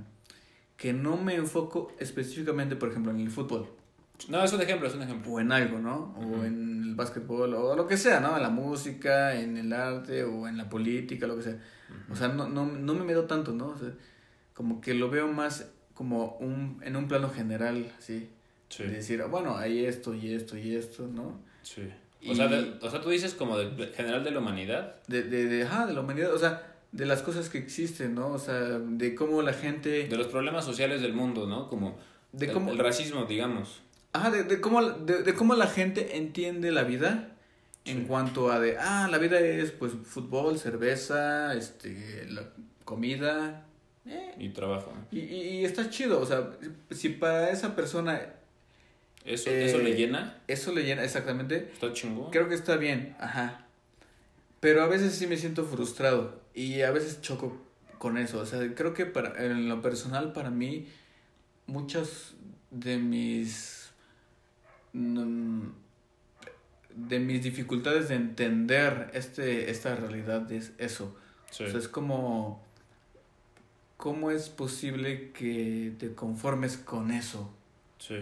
que 0.77 0.93
no 0.93 1.17
me 1.17 1.35
enfoco 1.35 1.91
específicamente, 1.99 2.75
por 2.75 2.89
ejemplo, 2.89 3.11
en 3.11 3.19
el 3.19 3.29
fútbol. 3.29 3.67
No, 4.29 4.43
es 4.43 4.53
un 4.53 4.61
ejemplo, 4.61 4.87
es 4.87 4.93
un 4.93 5.01
ejemplo. 5.01 5.31
O 5.31 5.39
en 5.39 5.51
algo, 5.51 5.79
¿no? 5.79 6.13
O 6.15 6.43
en 6.43 6.83
el 6.83 6.95
básquetbol, 6.95 7.53
o 7.55 7.75
lo 7.75 7.87
que 7.87 7.97
sea, 7.97 8.19
¿no? 8.19 8.35
En 8.35 8.43
la 8.43 8.49
música, 8.49 9.35
en 9.35 9.57
el 9.57 9.73
arte, 9.73 10.23
o 10.23 10.47
en 10.47 10.57
la 10.57 10.69
política, 10.69 11.25
lo 11.25 11.37
que 11.37 11.43
sea. 11.43 11.57
O 12.11 12.15
sea, 12.15 12.27
no, 12.27 12.47
no, 12.47 12.65
no 12.65 12.93
me 12.93 13.03
meto 13.03 13.25
tanto, 13.25 13.51
¿no? 13.51 13.69
O 13.69 13.77
sea, 13.77 13.93
como 14.53 14.79
que 14.79 14.93
lo 14.93 15.09
veo 15.09 15.27
más 15.27 15.71
como 15.95 16.35
un, 16.37 16.79
en 16.83 16.95
un 16.95 17.07
plano 17.07 17.29
general, 17.29 17.91
¿sí? 17.99 18.29
Sí. 18.71 18.83
De 18.83 18.93
decir, 18.93 19.21
bueno, 19.29 19.57
hay 19.57 19.85
esto 19.85 20.15
y 20.15 20.33
esto 20.33 20.57
y 20.57 20.75
esto, 20.75 21.05
¿no? 21.07 21.39
Sí. 21.61 21.83
O, 22.27 22.33
sea, 22.35 22.49
o 22.81 22.89
sea, 22.89 23.01
tú 23.01 23.09
dices 23.09 23.33
como 23.33 23.57
de, 23.57 23.87
general 23.87 24.23
de 24.23 24.31
la 24.31 24.39
humanidad. 24.39 24.95
De, 25.07 25.23
de, 25.23 25.45
de, 25.45 25.63
ajá, 25.63 25.85
de 25.85 25.93
la 25.93 26.01
humanidad. 26.01 26.33
O 26.33 26.39
sea, 26.39 26.71
de 26.91 27.05
las 27.05 27.21
cosas 27.21 27.49
que 27.49 27.57
existen, 27.57 28.15
¿no? 28.15 28.29
O 28.29 28.39
sea, 28.39 28.59
de 28.79 29.13
cómo 29.15 29.41
la 29.41 29.53
gente... 29.53 30.07
De 30.07 30.17
los 30.17 30.27
problemas 30.27 30.65
sociales 30.65 31.01
del 31.01 31.13
mundo, 31.13 31.47
¿no? 31.47 31.69
Como 31.69 31.97
de 32.31 32.47
el, 32.47 32.53
cómo... 32.53 32.71
el 32.71 32.77
racismo, 32.77 33.25
digamos. 33.25 33.81
Ajá, 34.13 34.31
de, 34.31 34.43
de, 34.43 34.61
cómo, 34.61 34.81
de, 34.81 35.23
de 35.23 35.33
cómo 35.33 35.55
la 35.55 35.67
gente 35.67 36.17
entiende 36.17 36.71
la 36.71 36.83
vida 36.83 37.35
en 37.85 38.05
cuanto 38.05 38.51
a 38.51 38.59
de, 38.59 38.77
ah, 38.77 39.07
la 39.09 39.17
vida 39.17 39.39
es 39.39 39.71
pues 39.71 39.93
fútbol, 40.03 40.59
cerveza, 40.59 41.53
este, 41.55 42.25
la 42.29 42.43
comida. 42.85 43.65
Eh. 44.05 44.35
Y 44.37 44.49
trabajo. 44.49 44.93
Y, 45.11 45.19
y, 45.19 45.65
está 45.65 45.89
chido, 45.89 46.19
o 46.19 46.25
sea, 46.25 46.51
si 46.91 47.09
para 47.09 47.49
esa 47.49 47.75
persona... 47.75 48.35
¿Eso, 49.25 49.49
¿Eso 49.49 49.77
le 49.77 49.91
eh, 49.91 49.95
llena? 49.95 50.37
Eso 50.47 50.71
le 50.73 50.83
llena, 50.83 51.03
exactamente. 51.03 51.69
Está 51.73 51.93
chingón. 51.93 52.31
Creo 52.31 52.49
que 52.49 52.55
está 52.55 52.77
bien, 52.77 53.15
ajá. 53.19 53.67
Pero 54.59 54.83
a 54.83 54.87
veces 54.87 55.13
sí 55.13 55.27
me 55.27 55.37
siento 55.37 55.65
frustrado 55.65 56.41
y 56.53 56.81
a 56.81 56.91
veces 56.91 57.21
choco 57.21 57.61
con 57.97 58.17
eso. 58.17 58.39
O 58.39 58.45
sea, 58.45 58.59
creo 58.75 58.93
que 58.93 59.05
para, 59.05 59.43
en 59.43 59.69
lo 59.69 59.81
personal, 59.81 60.33
para 60.33 60.49
mí, 60.49 60.87
muchas 61.67 62.33
de 62.71 62.97
mis. 62.97 63.91
Mm, 64.93 65.67
de 66.95 67.19
mis 67.19 67.41
dificultades 67.41 68.09
de 68.09 68.15
entender 68.15 69.09
este, 69.13 69.71
esta 69.71 69.95
realidad 69.95 70.51
es 70.51 70.73
eso. 70.77 71.15
O 71.49 71.53
sea, 71.53 71.67
es 71.67 71.87
como. 71.87 72.63
¿Cómo 73.97 74.31
es 74.31 74.49
posible 74.49 75.31
que 75.31 75.93
te 75.99 76.15
conformes 76.15 76.75
con 76.77 77.11
eso? 77.11 77.53
Sí. 77.99 78.15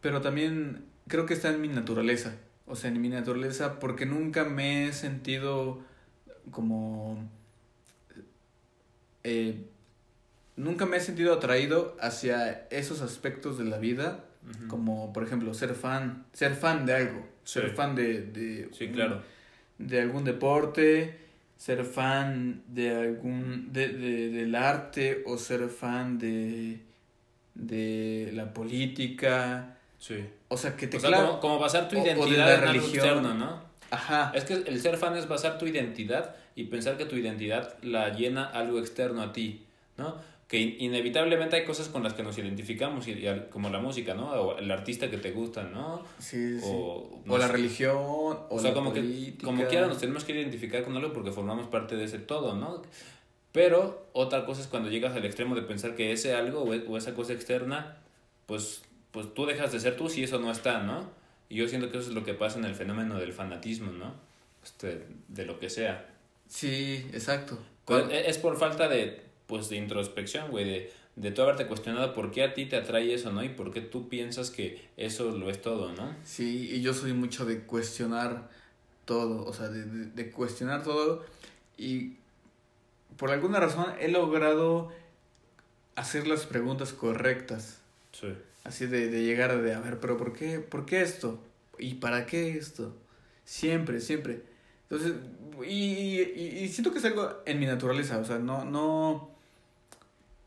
Pero 0.00 0.20
también 0.20 0.84
creo 1.08 1.26
que 1.26 1.34
está 1.34 1.50
en 1.50 1.60
mi 1.60 1.68
naturaleza 1.68 2.36
o 2.66 2.74
sea, 2.74 2.90
en 2.90 3.00
mi 3.00 3.08
naturaleza, 3.08 3.78
porque 3.78 4.06
nunca 4.06 4.44
me 4.44 4.88
he 4.88 4.92
sentido 4.92 5.80
como... 6.50 7.30
Eh, 9.22 9.64
nunca 10.56 10.84
me 10.86 10.96
he 10.96 11.00
sentido 11.00 11.34
atraído 11.34 11.96
hacia 12.00 12.66
esos 12.70 13.00
aspectos 13.02 13.58
de 13.58 13.64
la 13.64 13.78
vida, 13.78 14.24
como 14.68 15.12
por 15.12 15.24
ejemplo 15.24 15.52
ser 15.54 15.74
fan, 15.74 16.24
ser 16.32 16.54
fan 16.54 16.86
de 16.86 16.94
algo, 16.94 17.26
ser 17.42 17.70
fan 17.70 17.96
de, 17.96 18.22
de, 18.22 18.68
sí, 18.72 18.88
claro. 18.88 19.22
de 19.78 20.00
algún 20.00 20.22
deporte, 20.22 21.18
ser 21.56 21.84
fan 21.84 22.62
de 22.68 22.94
algún 22.94 23.72
de, 23.72 23.88
de, 23.88 24.28
del 24.30 24.54
arte 24.54 25.24
o 25.26 25.36
ser 25.36 25.68
fan 25.68 26.18
de 26.18 26.80
de 27.56 28.30
la 28.34 28.52
política 28.52 29.75
Sí. 29.98 30.24
o 30.48 30.56
sea 30.56 30.76
que 30.76 30.86
te 30.86 30.98
O 30.98 31.00
sea, 31.00 31.08
claro 31.10 31.26
como, 31.28 31.40
como 31.40 31.58
basar 31.58 31.88
tu 31.88 31.96
o- 31.96 32.00
o 32.00 32.04
de 32.04 32.10
identidad 32.10 32.46
la 32.46 32.54
en 32.54 32.60
algo 32.60 32.72
religión. 32.72 32.94
externo, 33.06 33.34
¿no? 33.34 33.60
ajá 33.90 34.32
Es 34.34 34.44
que 34.44 34.54
el 34.54 34.80
ser 34.80 34.96
fan 34.96 35.16
es 35.16 35.28
basar 35.28 35.58
tu 35.58 35.66
identidad 35.66 36.34
y 36.54 36.64
pensar 36.64 36.96
que 36.96 37.04
tu 37.06 37.16
identidad 37.16 37.76
la 37.82 38.10
llena 38.10 38.44
algo 38.46 38.78
externo 38.78 39.22
a 39.22 39.32
ti, 39.32 39.64
¿no? 39.96 40.16
Que 40.48 40.58
in- 40.58 40.76
inevitablemente 40.78 41.56
hay 41.56 41.64
cosas 41.64 41.88
con 41.88 42.02
las 42.04 42.12
que 42.14 42.22
nos 42.22 42.38
identificamos, 42.38 43.08
y, 43.08 43.12
y 43.12 43.46
como 43.50 43.68
la 43.68 43.78
música, 43.80 44.14
¿no? 44.14 44.30
O 44.30 44.58
el 44.58 44.70
artista 44.70 45.10
que 45.10 45.18
te 45.18 45.32
gusta, 45.32 45.64
¿no? 45.64 46.02
sí, 46.18 46.58
sí. 46.60 46.64
O, 46.66 46.70
o 46.70 47.22
no 47.24 47.36
la 47.38 47.46
sé. 47.46 47.52
religión 47.52 47.96
o, 47.96 48.46
O 48.50 48.58
sea, 48.60 48.70
la 48.70 48.74
como 48.74 48.92
que 48.92 49.00
política. 49.00 49.44
como 49.44 49.66
quiera 49.66 49.86
nos 49.88 49.98
tenemos 49.98 50.24
que 50.24 50.32
identificar 50.32 50.82
con 50.84 50.96
algo 50.96 51.12
porque 51.12 51.32
formamos 51.32 51.66
parte 51.66 51.96
de 51.96 52.04
ese 52.04 52.18
todo, 52.20 52.54
¿no? 52.54 52.82
Pero 53.52 54.06
otra 54.12 54.44
cosa 54.44 54.60
es 54.60 54.66
cuando 54.66 54.90
llegas 54.90 55.14
al 55.16 55.24
extremo 55.24 55.54
de 55.54 55.62
pensar 55.62 55.94
que 55.96 56.12
ese 56.12 56.34
algo 56.34 56.62
o, 56.62 56.74
e- 56.74 56.84
o 56.86 56.96
esa 56.96 57.14
cosa 57.14 57.32
externa, 57.32 57.96
pues, 58.46 58.82
pues 59.16 59.32
tú 59.32 59.46
dejas 59.46 59.72
de 59.72 59.80
ser 59.80 59.96
tú 59.96 60.10
si 60.10 60.22
eso 60.22 60.38
no 60.38 60.52
está, 60.52 60.82
¿no? 60.82 61.08
Y 61.48 61.56
yo 61.56 61.66
siento 61.68 61.90
que 61.90 61.96
eso 61.96 62.10
es 62.10 62.14
lo 62.14 62.22
que 62.22 62.34
pasa 62.34 62.58
en 62.58 62.66
el 62.66 62.74
fenómeno 62.74 63.18
del 63.18 63.32
fanatismo, 63.32 63.90
¿no? 63.90 64.12
Este, 64.62 65.06
de 65.28 65.46
lo 65.46 65.58
que 65.58 65.70
sea. 65.70 66.06
sí 66.48 67.06
exacto 67.14 67.58
e- 67.88 68.24
es 68.28 68.36
por 68.36 68.58
falta 68.58 68.90
de, 68.90 69.22
pues, 69.46 69.70
de 69.70 69.76
introspección, 69.76 70.50
güey, 70.50 70.66
de, 70.66 70.92
de 71.16 71.30
tú 71.30 71.40
haberte 71.40 71.66
cuestionado 71.66 72.12
por 72.12 72.30
qué 72.30 72.42
a 72.44 72.52
ti 72.52 72.66
te 72.66 72.76
atrae 72.76 73.14
eso, 73.14 73.32
¿no? 73.32 73.42
Y 73.42 73.48
por 73.48 73.72
qué 73.72 73.80
tú 73.80 74.10
piensas 74.10 74.50
que 74.50 74.86
eso 74.98 75.30
lo 75.30 75.48
es 75.48 75.62
todo, 75.62 75.94
¿no? 75.94 76.14
Sí, 76.22 76.68
y 76.70 76.82
yo 76.82 76.92
soy 76.92 77.14
mucho 77.14 77.46
de 77.46 77.60
cuestionar 77.62 78.50
todo, 79.06 79.46
o 79.46 79.54
sea, 79.54 79.68
de, 79.70 79.82
de, 79.86 80.06
de 80.10 80.30
cuestionar 80.30 80.82
todo 80.82 81.24
y 81.78 82.16
por 83.16 83.30
alguna 83.30 83.60
razón 83.60 83.86
he 83.98 84.08
logrado 84.08 84.92
hacer 85.94 86.26
las 86.26 86.44
preguntas 86.44 86.92
correctas, 86.92 87.80
Sí. 88.12 88.28
Así 88.66 88.86
de, 88.86 89.08
de 89.08 89.22
llegar 89.22 89.60
de, 89.62 89.74
a 89.74 89.80
ver, 89.80 89.98
pero 90.00 90.16
¿por 90.16 90.32
qué, 90.32 90.58
¿por 90.60 90.84
qué 90.86 91.02
esto? 91.02 91.42
¿Y 91.78 91.94
para 91.94 92.26
qué 92.26 92.56
esto? 92.56 92.94
Siempre, 93.44 94.00
siempre. 94.00 94.42
Entonces, 94.88 95.14
y, 95.66 96.20
y, 96.20 96.58
y 96.62 96.68
siento 96.68 96.92
que 96.92 96.98
es 96.98 97.04
algo 97.04 97.28
en 97.46 97.58
mi 97.60 97.66
naturaleza, 97.66 98.18
o 98.18 98.24
sea, 98.24 98.38
no, 98.38 98.64
no, 98.64 99.30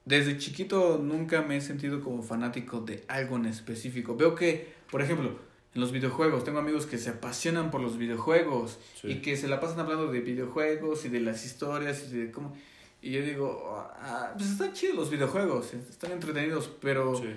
desde 0.06 0.38
chiquito 0.38 0.98
nunca 0.98 1.42
me 1.42 1.58
he 1.58 1.62
sentido 1.62 2.02
como 2.02 2.24
fanático 2.24 2.82
de 2.82 3.04
algo 3.08 3.36
en 3.38 3.46
específico. 3.46 4.16
Veo 4.16 4.36
que, 4.36 4.74
por 4.90 5.02
ejemplo, 5.02 5.38
en 5.76 5.82
los 5.82 5.92
videojuegos, 5.92 6.44
tengo 6.44 6.60
amigos 6.60 6.86
que 6.88 6.98
se 6.98 7.12
apasionan 7.12 7.70
por 7.70 7.80
los 7.82 7.98
videojuegos 7.98 8.80
Sí. 9.00 9.08
y 9.12 9.16
que 9.22 9.38
se 9.38 9.48
la 9.48 9.60
pasan 9.60 9.80
hablando 9.82 10.12
de 10.12 10.20
videojuegos 10.22 11.06
y 11.06 11.10
de 11.10 11.20
las 11.20 11.46
historias 11.46 12.12
y 12.12 12.18
de 12.18 12.32
cómo... 12.32 12.56
Y 13.02 13.12
yo 13.12 13.22
digo, 13.22 13.64
ah, 14.02 14.34
pues 14.36 14.50
están 14.52 14.74
chidos 14.74 14.96
los 14.96 15.10
videojuegos, 15.10 15.74
están 15.74 16.12
entretenidos, 16.12 16.70
pero 16.82 17.16
Sí. 17.16 17.28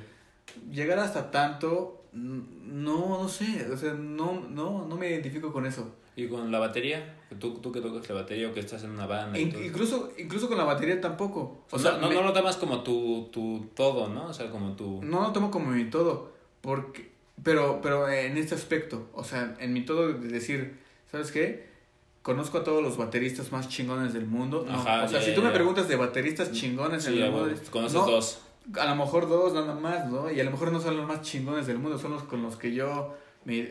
Llegar 0.71 0.99
hasta 0.99 1.31
tanto, 1.31 2.05
no, 2.13 3.21
no 3.23 3.29
sé, 3.29 3.69
o 3.73 3.77
sea, 3.77 3.95
no, 3.95 4.41
no, 4.51 4.87
no 4.87 4.97
me 4.97 5.09
identifico 5.11 5.53
con 5.53 5.67
eso. 5.67 5.95
¿Y 6.15 6.29
con 6.29 6.53
la 6.53 6.59
batería? 6.59 7.17
¿Tú, 7.39 7.55
tú 7.55 7.73
que 7.73 7.81
tocas 7.81 8.07
la 8.09 8.17
batería 8.17 8.49
o 8.49 8.53
que 8.53 8.61
estás 8.61 8.85
en 8.85 8.91
una 8.91 9.07
banda. 9.07 9.39
y 9.39 9.43
In- 9.43 9.53
todo. 9.53 9.63
incluso, 9.65 10.13
incluso 10.19 10.47
con 10.49 10.59
la 10.59 10.65
batería 10.65 11.01
tampoco. 11.01 11.65
O 11.71 11.79
sea, 11.79 11.93
no, 11.93 12.01
no, 12.03 12.09
me- 12.11 12.15
no 12.17 12.23
lo 12.23 12.33
tomas 12.35 12.57
como 12.59 12.83
tu, 12.83 13.29
tu 13.33 13.71
todo, 13.75 14.09
¿no? 14.09 14.27
O 14.27 14.35
sea, 14.35 14.51
como 14.51 14.73
tu... 14.77 15.01
no 15.03 15.23
lo 15.23 15.33
tomo 15.33 15.51
como 15.51 15.71
mi 15.71 15.85
todo, 15.87 16.33
porque, 16.61 17.11
pero, 17.43 17.81
pero 17.83 18.09
en 18.11 18.37
este 18.37 18.55
aspecto, 18.55 19.09
o 19.15 19.25
sea, 19.25 19.57
en 19.59 19.73
mi 19.73 19.87
todo 19.87 20.13
de 20.13 20.29
decir, 20.29 20.79
¿sabes 21.11 21.33
qué? 21.33 21.73
Conozco 22.21 22.59
a 22.59 22.65
todos 22.65 22.83
los 22.83 22.99
bateristas 22.99 23.51
más 23.51 23.69
chingones 23.71 24.13
del 24.13 24.27
mundo. 24.27 24.67
Ajá, 24.69 25.05
o 25.05 25.09
sea, 25.09 25.21
si 25.23 25.35
tú 25.35 25.41
me 25.43 25.51
preguntas 25.51 25.89
de 25.89 25.97
bateristas 25.97 26.53
chingones 26.53 27.07
en 27.07 27.15
Sí, 27.15 27.19
el 27.19 27.25
ya, 27.25 27.31
mundo, 27.31 27.55
conoces 27.71 27.95
no, 27.99 28.07
dos. 28.07 28.43
A 28.79 28.87
lo 28.87 28.97
mejor 28.97 29.29
dos 29.29 29.53
nada 29.55 29.75
más, 29.75 30.09
¿no? 30.11 30.31
Y 30.31 30.41
a 30.41 30.45
lo 30.45 30.51
mejor 30.51 30.73
no 30.73 30.81
son 30.81 30.97
los 30.97 31.07
más 31.07 31.23
chingones 31.23 31.67
del 31.67 31.79
mundo, 31.79 31.99
son 31.99 32.13
los 32.13 32.23
con 32.25 32.43
los 32.43 32.57
que 32.57 32.73
yo, 32.73 33.15
me, 33.45 33.71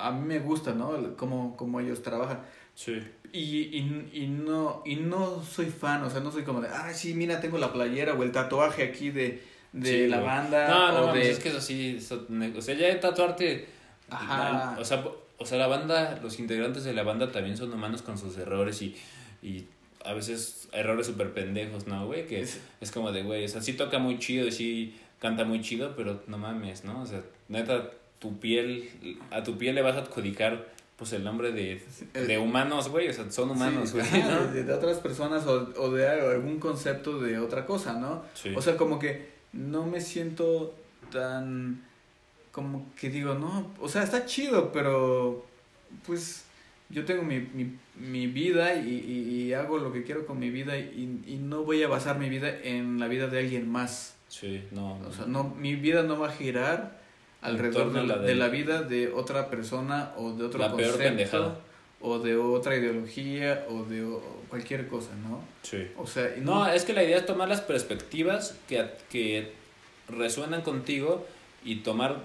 a 0.00 0.10
mí 0.10 0.26
me 0.26 0.38
gusta, 0.40 0.72
¿no? 0.74 1.16
Cómo, 1.16 1.56
cómo 1.56 1.80
ellos 1.80 2.02
trabajan. 2.02 2.40
Sí. 2.74 3.00
Y, 3.32 3.38
y, 3.78 4.10
y, 4.12 4.26
no, 4.26 4.82
y 4.84 4.96
no 4.96 5.42
soy 5.42 5.66
fan, 5.66 6.02
o 6.04 6.10
sea, 6.10 6.20
no 6.20 6.30
soy 6.30 6.42
como 6.42 6.60
de, 6.60 6.68
ah, 6.68 6.92
sí, 6.92 7.14
mira, 7.14 7.40
tengo 7.40 7.58
la 7.58 7.72
playera 7.72 8.14
o 8.14 8.22
el 8.22 8.32
tatuaje 8.32 8.82
aquí 8.82 9.10
de, 9.10 9.42
de 9.72 9.88
Sí, 10.04 10.06
la 10.08 10.20
banda. 10.20 10.68
No, 10.68 10.92
no, 10.92 11.02
o 11.04 11.06
mames, 11.08 11.24
de... 11.24 11.30
es 11.32 11.38
que 11.38 11.48
es 11.48 11.54
así. 11.56 11.96
eso- 11.96 12.26
o 12.56 12.60
sea, 12.62 12.74
ya 12.74 12.88
de 12.88 12.96
tatuarte. 12.96 13.68
Ajá. 14.10 14.76
O 14.78 14.84
sea, 14.84 15.04
o 15.38 15.46
sea, 15.46 15.58
la 15.58 15.66
banda, 15.66 16.18
los 16.22 16.38
integrantes 16.38 16.84
de 16.84 16.92
la 16.92 17.02
banda 17.02 17.32
también 17.32 17.56
son 17.56 17.72
humanos 17.72 18.02
con 18.02 18.18
sus 18.18 18.36
errores 18.36 18.80
y, 18.82 18.94
y 19.42 19.64
a 20.04 20.12
veces 20.14 20.68
errores 20.72 21.06
súper 21.06 21.32
pendejos, 21.32 21.86
¿no, 21.86 22.06
güey? 22.06 22.26
Que 22.26 22.40
Es- 22.40 22.60
es 22.80 22.90
como 22.90 23.12
de, 23.12 23.22
güey, 23.22 23.44
o 23.44 23.48
sea, 23.48 23.60
sí 23.62 23.72
toca 23.74 23.98
muy 23.98 24.18
chido 24.18 24.46
y 24.46 24.52
sí 24.52 24.96
canta 25.20 25.44
muy 25.44 25.60
chido, 25.60 25.94
pero 25.96 26.22
no 26.26 26.38
mames, 26.38 26.84
¿no? 26.84 27.02
O 27.02 27.06
sea, 27.06 27.22
neta, 27.48 27.90
tu 28.18 28.38
piel, 28.38 28.88
a 29.30 29.42
tu 29.42 29.58
piel 29.58 29.74
le 29.74 29.82
vas 29.82 29.96
a 29.96 30.00
adjudicar, 30.00 30.68
pues, 30.96 31.12
el 31.12 31.24
nombre 31.24 31.50
de, 31.52 31.82
de 32.14 32.38
humanos, 32.38 32.88
güey, 32.88 33.08
o 33.08 33.12
sea, 33.12 33.30
son 33.30 33.50
humanos, 33.50 33.90
Sí, 33.90 33.98
güey, 34.10 34.22
¿no? 34.22 34.46
de, 34.52 34.62
de 34.64 34.72
otras 34.72 34.98
personas 34.98 35.46
o, 35.46 35.72
o 35.76 35.90
de 35.90 36.08
algún 36.08 36.58
concepto 36.60 37.18
de 37.20 37.38
otra 37.38 37.66
cosa, 37.66 37.94
¿no? 37.94 38.24
Sí. 38.34 38.52
O 38.56 38.62
sea, 38.62 38.76
como 38.76 38.98
que 38.98 39.30
no 39.52 39.84
me 39.86 40.00
siento 40.00 40.74
tan 41.10 41.84
como 42.52 42.86
que 43.00 43.08
digo, 43.10 43.34
no, 43.34 43.70
o 43.80 43.88
sea, 43.88 44.02
está 44.02 44.26
chido, 44.26 44.72
pero 44.72 45.44
pues 46.06 46.44
yo 46.92 47.04
tengo 47.04 47.22
mi, 47.22 47.40
mi, 47.40 47.76
mi 47.96 48.26
vida 48.28 48.74
y, 48.76 48.88
y, 48.90 49.42
y 49.46 49.52
hago 49.54 49.78
lo 49.78 49.92
que 49.92 50.02
quiero 50.04 50.26
con 50.26 50.38
mi 50.38 50.50
vida 50.50 50.78
y, 50.78 51.20
y 51.26 51.36
no 51.36 51.64
voy 51.64 51.82
a 51.82 51.88
basar 51.88 52.18
mi 52.18 52.28
vida 52.28 52.54
en 52.62 53.00
la 53.00 53.08
vida 53.08 53.26
de 53.28 53.38
alguien 53.40 53.68
más. 53.70 54.16
Sí, 54.28 54.62
no. 54.70 54.98
O 55.08 55.12
sea, 55.12 55.26
no, 55.26 55.44
mi 55.44 55.74
vida 55.74 56.02
no 56.02 56.18
va 56.18 56.28
a 56.28 56.32
girar 56.32 57.00
alrededor 57.40 57.92
de 57.92 58.04
la, 58.06 58.18
de 58.18 58.28
de- 58.28 58.34
la 58.36 58.48
vida 58.48 58.82
de 58.82 59.10
otra 59.12 59.48
persona 59.50 60.12
o 60.16 60.32
de 60.32 60.44
otro 60.44 60.60
La 60.60 60.68
peor 60.76 60.90
concepto 60.92 61.02
pendejada. 61.04 61.58
o 62.00 62.18
de 62.18 62.36
otra 62.36 62.76
ideología 62.76 63.66
o 63.68 63.82
de 63.84 64.04
o- 64.04 64.20
cualquier 64.48 64.86
cosa, 64.88 65.10
¿no? 65.28 65.40
Sí. 65.62 65.86
O 65.96 66.06
sea, 66.06 66.34
y 66.36 66.40
No, 66.40 66.66
es 66.68 66.84
que 66.84 66.92
la 66.92 67.02
idea 67.02 67.16
es 67.18 67.26
tomar 67.26 67.48
las 67.48 67.60
perspectivas 67.62 68.56
que, 68.68 68.84
que 69.10 69.52
resuenan 70.08 70.62
contigo 70.62 71.26
y 71.64 71.76
tomar, 71.76 72.16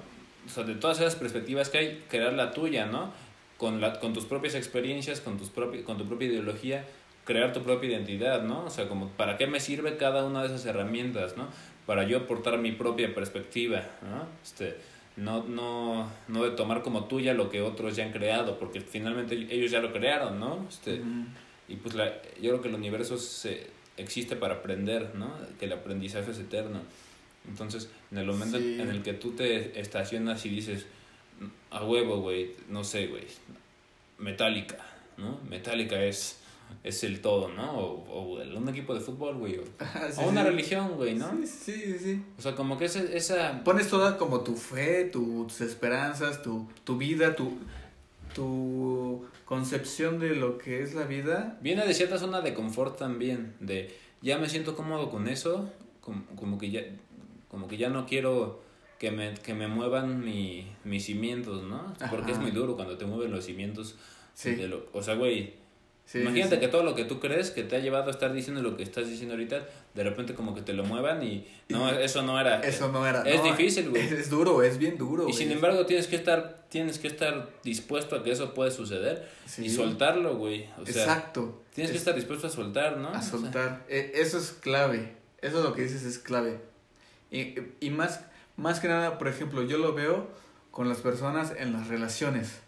o 0.45 0.49
sea, 0.49 0.63
de 0.63 0.75
todas 0.75 0.99
esas 0.99 1.15
perspectivas 1.15 1.69
que 1.69 1.77
hay, 1.77 2.03
crear 2.09 2.33
la 2.33 2.51
tuya, 2.51 2.85
¿no? 2.85 3.11
Con, 3.57 3.81
la, 3.81 3.99
con 3.99 4.13
tus 4.13 4.25
propias 4.25 4.55
experiencias, 4.55 5.19
con, 5.19 5.37
tus 5.37 5.49
con 5.49 5.97
tu 5.97 6.05
propia 6.05 6.27
ideología, 6.27 6.85
crear 7.25 7.53
tu 7.53 7.61
propia 7.63 7.89
identidad, 7.89 8.43
¿no? 8.43 8.65
O 8.65 8.69
sea, 8.69 8.87
como, 8.87 9.09
¿para 9.09 9.37
qué 9.37 9.47
me 9.47 9.59
sirve 9.59 9.97
cada 9.97 10.25
una 10.25 10.41
de 10.41 10.47
esas 10.47 10.65
herramientas, 10.65 11.37
¿no? 11.37 11.47
Para 11.85 12.03
yo 12.03 12.17
aportar 12.17 12.57
mi 12.59 12.71
propia 12.71 13.13
perspectiva, 13.15 13.83
¿no? 14.03 14.27
Este, 14.43 14.77
no, 15.15 15.43
no, 15.43 16.07
no 16.27 16.43
de 16.43 16.51
tomar 16.51 16.83
como 16.83 17.05
tuya 17.05 17.33
lo 17.33 17.49
que 17.49 17.61
otros 17.61 17.95
ya 17.95 18.05
han 18.05 18.11
creado, 18.11 18.59
porque 18.59 18.81
finalmente 18.81 19.33
ellos 19.49 19.71
ya 19.71 19.79
lo 19.79 19.91
crearon, 19.91 20.39
¿no? 20.39 20.65
Este, 20.69 21.01
y 21.67 21.75
pues 21.77 21.95
la, 21.95 22.13
yo 22.39 22.51
creo 22.51 22.61
que 22.61 22.67
el 22.69 22.75
universo 22.75 23.17
se, 23.17 23.67
existe 23.97 24.35
para 24.35 24.55
aprender, 24.55 25.15
¿no? 25.15 25.33
Que 25.59 25.65
el 25.65 25.73
aprendizaje 25.73 26.31
es 26.31 26.39
eterno. 26.39 26.81
Entonces, 27.47 27.89
en 28.11 28.19
el 28.19 28.25
momento 28.27 28.57
Sí. 28.57 28.77
en 28.79 28.89
el 28.89 29.01
que 29.01 29.13
tú 29.13 29.31
te 29.31 29.79
estacionas 29.79 30.45
y 30.45 30.49
dices, 30.49 30.85
a 31.71 31.83
huevo, 31.83 32.21
güey, 32.21 32.51
no 32.69 32.83
sé, 32.83 33.07
güey, 33.07 33.23
Metallica, 34.19 34.77
¿no? 35.17 35.39
Metallica 35.49 36.01
es, 36.03 36.39
es 36.83 37.03
el 37.03 37.21
todo, 37.21 37.49
¿no? 37.49 37.77
O, 37.77 38.03
o 38.09 38.57
un 38.57 38.69
equipo 38.69 38.93
de 38.93 38.99
fútbol, 39.01 39.35
güey, 39.37 39.57
o, 39.59 39.63
sí, 40.11 40.19
o 40.21 40.27
una 40.29 40.41
sí. 40.43 40.49
religión, 40.49 40.91
güey, 40.95 41.15
¿no? 41.15 41.31
Sí, 41.45 41.73
sí, 41.73 41.99
sí. 41.99 42.23
O 42.37 42.41
sea, 42.41 42.55
como 42.55 42.77
que 42.77 42.85
ese, 42.85 43.15
esa... 43.15 43.63
Pones 43.63 43.89
toda 43.89 44.17
como 44.17 44.41
tu 44.41 44.55
fe, 44.55 45.05
tu- 45.05 45.45
tus 45.45 45.61
esperanzas, 45.61 46.41
tu, 46.41 46.67
tu 46.83 46.97
vida, 46.97 47.35
tu, 47.35 47.57
tu 48.33 49.25
concepción 49.45 50.19
de 50.19 50.35
lo 50.35 50.57
que 50.57 50.81
es 50.81 50.93
la 50.93 51.03
vida. 51.05 51.57
Viene 51.61 51.85
de 51.85 51.93
cierta 51.93 52.17
zona 52.17 52.41
de 52.41 52.53
confort 52.53 52.97
también, 52.97 53.53
de 53.59 53.95
ya 54.21 54.37
me 54.37 54.49
siento 54.49 54.75
cómodo 54.75 55.09
con 55.09 55.27
eso, 55.27 55.71
como, 56.01 56.25
como 56.35 56.57
que 56.57 56.71
ya 56.71 56.81
como 57.49 57.67
que 57.67 57.77
ya 57.77 57.89
no 57.89 58.05
quiero 58.05 58.61
que 58.99 59.11
me, 59.11 59.33
que 59.35 59.53
me 59.53 59.67
muevan 59.67 60.23
mi, 60.23 60.67
mis 60.83 61.05
cimientos, 61.05 61.63
¿no? 61.63 61.93
Porque 62.09 62.31
es 62.31 62.37
muy 62.39 62.51
duro 62.51 62.75
cuando 62.75 62.97
te 62.97 63.05
mueven 63.05 63.31
los 63.31 63.45
cimientos. 63.45 63.95
Sí. 64.33 64.53
de 64.55 64.67
lo- 64.67 64.85
o 64.93 65.01
sea, 65.01 65.15
güey, 65.15 65.53
Sí, 66.05 66.19
imagínate 66.19 66.55
sí, 66.55 66.61
que 66.61 66.67
todo 66.69 66.83
lo 66.83 66.95
que 66.95 67.03
tú 67.03 67.19
crees 67.19 67.51
que 67.51 67.63
te 67.63 67.75
ha 67.75 67.79
llevado 67.79 68.07
a 68.07 68.11
estar 68.11 68.31
diciendo 68.31 68.61
lo 68.61 68.77
que 68.77 68.83
estás 68.83 69.09
diciendo 69.09 69.33
ahorita, 69.33 69.67
de 69.93 70.03
repente 70.05 70.35
como 70.35 70.55
que 70.55 70.61
te 70.61 70.71
lo 70.71 70.85
muevan 70.85 71.21
y 71.21 71.45
no, 71.67 71.89
eso 71.89 72.21
no 72.21 72.39
era. 72.39 72.61
Eso 72.61 72.89
no 72.91 73.05
era. 73.05 73.23
Es 73.23 73.39
no, 73.43 73.43
difícil, 73.51 73.89
güey. 73.89 74.03
Es, 74.05 74.11
es 74.13 74.29
duro, 74.29 74.63
es 74.63 74.77
bien 74.77 74.97
duro. 74.97 75.27
Y 75.27 75.33
sin 75.33 75.51
embargo 75.51 75.85
tienes 75.85 76.07
que 76.07 76.15
estar 76.15 76.65
tienes 76.69 76.97
que 76.99 77.07
estar 77.07 77.49
dispuesto 77.63 78.15
a 78.15 78.23
que 78.23 78.31
eso 78.31 78.53
puede 78.53 78.71
suceder 78.71 79.27
y 79.57 79.69
soltarlo, 79.69 80.37
güey. 80.37 80.67
O 80.81 80.85
sea, 80.85 81.03
Exacto. 81.03 81.61
tienes 81.73 81.91
que 81.91 81.97
Es- 81.97 82.01
estar 82.03 82.15
dispuesto 82.15 82.47
a 82.47 82.51
soltar, 82.51 82.95
¿no? 82.97 83.09
A 83.09 83.17
O 83.19 83.21
sea, 83.21 83.23
soltar. 83.31 83.85
E- 83.89 84.11
Eso 84.15 84.37
es 84.37 84.51
clave. 84.51 85.13
Eso 85.41 85.57
es 85.57 85.63
lo 85.65 85.73
que 85.73 85.81
dices 85.81 86.03
es 86.03 86.19
clave. 86.19 86.59
Y, 87.31 87.55
y 87.81 87.89
más, 87.89 88.21
más 88.57 88.79
que 88.79 88.87
nada, 88.87 89.17
por 89.17 89.27
ejemplo, 89.27 89.63
yo 89.63 89.77
lo 89.77 89.93
veo 89.93 90.27
con 90.71 90.89
las 90.89 90.99
personas 90.99 91.53
en 91.57 91.73
las 91.73 91.87
relaciones. 91.87 92.59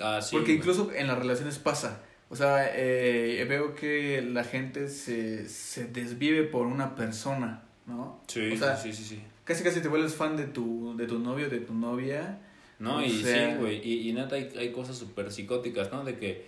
ah, 0.00 0.20
sí, 0.22 0.36
Porque 0.36 0.52
incluso 0.52 0.92
en 0.94 1.06
las 1.08 1.18
relaciones 1.18 1.58
pasa. 1.58 2.00
O 2.30 2.36
sea, 2.36 2.70
eh, 2.74 3.44
veo 3.48 3.74
que 3.74 4.20
la 4.22 4.44
gente 4.44 4.88
se, 4.88 5.48
se 5.48 5.86
desvive 5.86 6.44
por 6.44 6.66
una 6.66 6.94
persona, 6.94 7.62
¿no? 7.86 8.22
Sí, 8.28 8.52
o 8.52 8.56
sea, 8.56 8.76
sí, 8.76 8.92
sí, 8.92 9.02
sí. 9.04 9.22
Casi 9.44 9.64
casi 9.64 9.80
te 9.80 9.88
vuelves 9.88 10.14
fan 10.14 10.36
de 10.36 10.44
tu, 10.44 10.94
de 10.96 11.06
tu 11.06 11.18
novio, 11.18 11.48
de 11.48 11.60
tu 11.60 11.72
novia. 11.74 12.38
No, 12.78 12.98
O 12.98 13.02
y 13.02 13.22
sea- 13.22 13.52
sí, 13.52 13.56
güey, 13.58 13.80
y, 13.82 14.08
y 14.08 14.12
neta 14.12 14.36
hay, 14.36 14.52
hay 14.58 14.72
cosas 14.72 14.96
súper 14.98 15.32
psicóticas, 15.32 15.90
¿no? 15.90 16.04
De 16.04 16.18
que, 16.18 16.46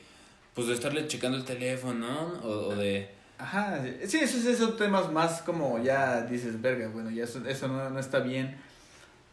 pues 0.54 0.66
de 0.68 0.74
estarle 0.74 1.06
checando 1.08 1.36
el 1.38 1.44
teléfono, 1.44 1.94
¿no? 1.94 2.26
O, 2.46 2.68
o 2.68 2.76
de... 2.76 3.08
Ajá, 3.40 3.82
sí, 4.06 4.18
esos, 4.18 4.44
esos 4.44 4.76
temas 4.76 5.10
más 5.10 5.40
como 5.42 5.82
ya 5.82 6.22
dices, 6.22 6.60
verga, 6.60 6.88
bueno, 6.88 7.10
ya 7.10 7.24
eso, 7.24 7.42
eso 7.46 7.68
no, 7.68 7.88
no 7.88 7.98
está 7.98 8.18
bien. 8.20 8.56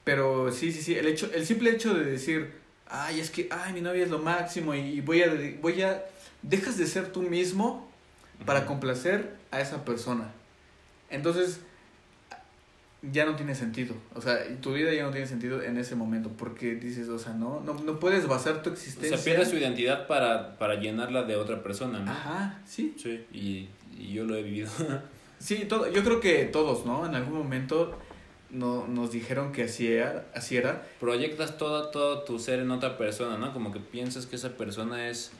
Pero 0.04 0.52
sí, 0.52 0.72
sí, 0.72 0.82
sí, 0.82 0.96
el, 0.96 1.08
hecho, 1.08 1.30
el 1.34 1.46
simple 1.46 1.72
hecho 1.72 1.94
de 1.94 2.06
decir, 2.06 2.54
ay, 2.88 3.20
es 3.20 3.30
que, 3.30 3.50
ay, 3.52 3.74
mi 3.74 3.82
novia 3.82 4.04
es 4.04 4.10
lo 4.10 4.20
máximo 4.20 4.74
y 4.74 5.02
voy 5.02 5.22
a, 5.22 5.32
voy 5.62 5.82
a, 5.82 6.06
dejas 6.42 6.78
de 6.78 6.88
ser 6.88 7.12
tú 7.12 7.22
mismo 7.24 7.92
para 8.46 8.66
complacer 8.66 9.36
a 9.52 9.60
esa 9.60 9.84
persona. 9.84 10.32
Entonces, 11.10 11.60
ya 13.12 13.26
no 13.26 13.36
tiene 13.36 13.56
sentido. 13.56 13.96
O 14.16 14.22
sea, 14.22 14.40
tu 14.62 14.74
vida 14.74 14.94
ya 14.94 15.04
no 15.04 15.12
tiene 15.12 15.28
sentido 15.28 15.62
en 15.62 15.78
ese 15.78 15.96
momento 15.96 16.32
porque 16.38 16.76
dices, 16.76 17.10
o 17.10 17.20
sea, 17.20 17.34
no, 17.34 17.62
no, 17.62 17.74
no 17.74 18.00
puedes 18.00 18.28
basar 18.28 18.64
tu 18.64 18.70
O 18.70 18.74
existencia. 18.74 19.18
sea, 19.18 19.26
pierdes 19.26 19.50
su 19.50 19.58
identidad 19.58 20.08
para, 20.08 20.58
para 20.58 20.76
llenarla 20.76 21.24
de 21.24 21.36
otra 21.36 21.62
persona, 21.62 22.00
¿no? 22.00 22.12
Ajá, 22.12 22.60
sí. 22.66 22.96
Sí, 22.98 23.26
y, 23.32 23.70
y 24.00 24.14
yo 24.14 24.26
lo 24.26 24.36
he 24.36 24.44
vivido. 24.44 24.70
Sí, 25.40 25.66
todo, 25.70 25.88
yo 25.92 26.04
creo 26.04 26.20
que 26.20 26.46
todos, 26.46 26.88
¿no? 26.88 27.06
En 27.06 27.14
algún 27.14 27.38
momento 27.38 27.96
no, 28.50 28.88
nos 28.88 29.12
dijeron 29.12 29.52
que 29.52 29.66
así 29.66 29.86
era, 29.86 30.26
así 30.34 30.58
era. 30.58 30.82
Proyectas 31.00 31.60
todo, 31.60 31.90
todo 31.92 32.24
tu 32.24 32.40
ser 32.40 32.58
en 32.62 32.72
otra 32.72 32.98
persona, 32.98 33.38
¿no? 33.38 33.54
Como 33.54 33.72
que 33.72 33.80
piensas 33.80 34.26
que 34.26 34.36
esa 34.36 34.58
persona 34.58 35.10
es, 35.10 35.32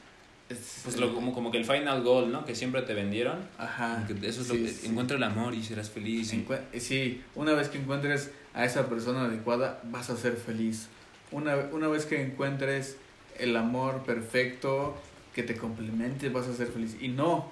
Es- 0.48 0.82
pues 0.84 0.96
lo, 0.98 1.12
como, 1.12 1.34
como 1.34 1.50
que 1.50 1.58
el 1.58 1.64
final 1.64 2.04
goal, 2.04 2.30
¿no? 2.30 2.44
Que 2.44 2.54
siempre 2.54 2.82
te 2.82 2.94
vendieron. 2.94 3.38
Ajá. 3.58 4.04
Que 4.06 4.12
eso 4.28 4.42
es 4.42 4.46
sí, 4.46 4.56
lo 4.58 4.64
que... 4.64 4.70
sí. 4.72 4.86
Encuentra 4.86 5.16
el 5.16 5.22
amor 5.24 5.52
y 5.54 5.64
serás 5.64 5.90
feliz. 5.90 6.32
y- 6.32 6.46
Sí, 6.78 7.20
una 7.34 7.54
vez 7.54 7.68
que 7.68 7.78
encuentres 7.78 8.30
a 8.54 8.64
esa 8.64 8.88
persona 8.88 9.24
adecuada, 9.24 9.80
vas 9.90 10.10
a 10.10 10.16
ser 10.16 10.36
feliz. 10.36 10.86
Una, 11.32 11.56
una 11.72 11.88
vez 11.88 12.06
que 12.06 12.22
encuentres 12.22 12.98
el 13.36 13.56
amor 13.56 14.04
perfecto 14.04 14.94
que 15.34 15.42
te 15.42 15.56
complemente, 15.56 16.28
vas 16.28 16.46
a 16.46 16.54
ser 16.54 16.68
feliz. 16.68 16.96
Y 17.00 17.08
no, 17.08 17.50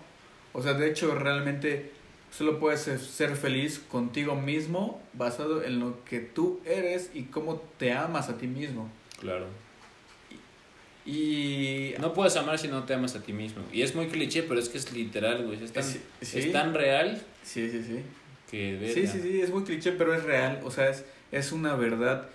o 0.59 0.63
sea, 0.63 0.75
de 0.75 0.89
hecho, 0.91 1.15
realmente 1.15 1.91
solo 2.37 2.59
puedes 2.59 2.81
ser- 2.81 3.37
feliz 3.37 3.79
contigo 3.91 4.35
mismo 4.35 5.01
basado 5.15 5.63
en 5.63 5.79
lo 5.81 6.05
que 6.05 6.19
tú 6.21 6.61
eres 6.67 7.11
y 7.15 7.25
cómo 7.25 7.63
te 7.79 7.93
amas 7.93 8.29
a 8.29 8.37
ti 8.39 8.47
mismo. 8.47 8.91
Claro. 9.21 9.47
Y 11.05 11.95
No 12.01 12.13
puedes 12.13 12.37
amar 12.37 12.59
si 12.59 12.67
no 12.69 12.83
te 12.85 12.95
amas 12.95 13.15
a 13.15 13.23
ti 13.23 13.33
mismo. 13.33 13.63
Y 13.73 13.83
es 13.83 13.95
muy 13.95 14.09
cliché, 14.09 14.43
pero 14.43 14.59
es 14.59 14.69
que 14.69 14.79
es 14.79 14.93
literal, 14.93 15.45
güey. 15.47 15.63
Es 15.63 15.73
tan, 15.73 15.85
Sí, 15.85 16.01
sí. 16.21 16.39
es 16.41 16.53
tan 16.53 16.75
real 16.75 17.23
Sí, 17.45 17.71
sí, 17.71 17.83
sí. 17.83 18.01
que... 18.51 18.77
Sí, 18.93 19.01
verga. 19.01 19.13
sí, 19.13 19.21
sí, 19.23 19.41
es 19.41 19.51
muy 19.51 19.63
cliché, 19.63 19.93
pero 19.93 20.13
es 20.15 20.25
real. 20.25 20.61
O 20.65 20.71
sea, 20.73 20.89
es, 20.91 21.05
es 21.31 21.53
una 21.53 21.77
verdad 21.77 22.29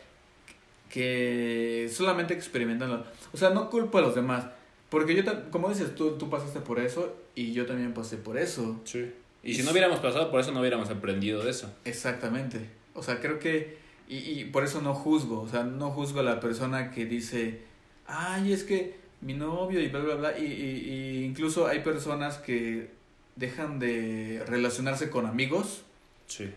que 0.90 1.90
solamente 1.94 2.34
experimentando. 2.34 3.06
O 3.34 3.38
sea, 3.38 3.50
no 3.50 3.70
culpo 3.70 3.98
a 3.98 4.02
los 4.02 4.16
demás. 4.16 4.46
Porque 4.92 5.16
yo, 5.16 5.24
como 5.50 5.70
dices, 5.70 5.96
tú, 5.96 6.18
tú 6.20 6.30
pasaste 6.30 6.60
por 6.60 6.78
eso 6.80 7.16
y 7.34 7.54
yo 7.54 7.66
también 7.66 7.94
pasé 7.96 8.18
por 8.18 8.38
eso. 8.38 8.80
Sí. 8.84 9.12
Y 9.42 9.56
si 9.56 9.64
no 9.64 9.72
hubiéramos 9.72 10.00
pasado 10.02 10.30
por 10.30 10.39
eso, 10.42 10.52
no 10.52 10.60
hubiéramos 10.60 10.89
aprendido 10.92 11.42
de 11.44 11.50
eso. 11.50 11.74
Exactamente. 11.86 12.60
O 12.94 13.02
sea, 13.02 13.20
creo 13.20 13.39
que... 13.39 13.78
Y, 14.10 14.18
y 14.18 14.46
por 14.46 14.64
eso 14.66 14.82
no 14.82 14.94
juzgo. 14.94 15.42
O 15.42 15.48
sea, 15.48 15.64
no 15.64 15.89
juzgo 15.92 16.20
a 16.20 16.24
la 16.24 16.39
persona 16.42 16.92
que 16.92 17.06
dice, 17.06 17.62
ay, 18.06 18.52
es 18.52 18.66
que 18.66 18.98
mi 19.22 19.34
novio 19.34 19.80
y 19.80 19.88
bla, 19.88 20.02
bla, 20.02 20.16
bla. 20.16 20.38
Y, 20.38 20.44
y, 20.46 20.89
y 21.22 21.24
incluso 21.24 21.68
hay 21.68 21.80
personas 21.80 22.38
que 22.38 22.89
dejan 23.38 23.80
de 23.80 24.44
relacionarse 24.46 25.10
con 25.10 25.26
amigos 25.26 25.84
Sí. 26.28 26.50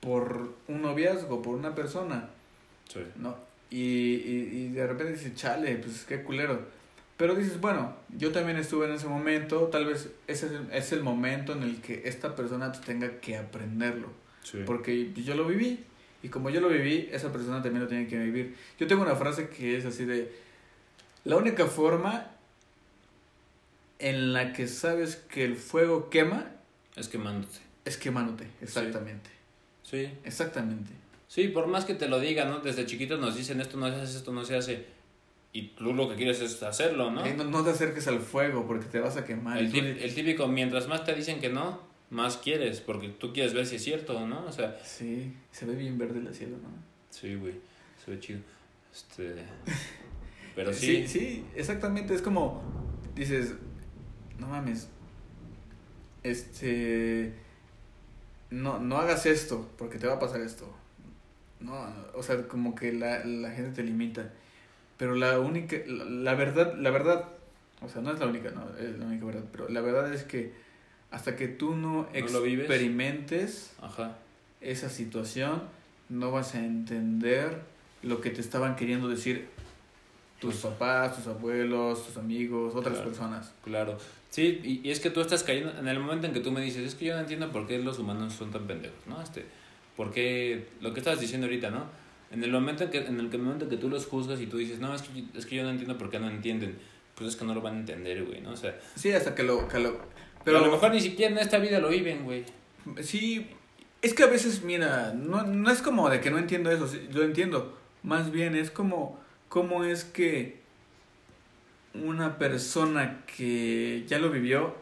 por 0.00 0.54
un 0.68 0.80
noviazgo, 0.82 1.42
por 1.42 1.54
una 1.54 1.74
persona. 1.74 2.30
Sí. 2.88 3.00
¿no? 3.16 3.36
Y, 3.70 3.76
y, 3.78 4.50
y 4.54 4.68
de 4.68 4.86
repente 4.86 5.12
dices, 5.12 5.34
chale, 5.34 5.76
pues 5.76 6.04
qué 6.08 6.22
culero. 6.22 6.74
Pero 7.16 7.34
dices, 7.34 7.60
bueno, 7.60 7.96
yo 8.16 8.30
también 8.30 8.58
estuve 8.58 8.86
en 8.86 8.92
ese 8.92 9.06
momento, 9.06 9.68
tal 9.68 9.86
vez 9.86 10.10
ese 10.26 10.50
es 10.70 10.92
el, 10.92 11.02
momento 11.02 11.52
en 11.52 11.62
el 11.62 11.80
que 11.80 12.02
esta 12.04 12.36
persona 12.36 12.72
tenga 12.72 13.20
que 13.20 13.38
aprenderlo. 13.38 14.08
Sí. 14.42 14.58
Porque 14.66 15.12
yo 15.14 15.34
lo 15.34 15.46
viví. 15.46 15.84
Y 16.22 16.28
como 16.28 16.50
yo 16.50 16.60
lo 16.60 16.68
viví, 16.68 17.08
esa 17.12 17.32
persona 17.32 17.62
también 17.62 17.82
lo 17.82 17.88
tiene 17.88 18.06
que 18.06 18.18
vivir. 18.18 18.56
Yo 18.78 18.86
tengo 18.86 19.02
una 19.02 19.14
frase 19.14 19.48
que 19.48 19.76
es 19.76 19.84
así 19.86 20.04
de, 20.04 20.30
la 21.24 21.36
única 21.36 21.66
forma 21.66 22.30
en 23.98 24.32
la 24.32 24.52
que 24.52 24.68
sabes 24.68 25.16
que 25.16 25.44
el 25.44 25.56
fuego 25.56 26.10
quema 26.10 26.52
Es 26.94 27.08
quemándote. 27.08 27.58
es 27.84 27.96
quemándote. 27.96 28.46
Exactamente. 28.60 29.30
Sí. 29.82 30.08
Exactamente. 30.24 30.92
Sí, 31.28 31.48
por 31.48 31.66
más 31.66 31.84
que 31.84 31.94
te 31.94 32.08
lo 32.08 32.20
digan, 32.20 32.50
¿no? 32.50 32.60
Desde 32.60 32.86
chiquitos 32.86 33.18
nos 33.18 33.36
dicen 33.36 33.60
esto 33.60 33.76
no 33.76 33.88
se 33.88 34.00
hace, 34.00 34.16
esto 34.18 34.32
no 34.32 34.44
se 34.44 34.56
hace. 34.56 34.86
Y 35.56 35.68
tú 35.68 35.94
lo 35.94 36.06
que 36.06 36.16
quieres 36.16 36.42
es 36.42 36.62
hacerlo, 36.62 37.10
¿no? 37.10 37.24
No, 37.34 37.44
no 37.44 37.64
te 37.64 37.70
acerques 37.70 38.06
al 38.08 38.20
fuego 38.20 38.66
porque 38.66 38.84
te 38.84 39.00
vas 39.00 39.16
a 39.16 39.24
quemar. 39.24 39.56
El 39.56 40.14
típico, 40.14 40.46
mientras 40.48 40.86
más 40.86 41.02
te 41.06 41.14
dicen 41.14 41.40
que 41.40 41.48
no, 41.48 41.80
más 42.10 42.36
quieres, 42.36 42.82
porque 42.82 43.08
tú 43.08 43.32
quieres 43.32 43.54
ver 43.54 43.64
si 43.64 43.76
es 43.76 43.82
cierto, 43.82 44.26
¿no? 44.26 44.44
O 44.44 44.52
sea, 44.52 44.78
Sí, 44.84 45.32
se 45.50 45.64
ve 45.64 45.74
bien 45.74 45.96
verde 45.96 46.18
el 46.18 46.34
cielo, 46.34 46.58
¿no? 46.58 46.68
sí, 47.08 47.36
güey, 47.36 47.54
se 48.04 48.10
ve 48.10 48.20
chido. 48.20 48.40
Este, 48.92 49.34
pero 50.54 50.74
sí. 50.74 51.06
sí, 51.06 51.08
Sí, 51.08 51.44
exactamente. 51.54 52.14
Es 52.14 52.20
como, 52.20 52.62
dices, 53.14 53.54
no 54.38 54.48
mames, 54.48 54.90
este, 56.22 57.32
no, 58.50 58.78
no 58.78 58.98
hagas 58.98 59.24
esto 59.24 59.70
porque 59.78 59.96
te 59.96 60.06
va 60.06 60.16
a 60.16 60.20
pasar 60.20 60.42
esto. 60.42 60.70
No, 61.60 61.86
o 62.12 62.22
sea, 62.22 62.46
como 62.46 62.74
que 62.74 62.92
la, 62.92 63.24
la 63.24 63.50
gente 63.52 63.70
te 63.70 63.82
limita. 63.82 64.34
Pero 64.96 65.14
la 65.14 65.38
única, 65.40 65.76
la, 65.86 66.04
la 66.04 66.34
verdad, 66.34 66.74
la 66.76 66.90
verdad, 66.90 67.24
o 67.82 67.88
sea, 67.88 68.00
no 68.02 68.12
es 68.12 68.18
la 68.18 68.26
única, 68.26 68.50
no, 68.50 68.64
es 68.78 68.98
la 68.98 69.06
única 69.06 69.26
verdad, 69.26 69.44
pero 69.52 69.68
la 69.68 69.80
verdad 69.80 70.12
es 70.12 70.24
que 70.24 70.52
hasta 71.10 71.36
que 71.36 71.48
tú 71.48 71.74
no, 71.74 72.08
experimentes 72.12 73.72
ajá, 73.80 74.16
esa 74.60 74.88
situación, 74.88 75.62
no 76.08 76.30
vas 76.30 76.54
a 76.54 76.64
entender 76.64 77.60
lo 78.02 78.20
que 78.20 78.30
te 78.30 78.40
estaban 78.40 78.76
queriendo 78.76 79.08
decir 79.08 79.48
tus 80.40 80.56
papás, 80.56 81.16
tus 81.16 81.26
abuelos, 81.26 82.06
tus 82.06 82.16
amigos, 82.16 82.74
otras 82.74 82.94
Claro. 82.94 83.08
personas. 83.10 83.52
claro. 83.64 83.98
Sí, 84.30 84.60
y, 84.62 84.86
y 84.86 84.90
es 84.90 85.00
que 85.00 85.08
tú 85.08 85.20
estás 85.22 85.42
cayendo, 85.44 85.72
en 85.78 85.88
el 85.88 85.98
momento 85.98 86.26
en 86.26 86.34
que 86.34 86.40
tú 86.40 86.52
me 86.52 86.60
dices, 86.60 86.86
es 86.86 86.94
que 86.94 87.06
yo 87.06 87.14
no 87.14 87.20
entiendo 87.20 87.50
por 87.52 87.66
qué 87.66 87.78
los 87.78 87.98
humanos 87.98 88.34
son 88.34 88.50
tan 88.50 88.66
pendejos, 88.66 88.98
¿no? 89.06 89.22
Este, 89.22 89.46
por 89.96 90.12
qué, 90.12 90.66
lo 90.82 90.92
que 90.92 91.00
estabas 91.00 91.20
diciendo 91.20 91.46
ahorita, 91.46 91.70
¿no? 91.70 91.84
En 92.30 92.42
el 92.42 92.50
momento 92.50 92.84
en 92.84 92.90
que, 92.90 92.98
en 92.98 93.20
el 93.20 93.38
momento 93.38 93.64
en 93.64 93.70
que 93.70 93.76
tú 93.76 93.88
los 93.88 94.06
juzgas 94.06 94.40
y 94.40 94.46
tú 94.46 94.56
dices, 94.58 94.78
no, 94.80 94.94
es 94.94 95.02
que, 95.02 95.24
es 95.34 95.46
que 95.46 95.56
yo 95.56 95.62
no 95.62 95.70
entiendo 95.70 95.96
por 95.96 96.10
qué 96.10 96.18
no 96.18 96.28
entienden, 96.28 96.76
pues 97.14 97.30
es 97.30 97.36
que 97.36 97.44
no 97.44 97.54
lo 97.54 97.60
van 97.60 97.76
a 97.76 97.78
entender, 97.80 98.24
güey, 98.24 98.40
¿no? 98.40 98.50
O 98.50 98.56
sea, 98.56 98.78
Sí, 98.94 99.12
hasta 99.12 99.34
que 99.34 99.42
lo... 99.42 99.68
Que 99.68 99.78
lo 99.78 100.00
pero 100.44 100.58
a 100.58 100.60
lo 100.60 100.70
mejor 100.70 100.92
ni 100.92 101.00
siquiera 101.00 101.32
en 101.32 101.38
esta 101.38 101.58
vida 101.58 101.80
lo 101.80 101.88
viven, 101.88 102.24
güey. 102.24 102.44
Sí, 103.00 103.48
es 104.02 104.14
que 104.14 104.22
a 104.22 104.26
veces, 104.26 104.62
mira, 104.62 105.12
no, 105.12 105.42
no 105.42 105.70
es 105.70 105.82
como 105.82 106.08
de 106.08 106.20
que 106.20 106.30
no 106.30 106.38
entiendo 106.38 106.70
eso, 106.70 106.86
sí, 106.86 107.08
lo 107.12 107.24
entiendo. 107.24 107.76
Más 108.04 108.30
bien 108.30 108.54
es 108.54 108.70
como, 108.70 109.18
cómo 109.48 109.82
es 109.84 110.04
que 110.04 110.60
una 111.94 112.38
persona 112.38 113.24
que 113.36 114.04
ya 114.06 114.18
lo 114.18 114.30
vivió 114.30 114.74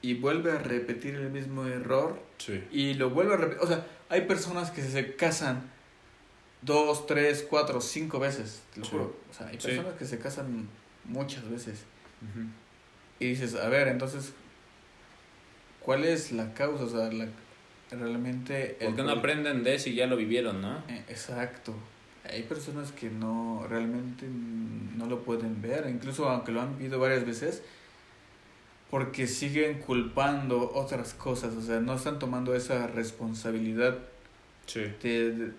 y 0.00 0.14
vuelve 0.14 0.52
a 0.52 0.58
repetir 0.58 1.14
el 1.14 1.30
mismo 1.30 1.66
error 1.66 2.20
Sí. 2.38 2.60
y 2.72 2.94
lo 2.94 3.10
vuelve 3.10 3.34
a 3.34 3.36
repetir. 3.36 3.62
O 3.62 3.66
sea, 3.68 3.86
hay 4.08 4.22
personas 4.22 4.70
que 4.72 4.82
se 4.82 5.14
casan 5.14 5.70
dos, 6.62 7.06
tres, 7.06 7.44
cuatro, 7.48 7.80
cinco 7.80 8.18
veces, 8.18 8.62
te 8.72 8.80
lo 8.80 8.86
Sí. 8.86 8.92
juro. 8.92 9.16
O 9.30 9.34
sea, 9.34 9.48
hay 9.48 9.60
Sí. 9.60 9.66
personas 9.68 9.94
que 9.94 10.04
se 10.04 10.18
casan 10.18 10.68
muchas 11.04 11.48
veces. 11.50 11.84
Y 13.18 13.26
dices, 13.26 13.54
a 13.56 13.68
ver, 13.68 13.88
entonces, 13.88 14.32
¿cuál 15.80 16.04
es 16.04 16.32
la 16.32 16.54
causa? 16.54 16.84
O 16.84 16.88
sea, 16.88 17.10
la, 17.12 17.26
realmente... 17.90 18.76
el 18.80 18.86
¿Por 18.88 18.96
qué 18.96 19.02
no 19.02 19.10
aprenden 19.10 19.62
de 19.64 19.74
eso 19.74 19.88
y 19.90 19.94
ya 19.94 20.06
lo 20.06 20.16
vivieron, 20.16 20.60
no? 20.62 20.78
Eh, 20.88 21.04
Exacto. 21.08 21.74
Hay 22.24 22.44
personas 22.44 22.92
que 22.92 23.10
no, 23.10 23.66
realmente 23.68 24.26
no 24.96 25.06
lo 25.06 25.24
pueden 25.24 25.60
ver, 25.60 25.88
incluso 25.90 26.28
aunque 26.28 26.52
lo 26.52 26.60
han 26.62 26.78
vivido 26.78 27.00
varias 27.00 27.26
veces, 27.26 27.62
porque 28.90 29.26
siguen 29.26 29.80
culpando 29.80 30.70
otras 30.74 31.14
cosas, 31.14 31.54
o 31.54 31.62
sea, 31.62 31.80
no 31.80 31.94
están 31.96 32.20
tomando 32.20 32.54
esa 32.54 32.86
responsabilidad 32.86 33.98
Sí. 34.66 34.82
de, 35.02 35.30
de, 35.32 35.52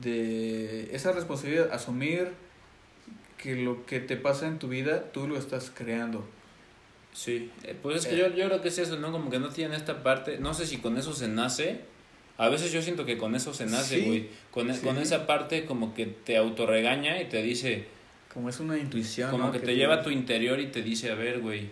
de 0.00 0.94
esa 0.94 1.12
responsabilidad, 1.12 1.72
asumir 1.72 2.28
que 3.38 3.56
lo 3.56 3.86
que 3.86 4.00
te 4.00 4.16
pasa 4.16 4.46
en 4.46 4.58
tu 4.58 4.68
vida, 4.68 5.10
tú 5.12 5.26
lo 5.26 5.36
estás 5.38 5.72
creando. 5.74 6.28
Sí, 7.12 7.50
eh, 7.64 7.74
pues 7.80 7.96
es 7.98 8.06
que 8.06 8.14
Eh. 8.14 8.18
yo, 8.18 8.28
yo 8.36 8.46
creo 8.46 8.60
que 8.62 8.68
es 8.68 8.78
eso, 8.78 8.96
¿no? 8.98 9.10
Como 9.12 9.30
que 9.30 9.38
no 9.38 9.48
tienen 9.48 9.74
esta 9.76 10.02
parte, 10.02 10.38
no 10.38 10.54
sé 10.54 10.66
si 10.66 10.76
con 10.78 10.96
eso 10.96 11.12
se 11.12 11.26
nace, 11.28 11.80
a 12.38 12.48
veces 12.48 12.70
yo 12.72 12.82
siento 12.82 13.04
que 13.04 13.18
con 13.18 13.34
eso 13.34 13.52
se 13.52 13.66
nace, 13.66 14.00
Sí, 14.00 14.06
güey, 14.06 14.28
con, 14.50 14.70
e- 14.70 14.74
sí. 14.74 14.84
con 14.86 14.96
esa 14.98 15.26
parte 15.26 15.64
como 15.64 15.92
que 15.94 16.06
te 16.06 16.36
autorregaña 16.36 17.20
y 17.20 17.28
te 17.28 17.42
dice, 17.42 17.86
Como 18.32 18.48
es 18.48 18.60
una 18.60 18.78
intuición. 18.78 19.30
como 19.30 19.46
¿no? 19.46 19.52
que 19.52 19.58
te 19.58 19.74
lleva 19.74 19.94
a 19.96 20.02
tu 20.02 20.10
interior 20.10 20.60
y 20.60 20.66
te 20.68 20.82
dice, 20.82 21.10
a 21.10 21.14
ver, 21.14 21.40
güey, 21.40 21.68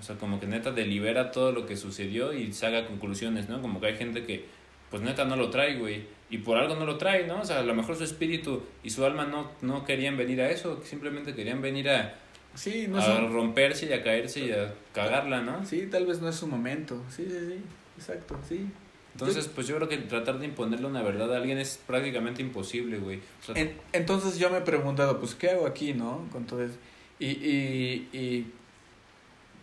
O 0.00 0.04
sea, 0.04 0.16
como 0.16 0.40
que 0.40 0.46
neta 0.48 0.72
delibera 0.72 1.30
todo 1.30 1.52
lo 1.52 1.64
que 1.64 1.76
sucedió 1.76 2.32
y 2.32 2.52
saca 2.52 2.86
conclusiones, 2.86 3.48
¿no? 3.48 3.62
Como 3.62 3.80
que 3.80 3.86
hay 3.86 3.96
gente 3.96 4.24
que, 4.24 4.46
pues 4.92 5.02
neta 5.02 5.24
no 5.24 5.34
lo 5.34 5.50
trae, 5.50 5.76
güey. 5.76 6.04
Y 6.30 6.38
por 6.38 6.56
algo 6.56 6.76
no 6.76 6.86
lo 6.86 6.96
trae, 6.98 7.26
¿no? 7.26 7.40
O 7.40 7.44
sea, 7.44 7.58
a 7.58 7.62
lo 7.64 7.74
mejor 7.74 7.96
su 7.96 8.04
espíritu 8.04 8.62
y 8.84 8.90
su 8.90 9.04
alma 9.04 9.24
no, 9.26 9.50
no 9.60 9.84
querían 9.84 10.16
venir 10.16 10.40
a 10.40 10.50
eso, 10.50 10.80
simplemente 10.84 11.34
querían 11.34 11.60
venir 11.60 11.90
a, 11.90 12.14
Sí, 12.54 12.86
no 12.88 12.98
a 12.98 13.02
son- 13.02 13.32
romperse 13.32 13.86
y 13.86 13.92
a 13.92 14.02
caerse 14.04 14.40
y 14.46 14.52
a 14.52 14.72
cagarla, 14.94 15.40
¿no? 15.42 15.66
Sí, 15.66 15.88
tal 15.90 16.06
vez 16.06 16.20
no 16.20 16.28
es 16.28 16.36
su 16.36 16.46
momento. 16.46 17.02
Sí, 17.10 17.24
sí, 17.28 17.38
sí. 17.48 17.58
Exacto, 17.98 18.38
sí. 18.48 18.66
Entonces, 19.14 19.48
pues 19.48 19.66
yo 19.66 19.76
creo 19.76 19.88
que 19.88 19.98
tratar 19.98 20.38
de 20.38 20.46
imponerle 20.46 20.86
una 20.86 21.02
verdad 21.02 21.34
a 21.34 21.36
alguien 21.36 21.58
es 21.58 21.78
prácticamente 21.86 22.40
imposible, 22.40 22.98
güey. 22.98 23.18
O 23.42 23.44
sea, 23.46 23.54
En- 23.60 23.74
entonces 23.92 24.38
yo 24.38 24.48
me 24.48 24.58
he 24.58 24.62
preguntado, 24.62 25.18
pues, 25.18 25.34
¿qué 25.34 25.50
hago 25.50 25.66
aquí, 25.66 25.92
no? 25.92 26.26
Con 26.32 26.46
todo 26.46 26.62
eso. 26.64 26.76
Y, 27.18 27.26
y, 27.26 28.08
y 28.14 28.46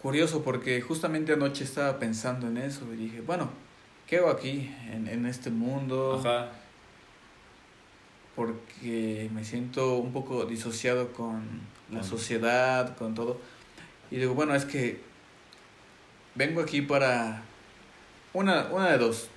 curioso, 0.01 0.43
porque 0.43 0.81
justamente 0.81 1.33
anoche 1.33 1.63
estaba 1.63 1.99
pensando 1.99 2.47
en 2.47 2.57
eso 2.57 2.85
y 2.93 2.97
dije, 2.97 3.21
bueno, 3.21 3.49
¿qué 4.09 4.17
hago 4.17 4.29
aquí 4.29 4.73
en, 4.91 5.07
en 5.07 5.25
este 5.25 5.49
mundo? 5.51 6.19
ajá, 6.19 6.49
Porque 8.35 9.29
me 9.33 9.43
siento 9.43 9.97
un 9.97 10.13
poco 10.13 10.45
disociado 10.45 11.11
con 11.13 11.43
la 11.91 12.03
sociedad, 12.03 12.95
con 12.97 13.13
todo. 13.13 13.39
Y 14.11 14.17
digo, 14.17 14.33
bueno, 14.33 14.55
es 14.55 14.65
que 14.65 15.01
vengo 16.35 16.61
aquí 16.61 16.81
para 16.81 17.43
una, 18.33 18.67
una 18.67 18.89
de 18.91 18.97
dos. 18.97 19.27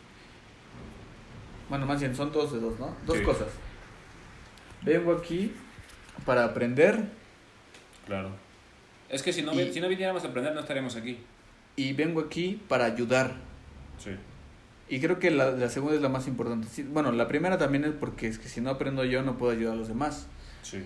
Bueno, 1.68 1.86
más 1.86 2.00
bien 2.00 2.14
son 2.14 2.30
dos 2.32 2.52
de 2.52 2.60
dos, 2.60 2.78
¿no? 2.78 2.94
Dos 3.06 3.18
Sí. 3.18 3.24
cosas. 3.24 3.48
Vengo 4.82 5.12
aquí 5.12 5.52
para 6.26 6.44
aprender 6.44 7.04
claro. 8.06 8.30
Es 9.08 9.22
que 9.22 9.32
si 9.32 9.42
no, 9.42 9.52
Y- 9.58 9.72
si 9.72 9.80
no 9.80 9.88
viniéramos 9.88 10.24
a 10.24 10.28
aprender, 10.28 10.54
no 10.54 10.60
estaríamos 10.60 10.96
aquí. 10.96 11.18
y 11.76 11.92
vengo 11.94 12.20
aquí 12.20 12.60
para 12.68 12.84
ayudar. 12.84 13.32
Sí. 13.98 14.10
Y 14.92 15.00
creo 15.00 15.18
que 15.18 15.30
la, 15.30 15.52
la 15.52 15.70
segunda 15.70 15.96
es 15.96 16.02
la 16.02 16.10
más 16.10 16.28
importante. 16.28 16.68
Sí, 16.70 16.82
bueno, 16.82 17.12
la 17.12 17.26
primera 17.26 17.56
también 17.56 17.82
es 17.84 17.92
porque 17.92 18.26
es 18.26 18.38
que 18.38 18.46
si 18.46 18.60
no 18.60 18.68
aprendo 18.68 19.06
yo 19.06 19.22
no 19.22 19.38
puedo 19.38 19.50
ayudar 19.50 19.72
a 19.72 19.76
los 19.76 19.88
demás. 19.88 20.26
Sí. 20.60 20.84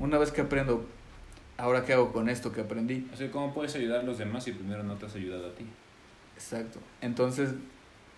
Una 0.00 0.16
vez 0.16 0.32
que 0.32 0.40
aprendo, 0.40 0.86
ahora 1.58 1.84
qué 1.84 1.92
hago 1.92 2.14
con 2.14 2.30
esto 2.30 2.50
que 2.50 2.62
aprendí. 2.62 3.06
O 3.12 3.16
sea, 3.18 3.30
¿cómo 3.30 3.52
puedes 3.52 3.74
ayudar 3.74 4.00
a 4.00 4.02
los 4.04 4.16
demás 4.16 4.44
si 4.44 4.52
primero 4.52 4.82
no 4.84 4.94
te 4.94 5.04
has 5.04 5.14
ayudado 5.16 5.48
a 5.48 5.54
ti? 5.54 5.66
Exacto. 6.34 6.78
Entonces 7.02 7.50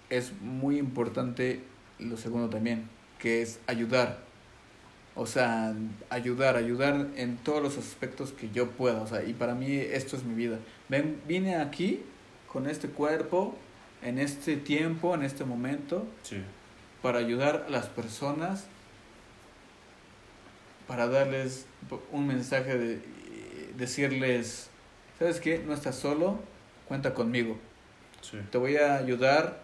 es 0.09 0.33
muy 0.41 0.79
importante 0.79 1.65
lo 1.99 2.17
segundo 2.17 2.49
también, 2.49 2.89
que 3.19 3.43
es 3.43 3.59
ayudar. 3.67 4.21
O 5.17 5.27
sea, 5.27 5.75
ayudar, 6.11 6.55
ayudar 6.55 7.09
en 7.17 7.39
todos 7.39 7.61
los 7.61 7.77
aspectos 7.77 8.31
que 8.31 8.51
yo 8.51 8.71
pueda. 8.71 9.03
O 9.03 9.09
sea, 9.09 9.25
y 9.25 9.33
para 9.33 9.57
mí 9.57 9.75
esto 9.75 10.17
es 10.17 10.23
mi 10.23 10.37
vida. 10.37 10.61
Ven, 10.89 11.21
vine 11.27 11.57
aquí 11.57 12.03
con 12.47 12.69
este 12.69 12.87
cuerpo, 12.89 13.59
en 14.05 14.19
este 14.19 14.57
tiempo, 14.57 15.15
en 15.15 15.23
este 15.23 15.45
momento, 15.45 16.07
Sí. 16.23 16.37
para 17.03 17.19
ayudar 17.19 17.65
a 17.67 17.71
las 17.71 17.87
personas, 17.87 18.67
para 20.87 21.09
darles 21.09 21.67
un 22.13 22.27
mensaje 22.27 22.77
de 22.77 23.01
decirles, 23.77 24.69
¿sabes 25.19 25.41
qué? 25.41 25.59
No 25.67 25.73
estás 25.75 25.97
solo, 25.97 26.39
cuenta 26.87 27.15
conmigo. 27.15 27.59
Sí. 28.21 28.39
Te 28.51 28.59
voy 28.59 28.77
a 28.77 28.97
ayudar 28.97 29.61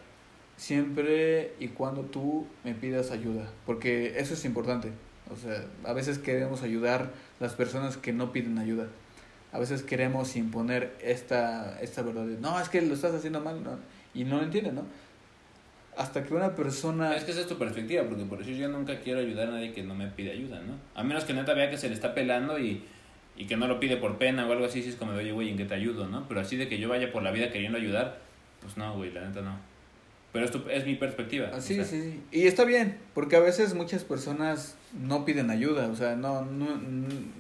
siempre 0.57 1.55
y 1.59 1.68
cuando 1.68 2.03
tú 2.03 2.47
me 2.64 2.74
pidas 2.74 3.11
ayuda, 3.11 3.49
porque 3.66 4.18
eso 4.18 4.34
es 4.34 4.45
importante. 4.45 4.91
O 5.32 5.36
sea, 5.36 5.64
a 5.84 5.93
veces 5.93 6.18
queremos 6.18 6.62
ayudar 6.62 7.11
a 7.41 7.43
las 7.45 7.55
personas 7.55 7.97
que 7.97 8.12
no 8.12 8.32
piden 8.32 8.59
ayuda. 8.59 8.88
A 9.53 9.59
veces 9.59 9.82
queremos 9.82 10.36
imponer 10.36 10.97
esta, 11.03 11.80
esta 11.80 12.03
verdad 12.03 12.24
de, 12.26 12.36
no, 12.38 12.61
es 12.61 12.68
que 12.68 12.80
lo 12.82 12.95
estás 12.95 13.14
haciendo 13.14 13.41
mal, 13.41 13.62
no", 13.62 13.78
y 14.14 14.24
no 14.24 14.36
lo 14.38 14.42
entienden, 14.44 14.74
¿no? 14.76 14.84
Hasta 15.96 16.24
que 16.24 16.32
una 16.34 16.54
persona... 16.54 17.14
Es 17.16 17.24
que 17.24 17.32
esa 17.32 17.40
es 17.40 17.46
tu 17.46 17.58
perspectiva, 17.58 18.04
porque 18.04 18.24
por 18.24 18.40
eso 18.40 18.50
yo 18.50 18.68
nunca 18.68 19.00
quiero 19.00 19.20
ayudar 19.20 19.48
a 19.48 19.52
nadie 19.52 19.72
que 19.72 19.82
no 19.82 19.94
me 19.94 20.06
pide 20.06 20.30
ayuda, 20.32 20.61
¿no? 20.61 20.74
A 20.94 21.02
menos 21.02 21.24
que 21.24 21.34
neta 21.34 21.52
vea 21.52 21.68
que 21.68 21.76
se 21.76 21.88
le 21.88 21.94
está 21.94 22.14
pelando 22.14 22.58
y, 22.58 22.82
y 23.36 23.46
que 23.46 23.56
no 23.56 23.66
lo 23.66 23.80
pide 23.80 23.96
por 23.96 24.16
pena 24.16 24.46
o 24.46 24.52
algo 24.52 24.64
así, 24.64 24.82
si 24.82 24.90
es 24.90 24.96
como 24.96 25.12
oye, 25.12 25.32
güey, 25.32 25.50
¿en 25.50 25.56
qué 25.56 25.64
te 25.64 25.74
ayudo, 25.74 26.06
no? 26.06 26.26
Pero 26.28 26.40
así 26.40 26.56
de 26.56 26.68
que 26.68 26.78
yo 26.78 26.88
vaya 26.88 27.12
por 27.12 27.22
la 27.22 27.32
vida 27.32 27.50
queriendo 27.50 27.76
ayudar, 27.76 28.18
pues 28.62 28.76
no, 28.76 28.96
güey, 28.96 29.11
la 29.12 29.26
neta 29.28 29.42
no. 29.42 29.58
Pero 30.32 30.44
es, 30.44 30.52
tu- 30.52 30.68
es 30.70 30.86
mi 30.86 30.94
perspectiva. 30.94 31.50
o 31.52 31.56
Ah, 31.56 31.61
Sí, 31.61 31.74
sea, 31.74 31.84
sí, 31.84 32.00
sí. 32.00 32.20
Y 32.30 32.46
está 32.46 32.64
bien, 32.64 32.96
porque 33.14 33.34
a 33.36 33.40
veces 33.40 33.74
muchas 33.74 34.04
personas 34.04 34.76
no 34.98 35.24
piden 35.24 35.50
ayuda, 35.50 35.88
o 35.88 35.96
sea, 35.96 36.14
no, 36.14 36.44
no 36.44 36.80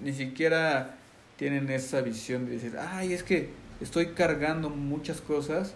ni 0.02 0.12
siquiera 0.12 0.96
tienen 1.36 1.70
esa 1.70 2.00
visión 2.02 2.46
de 2.46 2.52
decir, 2.52 2.72
ay, 2.78 3.12
es 3.12 3.22
que 3.22 3.48
estoy 3.80 4.08
cargando 4.08 4.68
muchas 4.70 5.20
cosas 5.20 5.74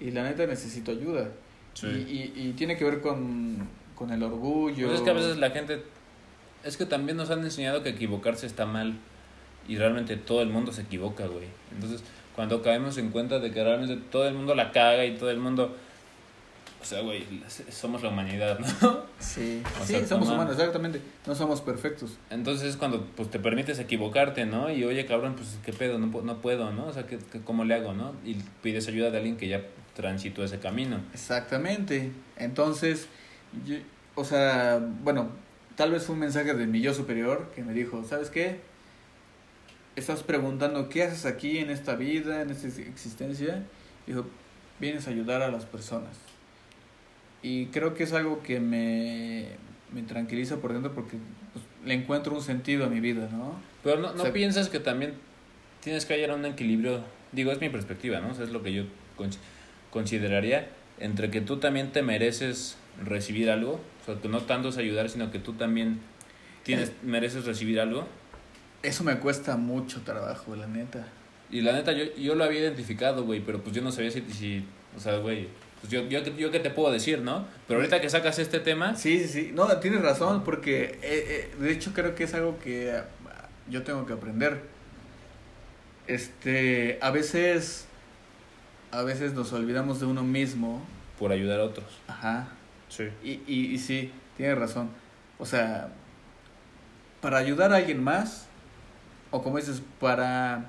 y 0.00 0.10
la 0.10 0.22
neta 0.22 0.46
necesito 0.46 0.90
ayuda. 0.92 1.28
Sí. 1.74 1.86
Y, 1.86 2.40
y, 2.40 2.48
y 2.48 2.52
tiene 2.52 2.76
que 2.76 2.84
ver 2.84 3.00
con, 3.00 3.68
con 3.94 4.10
el 4.10 4.22
orgullo. 4.22 4.86
Pues 4.88 4.98
es 4.98 5.04
que 5.04 5.10
a 5.10 5.14
veces 5.14 5.36
la 5.38 5.50
gente. 5.50 5.82
Es 6.64 6.76
que 6.76 6.86
también 6.86 7.16
nos 7.16 7.30
han 7.30 7.40
enseñado 7.44 7.82
que 7.82 7.90
equivocarse 7.90 8.46
está 8.46 8.66
mal. 8.66 8.94
Y 9.68 9.76
realmente 9.76 10.16
todo 10.16 10.42
el 10.42 10.48
mundo 10.48 10.72
se 10.72 10.82
equivoca, 10.82 11.26
güey. 11.26 11.46
Entonces, 11.72 12.02
cuando 12.34 12.62
caemos 12.62 12.96
en 12.98 13.10
cuenta 13.10 13.38
de 13.40 13.50
que 13.50 13.62
realmente 13.64 13.96
todo 14.10 14.26
el 14.28 14.34
mundo 14.34 14.54
la 14.54 14.70
caga 14.72 15.04
y 15.04 15.16
todo 15.16 15.30
el 15.30 15.38
mundo. 15.38 15.76
O 16.80 16.84
sea, 16.88 17.00
güey, 17.00 17.24
somos 17.70 18.02
la 18.04 18.10
humanidad, 18.10 18.58
¿no? 18.82 19.00
Sí, 19.18 19.60
O 19.80 19.84
sí 19.84 19.96
somos 20.06 20.28
humanos, 20.28 20.52
exactamente. 20.56 21.00
No 21.26 21.34
somos 21.34 21.60
perfectos. 21.60 22.16
Entonces 22.30 22.68
es 22.68 22.76
cuando 22.76 23.04
pues, 23.16 23.28
te 23.28 23.40
permites 23.40 23.78
equivocarte, 23.80 24.46
¿no? 24.46 24.70
Y 24.70 24.84
oye, 24.84 25.04
cabrón, 25.04 25.34
pues 25.34 25.58
qué 25.64 25.72
pedo, 25.72 25.98
no, 25.98 26.06
no 26.22 26.36
puedo, 26.40 26.70
¿no? 26.72 26.86
O 26.86 26.92
sea, 26.92 27.04
¿qué, 27.06 27.18
qué- 27.32 27.40
¿cómo 27.40 27.64
le 27.64 27.74
hago, 27.74 27.92
no? 27.92 28.12
Y 28.24 28.34
pides 28.62 28.86
ayuda 28.86 29.10
de 29.10 29.16
alguien 29.18 29.36
que 29.36 29.48
ya 29.48 29.62
transitó 29.96 30.44
ese 30.44 30.58
camino. 30.60 31.00
Exactamente. 31.12 32.10
Entonces, 32.36 33.08
yo- 33.66 33.78
o 34.14 34.24
sea, 34.24 34.78
bueno, 35.02 35.30
tal 35.74 35.90
vez 35.90 36.04
fue 36.04 36.14
un 36.14 36.20
mensaje 36.20 36.54
de 36.54 36.66
mi 36.66 36.80
yo 36.80 36.94
superior 36.94 37.50
que 37.54 37.62
me 37.64 37.72
dijo, 37.72 38.04
¿sabes 38.04 38.30
qué? 38.30 38.60
Estás 39.96 40.22
preguntando 40.22 40.88
qué 40.90 41.02
haces 41.04 41.24
aquí 41.24 41.58
en 41.58 41.70
esta 41.70 41.96
vida, 41.96 42.42
en 42.42 42.50
esta 42.50 42.66
existencia. 42.82 43.62
Dijo, 44.06 44.26
vienes 44.78 45.06
a 45.08 45.10
ayudar 45.10 45.40
a 45.42 45.50
las 45.50 45.64
personas. 45.64 46.16
Y 47.42 47.66
creo 47.66 47.94
que 47.94 48.02
es 48.04 48.12
algo 48.12 48.42
que 48.42 48.60
me, 48.60 49.46
me 49.92 50.02
tranquiliza 50.02 50.56
por 50.56 50.72
dentro 50.74 50.92
porque 50.94 51.16
pues, 51.54 51.64
le 51.86 51.94
encuentro 51.94 52.34
un 52.34 52.42
sentido 52.42 52.84
a 52.84 52.88
mi 52.88 53.00
vida, 53.00 53.28
¿no? 53.32 53.54
Pero 53.82 53.96
no, 54.00 54.12
no 54.12 54.20
O 54.20 54.24
sea- 54.24 54.32
piensas 54.34 54.68
que 54.68 54.80
también 54.80 55.14
tienes 55.80 56.04
que 56.04 56.12
hallar 56.14 56.32
un 56.36 56.44
equilibrio, 56.44 57.02
digo, 57.32 57.52
es 57.52 57.60
mi 57.60 57.70
perspectiva, 57.70 58.20
¿no? 58.20 58.32
O 58.32 58.34
sea, 58.34 58.44
es 58.44 58.50
lo 58.50 58.62
que 58.62 58.72
yo 58.74 58.84
consideraría 59.96 60.68
entre 61.00 61.30
que 61.30 61.40
tú 61.40 61.56
también 61.56 61.90
te 61.90 62.02
mereces 62.02 62.76
recibir 63.02 63.48
algo, 63.48 63.80
o 64.02 64.04
sea, 64.04 64.20
que 64.20 64.28
no 64.28 64.42
tanto 64.42 64.68
es 64.68 64.76
ayudar, 64.76 65.08
sino 65.08 65.30
que 65.30 65.38
tú 65.38 65.54
también 65.54 66.00
tienes, 66.64 66.92
mereces 67.02 67.46
recibir 67.46 67.80
algo. 67.80 68.06
Eso 68.82 69.04
me 69.04 69.16
cuesta 69.18 69.56
mucho 69.56 70.02
trabajo, 70.02 70.54
la 70.54 70.66
neta. 70.66 71.08
Y 71.50 71.62
la 71.62 71.72
neta, 71.72 71.92
yo, 71.92 72.04
yo 72.14 72.34
lo 72.34 72.44
había 72.44 72.60
identificado, 72.60 73.24
güey, 73.24 73.40
pero 73.40 73.62
pues 73.62 73.74
yo 73.74 73.80
no 73.80 73.90
sabía 73.90 74.10
si, 74.10 74.20
si 74.32 74.66
o 74.94 75.00
sea, 75.00 75.16
güey, 75.16 75.48
pues 75.80 75.90
yo, 75.90 76.06
yo, 76.08 76.22
yo 76.36 76.50
qué 76.50 76.60
te 76.60 76.68
puedo 76.68 76.92
decir, 76.92 77.20
¿no? 77.20 77.46
Pero 77.66 77.80
ahorita 77.80 78.02
que 78.02 78.10
sacas 78.10 78.38
este 78.38 78.60
tema, 78.60 78.96
Sí, 78.96 79.20
sí, 79.20 79.28
sí. 79.28 79.52
No, 79.54 79.66
tienes 79.78 80.02
razón, 80.02 80.44
porque 80.44 80.98
eh, 81.00 81.00
eh, 81.02 81.50
de 81.58 81.72
hecho 81.72 81.94
creo 81.94 82.14
que 82.14 82.24
es 82.24 82.34
algo 82.34 82.58
que 82.58 83.00
yo 83.70 83.82
tengo 83.82 84.04
que 84.04 84.12
aprender. 84.12 84.60
Este, 86.06 86.98
a 87.00 87.10
veces, 87.10 87.86
a 88.96 89.02
veces 89.02 89.34
nos 89.34 89.52
olvidamos 89.52 90.00
de 90.00 90.06
uno 90.06 90.22
mismo. 90.22 90.80
por 91.18 91.32
ayudar 91.32 91.60
a 91.60 91.64
otros. 91.64 91.86
Ajá. 92.08 92.48
Sí. 92.88 93.04
Y, 93.22 93.40
y, 93.46 93.74
y 93.74 93.78
sí, 93.78 94.10
tienes 94.36 94.58
razón. 94.58 94.88
O 95.38 95.46
sea, 95.46 95.88
para 97.20 97.38
ayudar 97.38 97.72
a 97.72 97.76
alguien 97.76 98.02
más, 98.02 98.46
o 99.30 99.42
como 99.42 99.56
dices, 99.58 99.82
para 100.00 100.66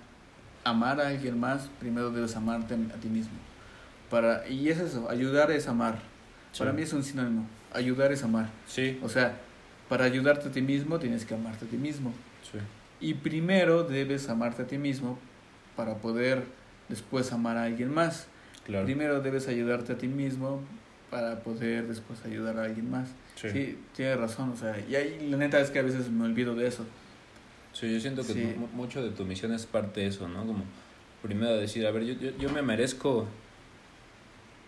amar 0.64 1.00
a 1.00 1.08
alguien 1.10 1.40
más, 1.40 1.70
primero 1.80 2.12
debes 2.12 2.36
amarte 2.36 2.74
a 2.74 3.00
ti 3.00 3.08
mismo. 3.08 3.34
Para, 4.10 4.48
y 4.48 4.70
es 4.70 4.80
eso, 4.80 5.10
ayudar 5.10 5.52
es 5.52 5.68
amar. 5.68 6.00
Para 6.58 6.74
mí 6.74 6.82
es 6.82 6.94
un 6.94 7.04
sinónimo. 7.04 7.46
Ayudar 7.74 8.12
es 8.12 8.24
amar. 8.24 8.50
Sí, 8.68 9.00
O 9.04 9.10
sea, 9.10 9.38
para 9.90 10.06
ayudarte 10.06 10.50
a 10.50 10.52
ti 10.52 10.62
mismo 10.62 10.98
tienes 11.00 11.26
que 11.26 11.34
amarte 11.36 11.66
a 11.66 11.68
ti 11.68 11.78
mismo. 11.78 12.14
sí. 12.52 12.58
Y 13.00 13.14
primero 13.14 13.84
debes 13.84 14.28
amarte 14.28 14.64
a 14.64 14.66
ti 14.66 14.80
mismo 14.80 15.20
para 15.76 15.96
poder 15.98 16.46
después 16.90 17.32
amar 17.32 17.58
a 17.58 17.64
alguien 17.64 17.94
más. 17.94 18.28
Claro. 18.66 18.86
Primero 18.86 19.22
debes 19.22 19.48
ayudarte 19.48 19.94
a 19.94 19.98
ti 19.98 20.08
mismo 20.08 20.62
para 21.10 21.40
poder 21.40 21.88
después 21.88 22.24
ayudar 22.26 22.58
a 22.60 22.64
alguien 22.64 22.90
más. 22.92 23.10
Sí. 23.36 23.50
Sí, 23.52 23.78
tienes 23.96 24.18
razón. 24.18 24.50
O 24.52 24.58
sea, 24.58 24.78
y 24.90 24.96
ahí 24.96 25.28
la 25.30 25.38
neta 25.38 25.60
es 25.62 25.70
que 25.72 25.80
a 25.80 25.84
veces 25.84 26.10
me 26.10 26.26
olvido 26.26 26.54
de 26.56 26.68
eso. 26.68 26.86
Sí, 27.74 27.94
yo 27.94 28.00
siento 28.00 28.26
que 28.26 28.34
Sí. 28.34 28.56
mucho 28.74 29.04
de 29.04 29.12
tu 29.12 29.24
misión 29.24 29.54
es 29.54 29.66
parte 29.66 30.02
de 30.02 30.08
eso, 30.08 30.28
¿no? 30.28 30.46
Como 30.46 30.64
primero 31.22 31.56
decir, 31.58 31.86
a 31.88 31.92
ver, 31.92 32.04
yo, 32.06 32.14
yo, 32.16 32.32
yo 32.38 32.50
me 32.50 32.62
merezco, 32.62 33.28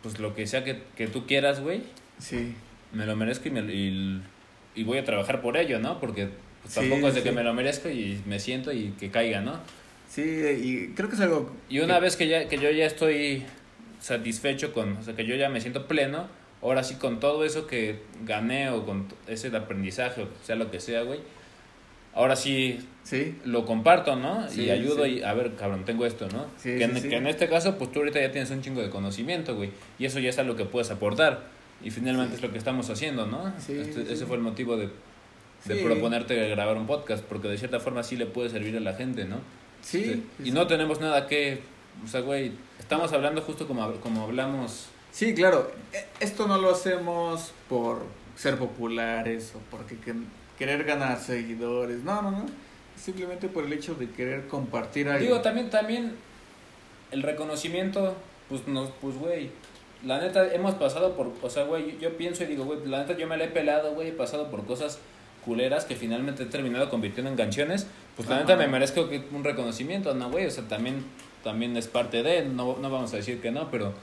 pues 0.01 0.19
lo 0.19 0.35
que 0.35 0.47
sea 0.47 0.63
que, 0.63 0.81
que 0.95 1.07
tú 1.07 1.25
quieras, 1.25 1.59
güey, 1.61 1.83
Sí, 2.19 2.53
me 2.93 3.05
lo 3.05 3.15
merezco 3.15 3.47
y, 3.47 3.51
me, 3.51 3.61
y, 3.73 4.21
y 4.75 4.83
voy 4.83 4.97
a 4.97 5.03
trabajar 5.05 5.41
por 5.41 5.57
ello, 5.57 5.79
¿no? 5.79 5.99
Porque 5.99 6.29
pues, 6.61 6.73
Sí, 6.73 6.79
tampoco 6.81 7.07
es 7.09 7.15
de 7.15 7.23
que 7.23 7.31
me 7.31 7.43
lo 7.43 7.53
merezco 7.53 7.89
y 7.89 8.21
me 8.25 8.39
siento 8.39 8.71
y 8.73 8.91
que 8.99 9.09
caiga, 9.09 9.41
¿no? 9.41 9.59
Sí, 10.09 10.21
y 10.21 10.93
creo 10.95 11.07
que 11.07 11.15
es 11.15 11.21
algo... 11.21 11.55
Y 11.69 11.79
una 11.79 11.99
vez 11.99 12.15
que, 12.15 12.27
ya, 12.27 12.47
que 12.47 12.57
yo 12.57 12.69
ya 12.71 12.85
estoy 12.85 13.45
satisfecho 13.99 14.73
con, 14.73 14.97
o 14.97 15.03
sea, 15.03 15.15
que 15.15 15.25
yo 15.25 15.35
ya 15.35 15.49
me 15.49 15.61
siento 15.61 15.87
pleno, 15.87 16.27
ahora 16.61 16.83
sí 16.83 16.95
con 16.95 17.19
todo 17.19 17.45
eso 17.45 17.67
que 17.67 17.99
gané 18.25 18.69
o 18.69 18.85
con 18.85 19.07
ese 19.27 19.55
aprendizaje 19.55 20.23
o 20.23 20.27
sea 20.43 20.55
lo 20.55 20.71
que 20.71 20.79
sea, 20.79 21.03
güey, 21.03 21.19
ahora 22.13 22.35
sí, 22.35 22.79
sí. 23.03 23.35
lo 23.45 23.65
comparto, 23.65 24.15
¿no? 24.15 24.49
Sí, 24.49 24.63
y 24.63 24.71
ayudo 24.71 25.05
sí. 25.05 25.19
y, 25.19 25.23
a 25.23 25.33
ver, 25.33 25.55
cabrón, 25.55 25.85
tengo 25.85 26.05
esto, 26.05 26.27
¿no? 26.29 26.47
Sí, 26.57 26.77
que, 26.77 26.83
en, 26.85 27.01
que 27.01 27.15
en 27.15 27.27
este 27.27 27.47
caso, 27.47 27.77
pues 27.77 27.91
tú 27.91 27.99
ahorita 27.99 28.19
ya 28.19 28.31
tienes 28.31 28.49
un 28.51 28.61
chingo 28.61 28.81
de 28.81 28.89
conocimiento, 28.89 29.55
güey, 29.55 29.69
y 29.99 30.05
eso 30.05 30.19
ya 30.19 30.29
es 30.29 30.39
algo 30.39 30.55
que 30.55 30.65
puedes 30.65 30.89
aportar. 30.91 31.59
Y 31.81 31.91
finalmente 31.91 32.35
es 32.35 32.41
lo 32.41 32.51
que 32.51 32.57
estamos 32.57 32.89
haciendo, 32.89 33.25
¿no? 33.25 33.53
Sí, 33.57 33.73
Este-. 33.73 34.11
Ese 34.11 34.25
fue 34.25 34.35
el 34.35 34.41
motivo 34.41 34.75
de, 34.75 34.89
de 35.63 35.75
proponerte 35.77 36.49
grabar 36.49 36.75
un 36.75 36.87
podcast, 36.87 37.23
porque 37.23 37.47
de 37.47 37.57
cierta 37.57 37.79
forma 37.79 38.03
sí 38.03 38.17
le 38.17 38.25
puede 38.25 38.49
servir 38.49 38.75
a 38.75 38.81
la 38.81 38.95
gente, 38.95 39.23
¿no? 39.23 39.37
Sí. 39.89 39.99
Este, 40.03 40.13
sí, 40.43 40.49
y 40.49 40.51
no 40.51 40.67
tenemos 40.67 40.99
nada 40.99 41.27
que, 41.27 41.61
o 42.03 42.07
sea, 42.07 42.21
güey, 42.21 42.51
estamos 42.79 43.11
hablando 43.13 43.41
justo 43.41 43.67
como, 43.67 43.91
como 44.01 44.23
hablamos. 44.23 44.87
Sí, 45.11 45.33
claro. 45.33 45.71
E- 45.93 46.05
Esto 46.19 46.47
no 46.47 46.57
lo 46.59 46.71
hacemos 46.71 47.51
por 47.67 48.03
ser 48.35 48.57
populares 48.57 49.53
o 49.55 49.59
porque 49.71 49.97
que- 49.97 50.13
querer 50.57 50.83
ganar 50.83 51.19
seguidores. 51.19 52.03
No, 52.03 52.21
no, 52.21 52.31
no. 52.31 52.45
Simplemente 52.95 53.47
por 53.47 53.63
el 53.65 53.73
hecho 53.73 53.95
de 53.95 54.09
querer 54.11 54.47
compartir 54.47 55.07
algo. 55.09 55.23
Digo, 55.23 55.41
también, 55.41 55.69
también 55.69 56.13
el 57.11 57.23
reconocimiento, 57.23 58.15
pues, 58.49 58.67
nos, 58.67 58.89
pues, 59.01 59.15
güey, 59.17 59.49
la 60.05 60.19
neta, 60.19 60.53
hemos 60.53 60.75
pasado 60.75 61.15
por, 61.15 61.31
o 61.41 61.49
sea, 61.49 61.63
güey, 61.63 61.93
yo, 61.93 61.99
yo 62.09 62.17
pienso 62.17 62.43
y 62.43 62.47
digo, 62.47 62.65
güey, 62.65 62.85
la 62.85 62.99
neta, 62.99 63.17
yo 63.17 63.27
me 63.27 63.37
la 63.37 63.45
he 63.45 63.49
pelado, 63.49 63.93
güey, 63.93 64.09
he 64.09 64.13
pasado 64.13 64.51
por 64.51 64.65
cosas 64.65 64.99
culeras 65.43 65.85
que 65.85 65.95
finalmente 65.95 66.43
he 66.43 66.45
terminado 66.45 66.89
convirtiendo 66.89 67.31
en 67.31 67.37
canciones, 67.37 67.87
pues 68.19 68.27
la 68.29 68.39
neta 68.39 68.57
me 68.57 68.67
merezco 68.67 69.07
un 69.33 69.43
reconocimiento, 69.45 70.13
¿no, 70.13 70.29
güey? 70.29 70.45
O 70.45 70.51
sea, 70.51 70.65
también, 70.67 71.05
también 71.41 71.77
es 71.77 71.87
parte 71.87 72.21
de, 72.21 72.43
no, 72.43 72.75
no 72.81 72.89
vamos 72.89 73.13
a 73.13 73.15
decir 73.15 73.39
que 73.41 73.49
no, 73.49 73.71
pero, 73.71 73.93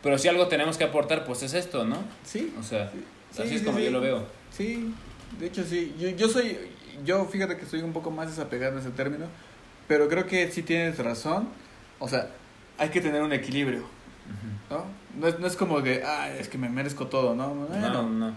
pero 0.00 0.16
si 0.16 0.28
algo 0.28 0.46
tenemos 0.46 0.76
que 0.78 0.84
aportar, 0.84 1.24
pues 1.24 1.42
es 1.42 1.54
esto, 1.54 1.84
¿no? 1.84 1.96
Sí. 2.24 2.54
O 2.58 2.62
sea, 2.62 2.90
Sí, 3.32 3.40
así 3.42 3.48
sí, 3.50 3.56
es 3.56 3.62
como 3.62 3.78
sí. 3.78 3.84
yo 3.86 3.90
lo 3.90 4.00
veo. 4.00 4.24
Sí, 4.50 4.94
de 5.40 5.46
hecho 5.46 5.64
sí. 5.64 5.92
Yo, 5.98 6.08
yo 6.10 6.28
soy, 6.28 6.56
yo 7.04 7.24
fíjate 7.24 7.56
que 7.56 7.66
soy 7.66 7.80
un 7.82 7.92
poco 7.92 8.12
más 8.12 8.28
desapegado 8.28 8.74
en 8.74 8.78
ese 8.78 8.90
término, 8.90 9.26
pero 9.88 10.06
creo 10.08 10.26
que 10.28 10.52
sí 10.52 10.62
tienes 10.62 10.96
razón. 10.98 11.48
O 11.98 12.06
sea, 12.08 12.28
hay 12.78 12.90
que 12.90 13.00
tener 13.00 13.22
un 13.22 13.32
equilibrio, 13.32 13.86
¿no? 14.70 14.84
No 15.18 15.26
es, 15.26 15.40
no 15.40 15.48
es 15.48 15.56
como 15.56 15.82
que, 15.82 16.02
ah, 16.04 16.30
es 16.30 16.48
que 16.48 16.58
me 16.58 16.68
merezco 16.68 17.08
todo, 17.08 17.34
¿no? 17.34 17.48
No, 17.54 17.66
Bueno, 17.66 18.02
no. 18.08 18.32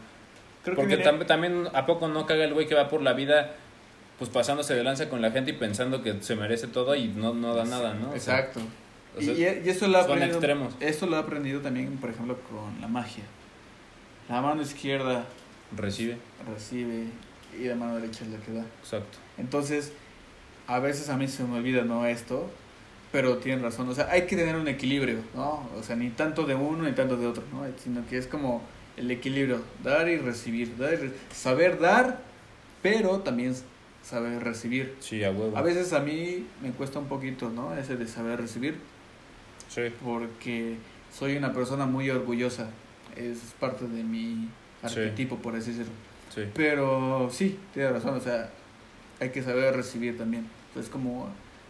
creo 0.64 0.76
Porque 0.76 0.98
que 0.98 1.04
tam- 1.04 1.12
viene- 1.12 1.26
también, 1.26 1.68
¿a 1.74 1.86
poco 1.86 2.08
no 2.08 2.26
caga 2.26 2.44
el 2.46 2.54
güey 2.56 2.68
que 2.68 2.74
va 2.76 2.90
por 2.90 3.02
la 3.04 3.14
vida, 3.14 3.54
pues 4.18 4.30
pasándose 4.30 4.74
de 4.74 4.84
lanza 4.84 5.10
con 5.10 5.22
la 5.22 5.32
gente 5.32 5.52
y 5.52 5.54
pensando 5.54 6.02
que 6.04 6.22
se 6.22 6.36
merece 6.36 6.68
todo 6.68 6.96
y 6.96 7.08
no, 7.10 7.34
no 7.34 7.54
da 7.56 7.66
nada, 7.66 7.94
¿no? 7.94 8.12
O 8.12 8.14
Exacto. 8.16 8.60
sea, 9.20 9.34
y, 9.34 9.42
y 9.42 9.70
eso 9.70 9.88
lo 9.88 9.94
son 10.02 10.12
aprendido. 10.12 10.38
extremos. 10.38 10.74
Esto 10.80 11.06
lo 11.06 11.18
he 11.18 11.20
aprendido 11.20 11.62
también, 11.62 11.98
por 11.98 12.10
ejemplo, 12.10 12.38
con 12.50 12.80
la 12.82 12.88
magia. 12.88 13.24
La 14.30 14.42
mano 14.42 14.62
izquierda 14.62 15.26
recibe, 15.76 16.18
recibe 16.54 17.06
y 17.60 17.66
la 17.66 17.76
mano 17.76 17.96
derecha 17.96 18.24
es 18.26 18.32
la 18.32 18.38
que 18.40 18.52
da. 18.54 18.66
exacto. 18.82 19.18
Entonces, 19.38 19.92
a 20.68 20.80
veces 20.80 21.10
a 21.10 21.18
mí 21.18 21.28
se 21.28 21.44
me 21.44 21.58
olvida 21.58 21.84
no 21.84 22.06
esto, 22.06 22.50
pero 23.12 23.38
tienen 23.38 23.64
razón. 23.64 23.88
O 23.90 23.94
sea, 23.96 24.10
hay 24.12 24.24
que 24.28 24.36
tener 24.36 24.56
un 24.56 24.68
equilibrio, 24.68 25.20
¿no? 25.36 25.68
O 25.78 25.84
sea, 25.84 25.96
ni 25.96 26.10
tanto 26.10 26.44
de 26.46 26.56
uno 26.56 26.84
ni 26.84 26.92
tanto 26.92 27.16
de 27.18 27.26
otro, 27.28 27.44
¿no? 27.54 27.66
Sino 27.82 28.06
que 28.08 28.18
es 28.18 28.28
como 28.28 28.62
el 28.98 29.10
equilibrio, 29.12 29.62
dar 29.84 30.10
y 30.10 30.18
recibir, 30.18 30.76
dar 30.78 30.94
y 30.94 30.96
re- 30.98 31.12
saber 31.34 31.80
dar, 31.80 32.20
pero 32.82 33.20
también 33.20 33.56
saber 34.08 34.44
recibir. 34.44 34.96
Sí, 35.00 35.24
a 35.24 35.32
huevo. 35.32 35.58
A 35.58 35.62
veces 35.62 35.92
a 35.94 36.00
mí 36.00 36.46
me 36.62 36.72
cuesta 36.72 37.00
un 37.00 37.08
poquito, 37.08 37.50
¿no? 37.50 37.76
Ese 37.76 37.98
de 37.98 38.08
saber 38.08 38.40
recibir, 38.40 38.76
Sí. 39.68 39.82
porque 40.04 40.76
soy 41.14 41.36
una 41.36 41.52
persona 41.54 41.86
muy 41.86 42.10
orgullosa. 42.10 42.70
Es 43.16 43.40
parte 43.60 43.86
de 43.88 44.04
mi 44.04 44.48
Sí. 44.88 45.00
arquetipo, 45.00 45.38
por 45.38 45.56
así 45.56 45.72
decirlo. 45.72 45.92
Sí. 46.34 46.44
Pero 46.54 47.30
sí, 47.32 47.58
tienes 47.74 47.92
razón, 47.94 48.16
o 48.16 48.20
sea, 48.22 48.50
hay 49.20 49.30
que 49.32 49.42
saber 49.44 49.76
recibir 49.76 50.18
también. 50.18 50.48
Es 50.80 50.88
como 50.88 51.28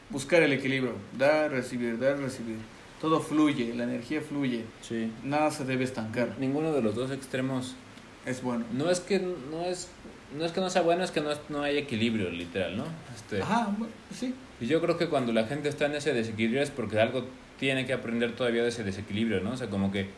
buscar 0.09 0.43
el 0.43 0.53
equilibrio, 0.53 0.93
dar, 1.17 1.49
recibir, 1.51 1.97
dar, 1.97 2.19
recibir. 2.19 2.57
Todo 3.01 3.19
fluye, 3.19 3.73
la 3.75 3.83
energía 3.85 4.21
fluye, 4.21 4.65
Sí. 4.81 5.11
nada 5.23 5.49
se 5.51 5.65
debe 5.65 5.83
estancar. 5.85 6.35
Ninguno 6.39 6.73
de 6.73 6.81
los 6.81 6.93
dos 6.95 7.09
extremos. 7.11 7.75
Es 8.25 8.41
bueno. 8.43 8.65
No 8.73 8.89
es 8.89 8.99
que 8.99 9.19
no 9.19 9.61
es 9.65 9.87
no 10.35 10.45
es 10.45 10.51
que 10.51 10.59
no 10.59 10.69
sea 10.69 10.81
bueno, 10.81 11.03
es 11.03 11.11
que 11.11 11.21
no, 11.21 11.29
no 11.49 11.61
hay 11.61 11.77
equilibrio, 11.77 12.29
literal, 12.29 12.77
¿no? 12.77 12.85
Este, 13.15 13.41
Ajá, 13.41 13.69
sí. 14.13 14.33
Y 14.59 14.67
yo 14.67 14.81
creo 14.81 14.97
que 14.97 15.07
cuando 15.07 15.31
la 15.33 15.45
gente 15.45 15.69
está 15.69 15.85
en 15.85 15.95
ese 15.95 16.13
desequilibrio 16.13 16.61
es 16.61 16.71
porque 16.71 16.99
algo 16.99 17.25
tiene 17.59 17.85
que 17.85 17.93
aprender 17.93 18.35
todavía 18.35 18.63
de 18.63 18.69
ese 18.69 18.83
desequilibrio, 18.83 19.41
¿no? 19.41 19.51
O 19.51 19.57
sea, 19.57 19.69
como 19.69 19.91
que 19.91 20.09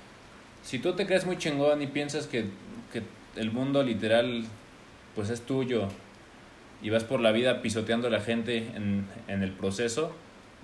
si 0.63 0.79
tú 0.79 0.93
te 0.93 1.05
crees 1.05 1.25
muy 1.25 1.37
chingón 1.37 1.81
y 1.81 1.87
piensas 1.87 2.27
que, 2.27 2.45
que 2.91 3.03
el 3.35 3.51
mundo 3.51 3.83
literal 3.83 4.45
pues 5.15 5.29
es 5.29 5.41
tuyo 5.41 5.87
y 6.81 6.89
vas 6.89 7.03
por 7.03 7.19
la 7.19 7.31
vida 7.31 7.61
pisoteando 7.61 8.07
a 8.07 8.11
la 8.11 8.21
gente 8.21 8.57
en, 8.75 9.05
en 9.27 9.43
el 9.43 9.51
proceso, 9.51 10.13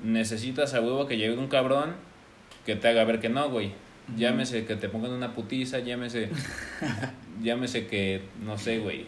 necesitas 0.03 0.73
a 0.73 0.81
huevo 0.81 1.07
que 1.07 1.17
llegue 1.17 1.37
un 1.37 1.47
cabrón 1.47 1.93
que 2.65 2.75
te 2.75 2.87
haga 2.87 3.03
ver 3.03 3.19
que 3.19 3.29
no, 3.29 3.49
güey. 3.49 3.71
Llámese 4.17 4.65
que 4.65 4.75
te 4.75 4.87
pongan 4.87 5.11
una 5.11 5.33
putiza, 5.33 5.79
llámese 5.79 6.29
llámese 7.43 7.87
que 7.87 8.21
no 8.43 8.57
sé, 8.57 8.79
güey. 8.79 9.05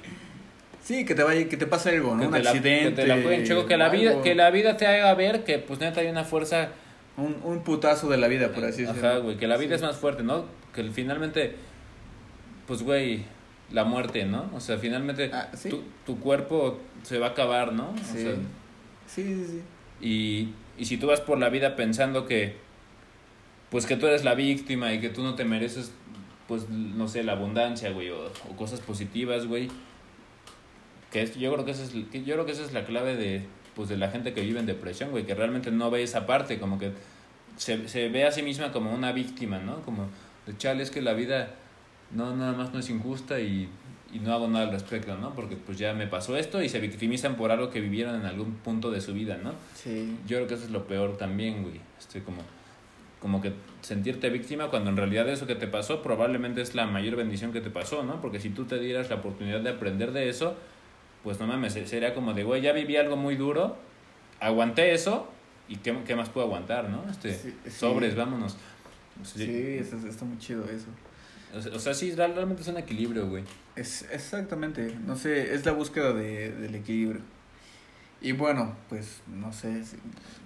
Sí, 0.88 1.04
que 1.04 1.16
te 1.16 1.24
vaya, 1.24 1.50
que 1.50 1.58
te 1.58 1.68
pase 1.68 1.90
algo, 1.90 2.16
¿no? 2.16 2.22
Que 2.22 2.28
un 2.28 2.34
te 2.34 2.44
la- 2.44 2.50
accidente. 2.52 2.90
que 2.90 3.02
te 3.02 3.08
la 3.08 3.22
jueguen 3.22 3.44
chueco, 3.46 3.66
que 3.68 3.76
la 3.76 3.90
vida 3.90 4.22
que 4.22 4.36
la 4.36 4.50
vida 4.52 4.78
te 4.78 4.88
haga 4.88 5.14
ver 5.16 5.44
que 5.44 5.60
pues 5.60 5.80
neta 5.82 6.00
hay 6.00 6.08
una 6.08 6.24
fuerza 6.24 6.70
Un, 7.18 7.36
un 7.44 7.64
putazo 7.64 8.08
de 8.10 8.18
la 8.18 8.28
vida, 8.30 8.54
por 8.54 8.64
así 8.64 8.84
decirlo. 8.84 9.10
Ajá, 9.10 9.18
güey, 9.18 9.36
que 9.38 9.48
la 9.48 9.58
vida 9.58 9.70
Sí. 9.70 9.76
es 9.76 9.82
más 9.82 9.98
fuerte, 9.98 10.24
¿no? 10.24 10.46
Que 10.74 10.84
finalmente, 10.92 11.56
pues, 12.68 12.84
güey, 12.84 13.24
la 13.72 13.84
muerte, 13.84 14.24
¿no? 14.26 14.50
O 14.56 14.60
sea, 14.62 14.78
finalmente 14.78 15.30
Ah, 15.34 15.50
¿sí? 15.56 15.70
tu, 15.70 15.84
tu 16.06 16.20
cuerpo 16.22 16.80
se 17.04 17.18
va 17.18 17.28
a 17.28 17.30
acabar, 17.32 17.74
¿no? 17.74 17.90
O 17.90 17.98
Sí. 18.14 18.22
sea, 18.22 18.32
sí, 19.08 19.24
sí, 19.24 19.46
sí. 19.46 19.62
y, 20.00 20.54
y 20.82 20.86
si 20.86 20.96
tú 20.98 21.08
vas 21.08 21.20
por 21.20 21.38
la 21.38 21.50
vida 21.50 21.76
pensando 21.76 22.26
que, 22.28 22.56
pues, 23.72 23.86
que 23.88 23.98
tú 23.98 24.06
eres 24.08 24.24
la 24.24 24.36
víctima 24.36 24.94
y 24.94 25.02
que 25.02 25.10
tú 25.10 25.24
no 25.24 25.36
te 25.36 25.44
mereces, 25.44 25.92
pues, 26.48 26.70
no 26.70 27.08
sé, 27.10 27.24
la 27.24 27.34
abundancia, 27.34 27.90
güey, 27.92 28.10
o, 28.12 28.28
o 28.50 28.56
cosas 28.56 28.80
positivas, 28.80 29.48
güey. 29.48 29.70
Que 31.12 31.22
es, 31.22 31.36
yo 31.38 31.52
creo 31.54 31.66
que 31.66 31.72
esa 31.72 31.84
es, 31.84 31.94
yo 31.94 32.10
creo 32.12 32.46
que 32.46 32.52
esa 32.52 32.64
es 32.64 32.74
la 32.74 32.86
clave 32.86 33.16
de, 33.16 33.46
pues, 33.76 33.90
de 33.90 33.98
la 33.98 34.10
gente 34.10 34.34
que 34.34 34.42
vive 34.42 34.60
en 34.60 34.66
depresión, 34.66 35.12
güey, 35.12 35.26
que 35.26 35.36
realmente 35.36 35.72
no 35.72 35.90
ve 35.90 36.04
esa 36.04 36.26
parte, 36.26 36.60
como 36.60 36.78
que 36.80 36.92
se, 37.56 37.88
se 37.88 38.10
ve 38.10 38.26
a 38.26 38.32
sí 38.32 38.42
misma 38.42 38.72
como 38.72 38.94
una 38.94 39.12
víctima, 39.12 39.60
¿no? 39.60 39.82
Como, 39.84 40.08
de 40.46 40.58
chale, 40.58 40.84
es 40.84 40.92
que 40.92 41.02
la 41.02 41.14
vida 41.14 41.56
no 42.12 42.36
nada 42.36 42.54
más 42.54 42.74
no 42.74 42.80
es 42.80 42.90
injusta 42.90 43.40
y, 43.40 43.70
y 44.14 44.20
no 44.20 44.34
hago 44.34 44.48
nada 44.48 44.66
al 44.66 44.72
respecto, 44.72 45.18
¿no? 45.18 45.34
Porque 45.34 45.56
pues 45.56 45.78
ya 45.78 45.94
me 45.94 46.08
pasó 46.08 46.38
esto 46.38 46.62
y 46.62 46.70
se 46.70 46.80
victimizan 46.80 47.36
por 47.36 47.52
algo 47.52 47.70
que 47.70 47.82
vivieron 47.82 48.16
en 48.16 48.26
algún 48.26 48.54
punto 48.56 48.92
de 48.92 49.02
su 49.02 49.14
vida, 49.14 49.38
¿no? 49.42 49.54
Sí. 49.76 50.18
Yo 50.28 50.38
creo 50.38 50.48
que 50.48 50.54
eso 50.54 50.64
es 50.64 50.72
lo 50.72 50.88
peor 50.88 51.18
también, 51.18 51.64
güey. 51.64 51.82
Este, 52.00 52.24
como, 52.24 52.42
como 53.22 53.42
que 53.42 53.54
sentirte 53.82 54.30
víctima 54.30 54.70
cuando 54.70 54.90
en 54.90 54.98
realidad 54.98 55.28
eso 55.30 55.48
que 55.48 55.56
te 55.56 55.68
pasó 55.68 56.02
probablemente 56.02 56.62
es 56.62 56.76
la 56.76 56.86
mayor 56.86 57.16
bendición 57.16 57.52
que 57.52 57.62
te 57.62 57.70
pasó, 57.70 58.04
¿no? 58.04 58.22
Porque 58.22 58.40
si 58.40 58.50
tú 58.50 58.66
te 58.66 58.80
dieras 58.80 59.10
la 59.10 59.18
oportunidad 59.18 59.60
de 59.62 59.72
aprender 59.72 60.12
de 60.12 60.30
eso, 60.30 60.56
pues 61.24 61.40
no 61.40 61.48
mames, 61.48 61.74
sería 61.74 62.14
como 62.14 62.34
de, 62.34 62.44
güey, 62.44 62.62
ya 62.62 62.72
viví 62.74 62.96
algo 62.98 63.16
muy 63.18 63.36
duro, 63.36 63.78
aguanté 64.40 64.94
eso 64.94 65.28
y 65.68 65.78
qué, 65.78 65.96
qué 66.06 66.16
más 66.16 66.30
puedo 66.30 66.48
aguantar, 66.48 66.90
¿no? 66.90 67.04
Este, 67.10 67.34
Sí, 67.34 67.54
sí. 67.66 67.72
sobres, 67.72 68.16
vámonos. 68.16 68.56
Sí, 69.24 69.78
está, 69.80 69.98
está 70.08 70.26
muy 70.26 70.38
chido 70.38 70.64
eso. 70.66 70.86
O 71.56 71.62
sea, 71.62 71.74
o 71.76 71.80
sea, 71.80 71.94
sí, 71.94 72.12
real- 72.14 72.34
realmente 72.36 72.62
es 72.62 72.68
un 72.68 72.78
equilibrio, 72.78 73.28
güey. 73.28 73.44
Es 73.76 74.04
exactamente, 74.12 74.96
no 75.06 75.16
sé, 75.16 75.54
es 75.56 75.66
la 75.66 75.72
búsqueda 75.72 76.14
de, 76.14 76.52
del 76.52 76.76
equilibrio. 76.76 77.22
Y 78.22 78.32
bueno, 78.32 78.76
pues 78.90 79.22
no 79.28 79.54
sé. 79.54 79.84
si- 79.86 79.98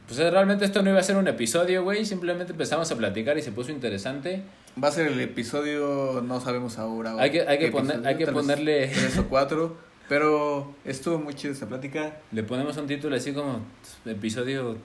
Pues 0.08 0.20
eh, 0.20 0.30
realmente 0.30 0.66
esto 0.66 0.82
no 0.84 0.90
iba 0.90 1.00
a 1.00 1.04
ser 1.04 1.16
un 1.18 1.28
episodio, 1.28 1.84
güey. 1.84 2.06
Simplemente 2.06 2.52
empezamos 2.52 2.92
a 2.92 2.98
platicar 2.98 3.38
y 3.38 3.42
se 3.42 3.52
puso 3.52 3.72
interesante. 3.72 4.44
Va 4.82 4.90
a 4.90 4.92
ser 4.92 5.08
el 5.08 5.20
episodio, 5.22 6.22
no 6.26 6.40
sabemos 6.42 6.78
ahora. 6.78 7.16
Hay 7.18 7.32
que- 7.32 7.42
hay 7.48 7.60
que 7.60 7.72
poner- 7.72 8.06
hay 8.06 8.18
que 8.18 8.28
ponerle- 8.28 8.88
Tres 8.94 9.18
o 9.18 9.28
cuatro. 9.28 9.78
Pero 10.12 10.76
estuvo 10.84 11.20
muy 11.20 11.34
chido 11.36 11.54
esta 11.54 11.68
plática. 11.68 12.18
Le 12.34 12.44
ponemos 12.44 12.76
un 12.76 12.86
título 12.86 13.16
así 13.16 13.32
como 13.32 13.62
episodio 14.06 14.76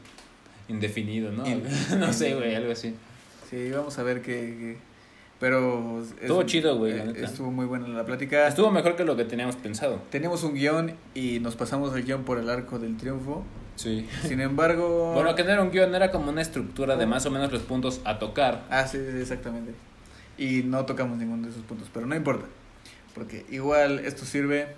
indefinido, 0.69 1.33
¿no? 1.33 1.45
In- 1.45 1.65
no 1.99 2.13
sé, 2.13 2.37
güey, 2.37 2.55
algo 2.55 2.71
así. 2.71 2.95
Sí, 3.51 3.73
vamos 3.73 3.99
a 3.99 4.05
ver 4.05 4.23
qué. 4.23 4.77
Pero. 5.41 6.01
es- 6.01 6.13
Estuvo 6.21 6.45
chido, 6.45 6.77
güey, 6.79 6.93
eh. 6.93 7.13
Estuvo 7.17 7.51
muy 7.51 7.67
buena 7.67 7.89
la 7.89 8.05
plática. 8.07 8.47
Estuvo 8.47 8.71
mejor 8.71 8.95
que 8.95 9.03
lo 9.05 9.17
que 9.17 9.25
teníamos 9.25 9.57
pensado. 9.57 10.01
Teníamos 10.11 10.45
un 10.45 10.55
guion 10.55 10.93
y 11.13 11.41
nos 11.41 11.57
pasamos 11.57 11.93
el 11.97 12.05
guion 12.05 12.23
por 12.23 12.39
el 12.39 12.49
arco 12.49 12.79
del 12.79 12.97
triunfo. 12.97 13.43
Sí. 13.75 14.09
Sin 14.23 14.41
embargo. 14.41 15.11
Bueno, 15.15 15.35
que 15.35 15.43
no 15.43 15.51
era 15.51 15.61
un 15.61 15.73
guion, 15.73 15.93
era 15.93 16.13
como 16.13 16.31
una 16.31 16.41
estructura 16.43 16.95
de 16.95 17.07
más 17.07 17.27
o 17.27 17.33
menos 17.33 17.51
los 17.51 17.63
puntos 17.63 18.01
a 18.05 18.21
tocar. 18.21 18.63
Ah, 18.71 18.87
sí, 18.87 18.99
sí, 18.99 19.19
exactamente. 19.21 19.73
Y 20.39 20.63
no 20.63 20.87
tocamos 20.87 21.19
ninguno 21.19 21.43
de 21.43 21.51
esos 21.51 21.65
puntos, 21.65 21.89
pero 21.93 22.07
no 22.07 22.15
importa. 22.15 22.47
Porque 23.13 23.45
igual 23.51 23.99
esto 23.99 24.25
sirve 24.25 24.69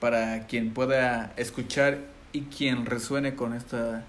para 0.00 0.46
quien 0.46 0.72
pueda 0.74 1.32
escuchar 1.36 1.98
y 2.32 2.42
quien 2.42 2.86
resuene 2.86 3.34
con 3.34 3.54
esta 3.54 4.04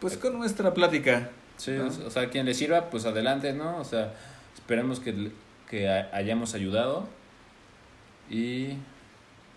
pues 0.00 0.16
con 0.16 0.36
nuestra 0.38 0.74
plática. 0.74 1.30
Sí, 1.56 1.72
¿no? 1.72 1.86
o 1.86 2.10
sea, 2.10 2.28
quien 2.28 2.44
le 2.44 2.52
sirva, 2.54 2.90
pues 2.90 3.06
adelante, 3.06 3.52
¿no? 3.54 3.78
O 3.78 3.84
sea, 3.84 4.12
esperemos 4.54 5.00
que, 5.00 5.30
que 5.70 5.88
ha- 5.88 6.10
hayamos 6.14 6.54
ayudado. 6.54 7.08
Y 8.28 8.74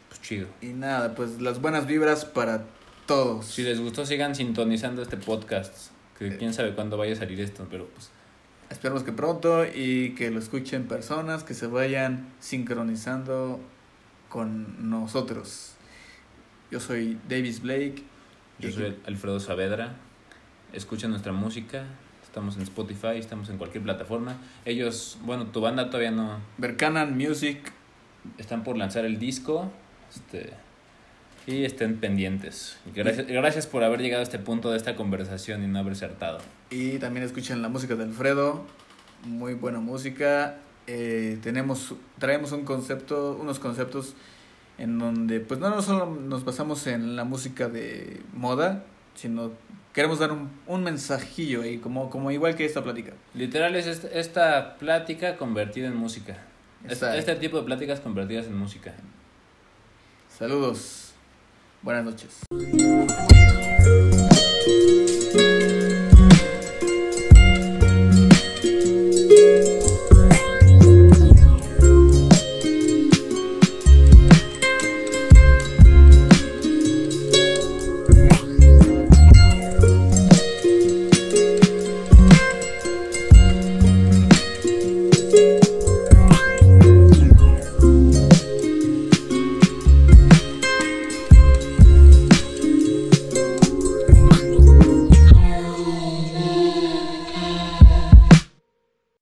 pues 0.08 0.22
chido. 0.22 0.48
Y 0.62 0.68
nada, 0.68 1.16
pues 1.16 1.42
las 1.42 1.60
buenas 1.62 1.88
vibras 1.88 2.24
para 2.26 2.64
todos. 3.06 3.46
Si 3.46 3.64
les 3.64 3.80
gustó, 3.82 4.06
sigan 4.06 4.34
sintonizando 4.36 5.02
este 5.02 5.18
podcast. 5.18 5.92
Que 6.18 6.38
quién 6.38 6.54
sabe 6.54 6.74
cuándo 6.74 6.98
vaya 6.98 7.14
a 7.14 7.16
salir 7.16 7.40
esto, 7.42 7.68
pero 7.70 7.86
pues 7.88 8.10
Esperemos 8.70 9.04
que 9.04 9.12
pronto 9.12 9.66
y 9.66 10.14
que 10.16 10.30
lo 10.30 10.38
escuchen 10.40 10.88
personas 10.88 11.44
que 11.44 11.54
se 11.56 11.66
vayan 11.66 12.28
sincronizando 12.40 13.60
con 14.30 14.90
nosotros. 14.90 15.74
Yo 16.72 16.80
soy 16.80 17.18
Davis 17.28 17.62
Blake. 17.62 18.04
yo 18.60 18.72
soy 18.72 18.96
Alfredo 19.06 19.40
Saavedra. 19.40 19.96
Escuchen 20.72 21.10
nuestra 21.10 21.34
música. 21.34 21.86
Estamos 22.24 22.58
en 22.58 22.62
Spotify, 22.62 23.18
estamos 23.18 23.50
en 23.50 23.58
cualquier 23.58 23.84
plataforma. 23.84 24.38
Ellos, 24.64 25.18
bueno, 25.24 25.48
tu 25.48 25.62
banda 25.62 25.88
todavía 25.88 26.12
no, 26.12 26.38
Berkanan 26.60 27.18
Music. 27.18 27.72
están 28.38 28.64
por 28.64 28.78
lanzar 28.78 29.04
el 29.04 29.18
disco. 29.18 29.72
Este, 30.14 30.54
y 31.48 31.66
estén 31.66 31.98
pendientes. 31.98 32.78
Gracias, 32.94 33.26
gracias 33.26 33.66
por 33.66 33.84
haber 33.84 34.02
llegado 34.02 34.20
a 34.20 34.24
este 34.24 34.38
punto 34.38 34.70
de 34.70 34.78
esta 34.78 34.96
conversación 34.96 35.64
y 35.64 35.68
no 35.68 35.80
haberse 35.80 36.06
hartado. 36.06 36.40
Y 36.70 37.00
también 37.00 37.26
escuchen 37.26 37.64
la 37.64 37.70
música 37.70 37.96
de 37.96 38.04
Alfredo. 38.04 38.64
Muy 39.26 39.56
buena 39.56 39.80
música. 39.80 40.58
Eh, 40.92 41.38
tenemos, 41.44 41.94
traemos 42.18 42.52
un 42.52 42.66
concepto, 42.66 43.38
unos 43.40 43.60
conceptos 43.60 44.16
en 44.80 44.98
donde 44.98 45.40
pues 45.40 45.60
no, 45.60 45.70
no 45.70 45.84
solo 45.84 46.08
nos 46.08 46.44
basamos 46.44 46.88
en 46.88 47.16
la 47.16 47.26
música 47.26 47.70
de 47.70 48.22
moda, 48.34 48.86
sino 49.14 49.52
queremos 49.94 50.18
dar 50.18 50.32
un, 50.32 50.50
un 50.66 50.84
mensajillo 50.84 51.62
ahí, 51.62 51.78
como, 51.78 52.10
como 52.10 52.32
igual 52.32 52.56
que 52.56 52.66
esta 52.66 52.84
plática. 52.84 53.14
Literal 53.36 53.76
es 53.76 53.86
esta, 53.86 54.08
esta 54.08 54.78
plática 54.78 55.38
convertida 55.38 55.86
en 55.90 55.96
música. 55.96 56.38
Este, 56.88 57.20
este 57.20 57.36
tipo 57.36 57.58
de 57.58 57.64
pláticas 57.66 58.00
convertidas 58.00 58.48
en 58.48 58.58
música. 58.58 58.96
Saludos. 60.28 61.14
Buenas 61.84 62.04
noches. 62.04 63.39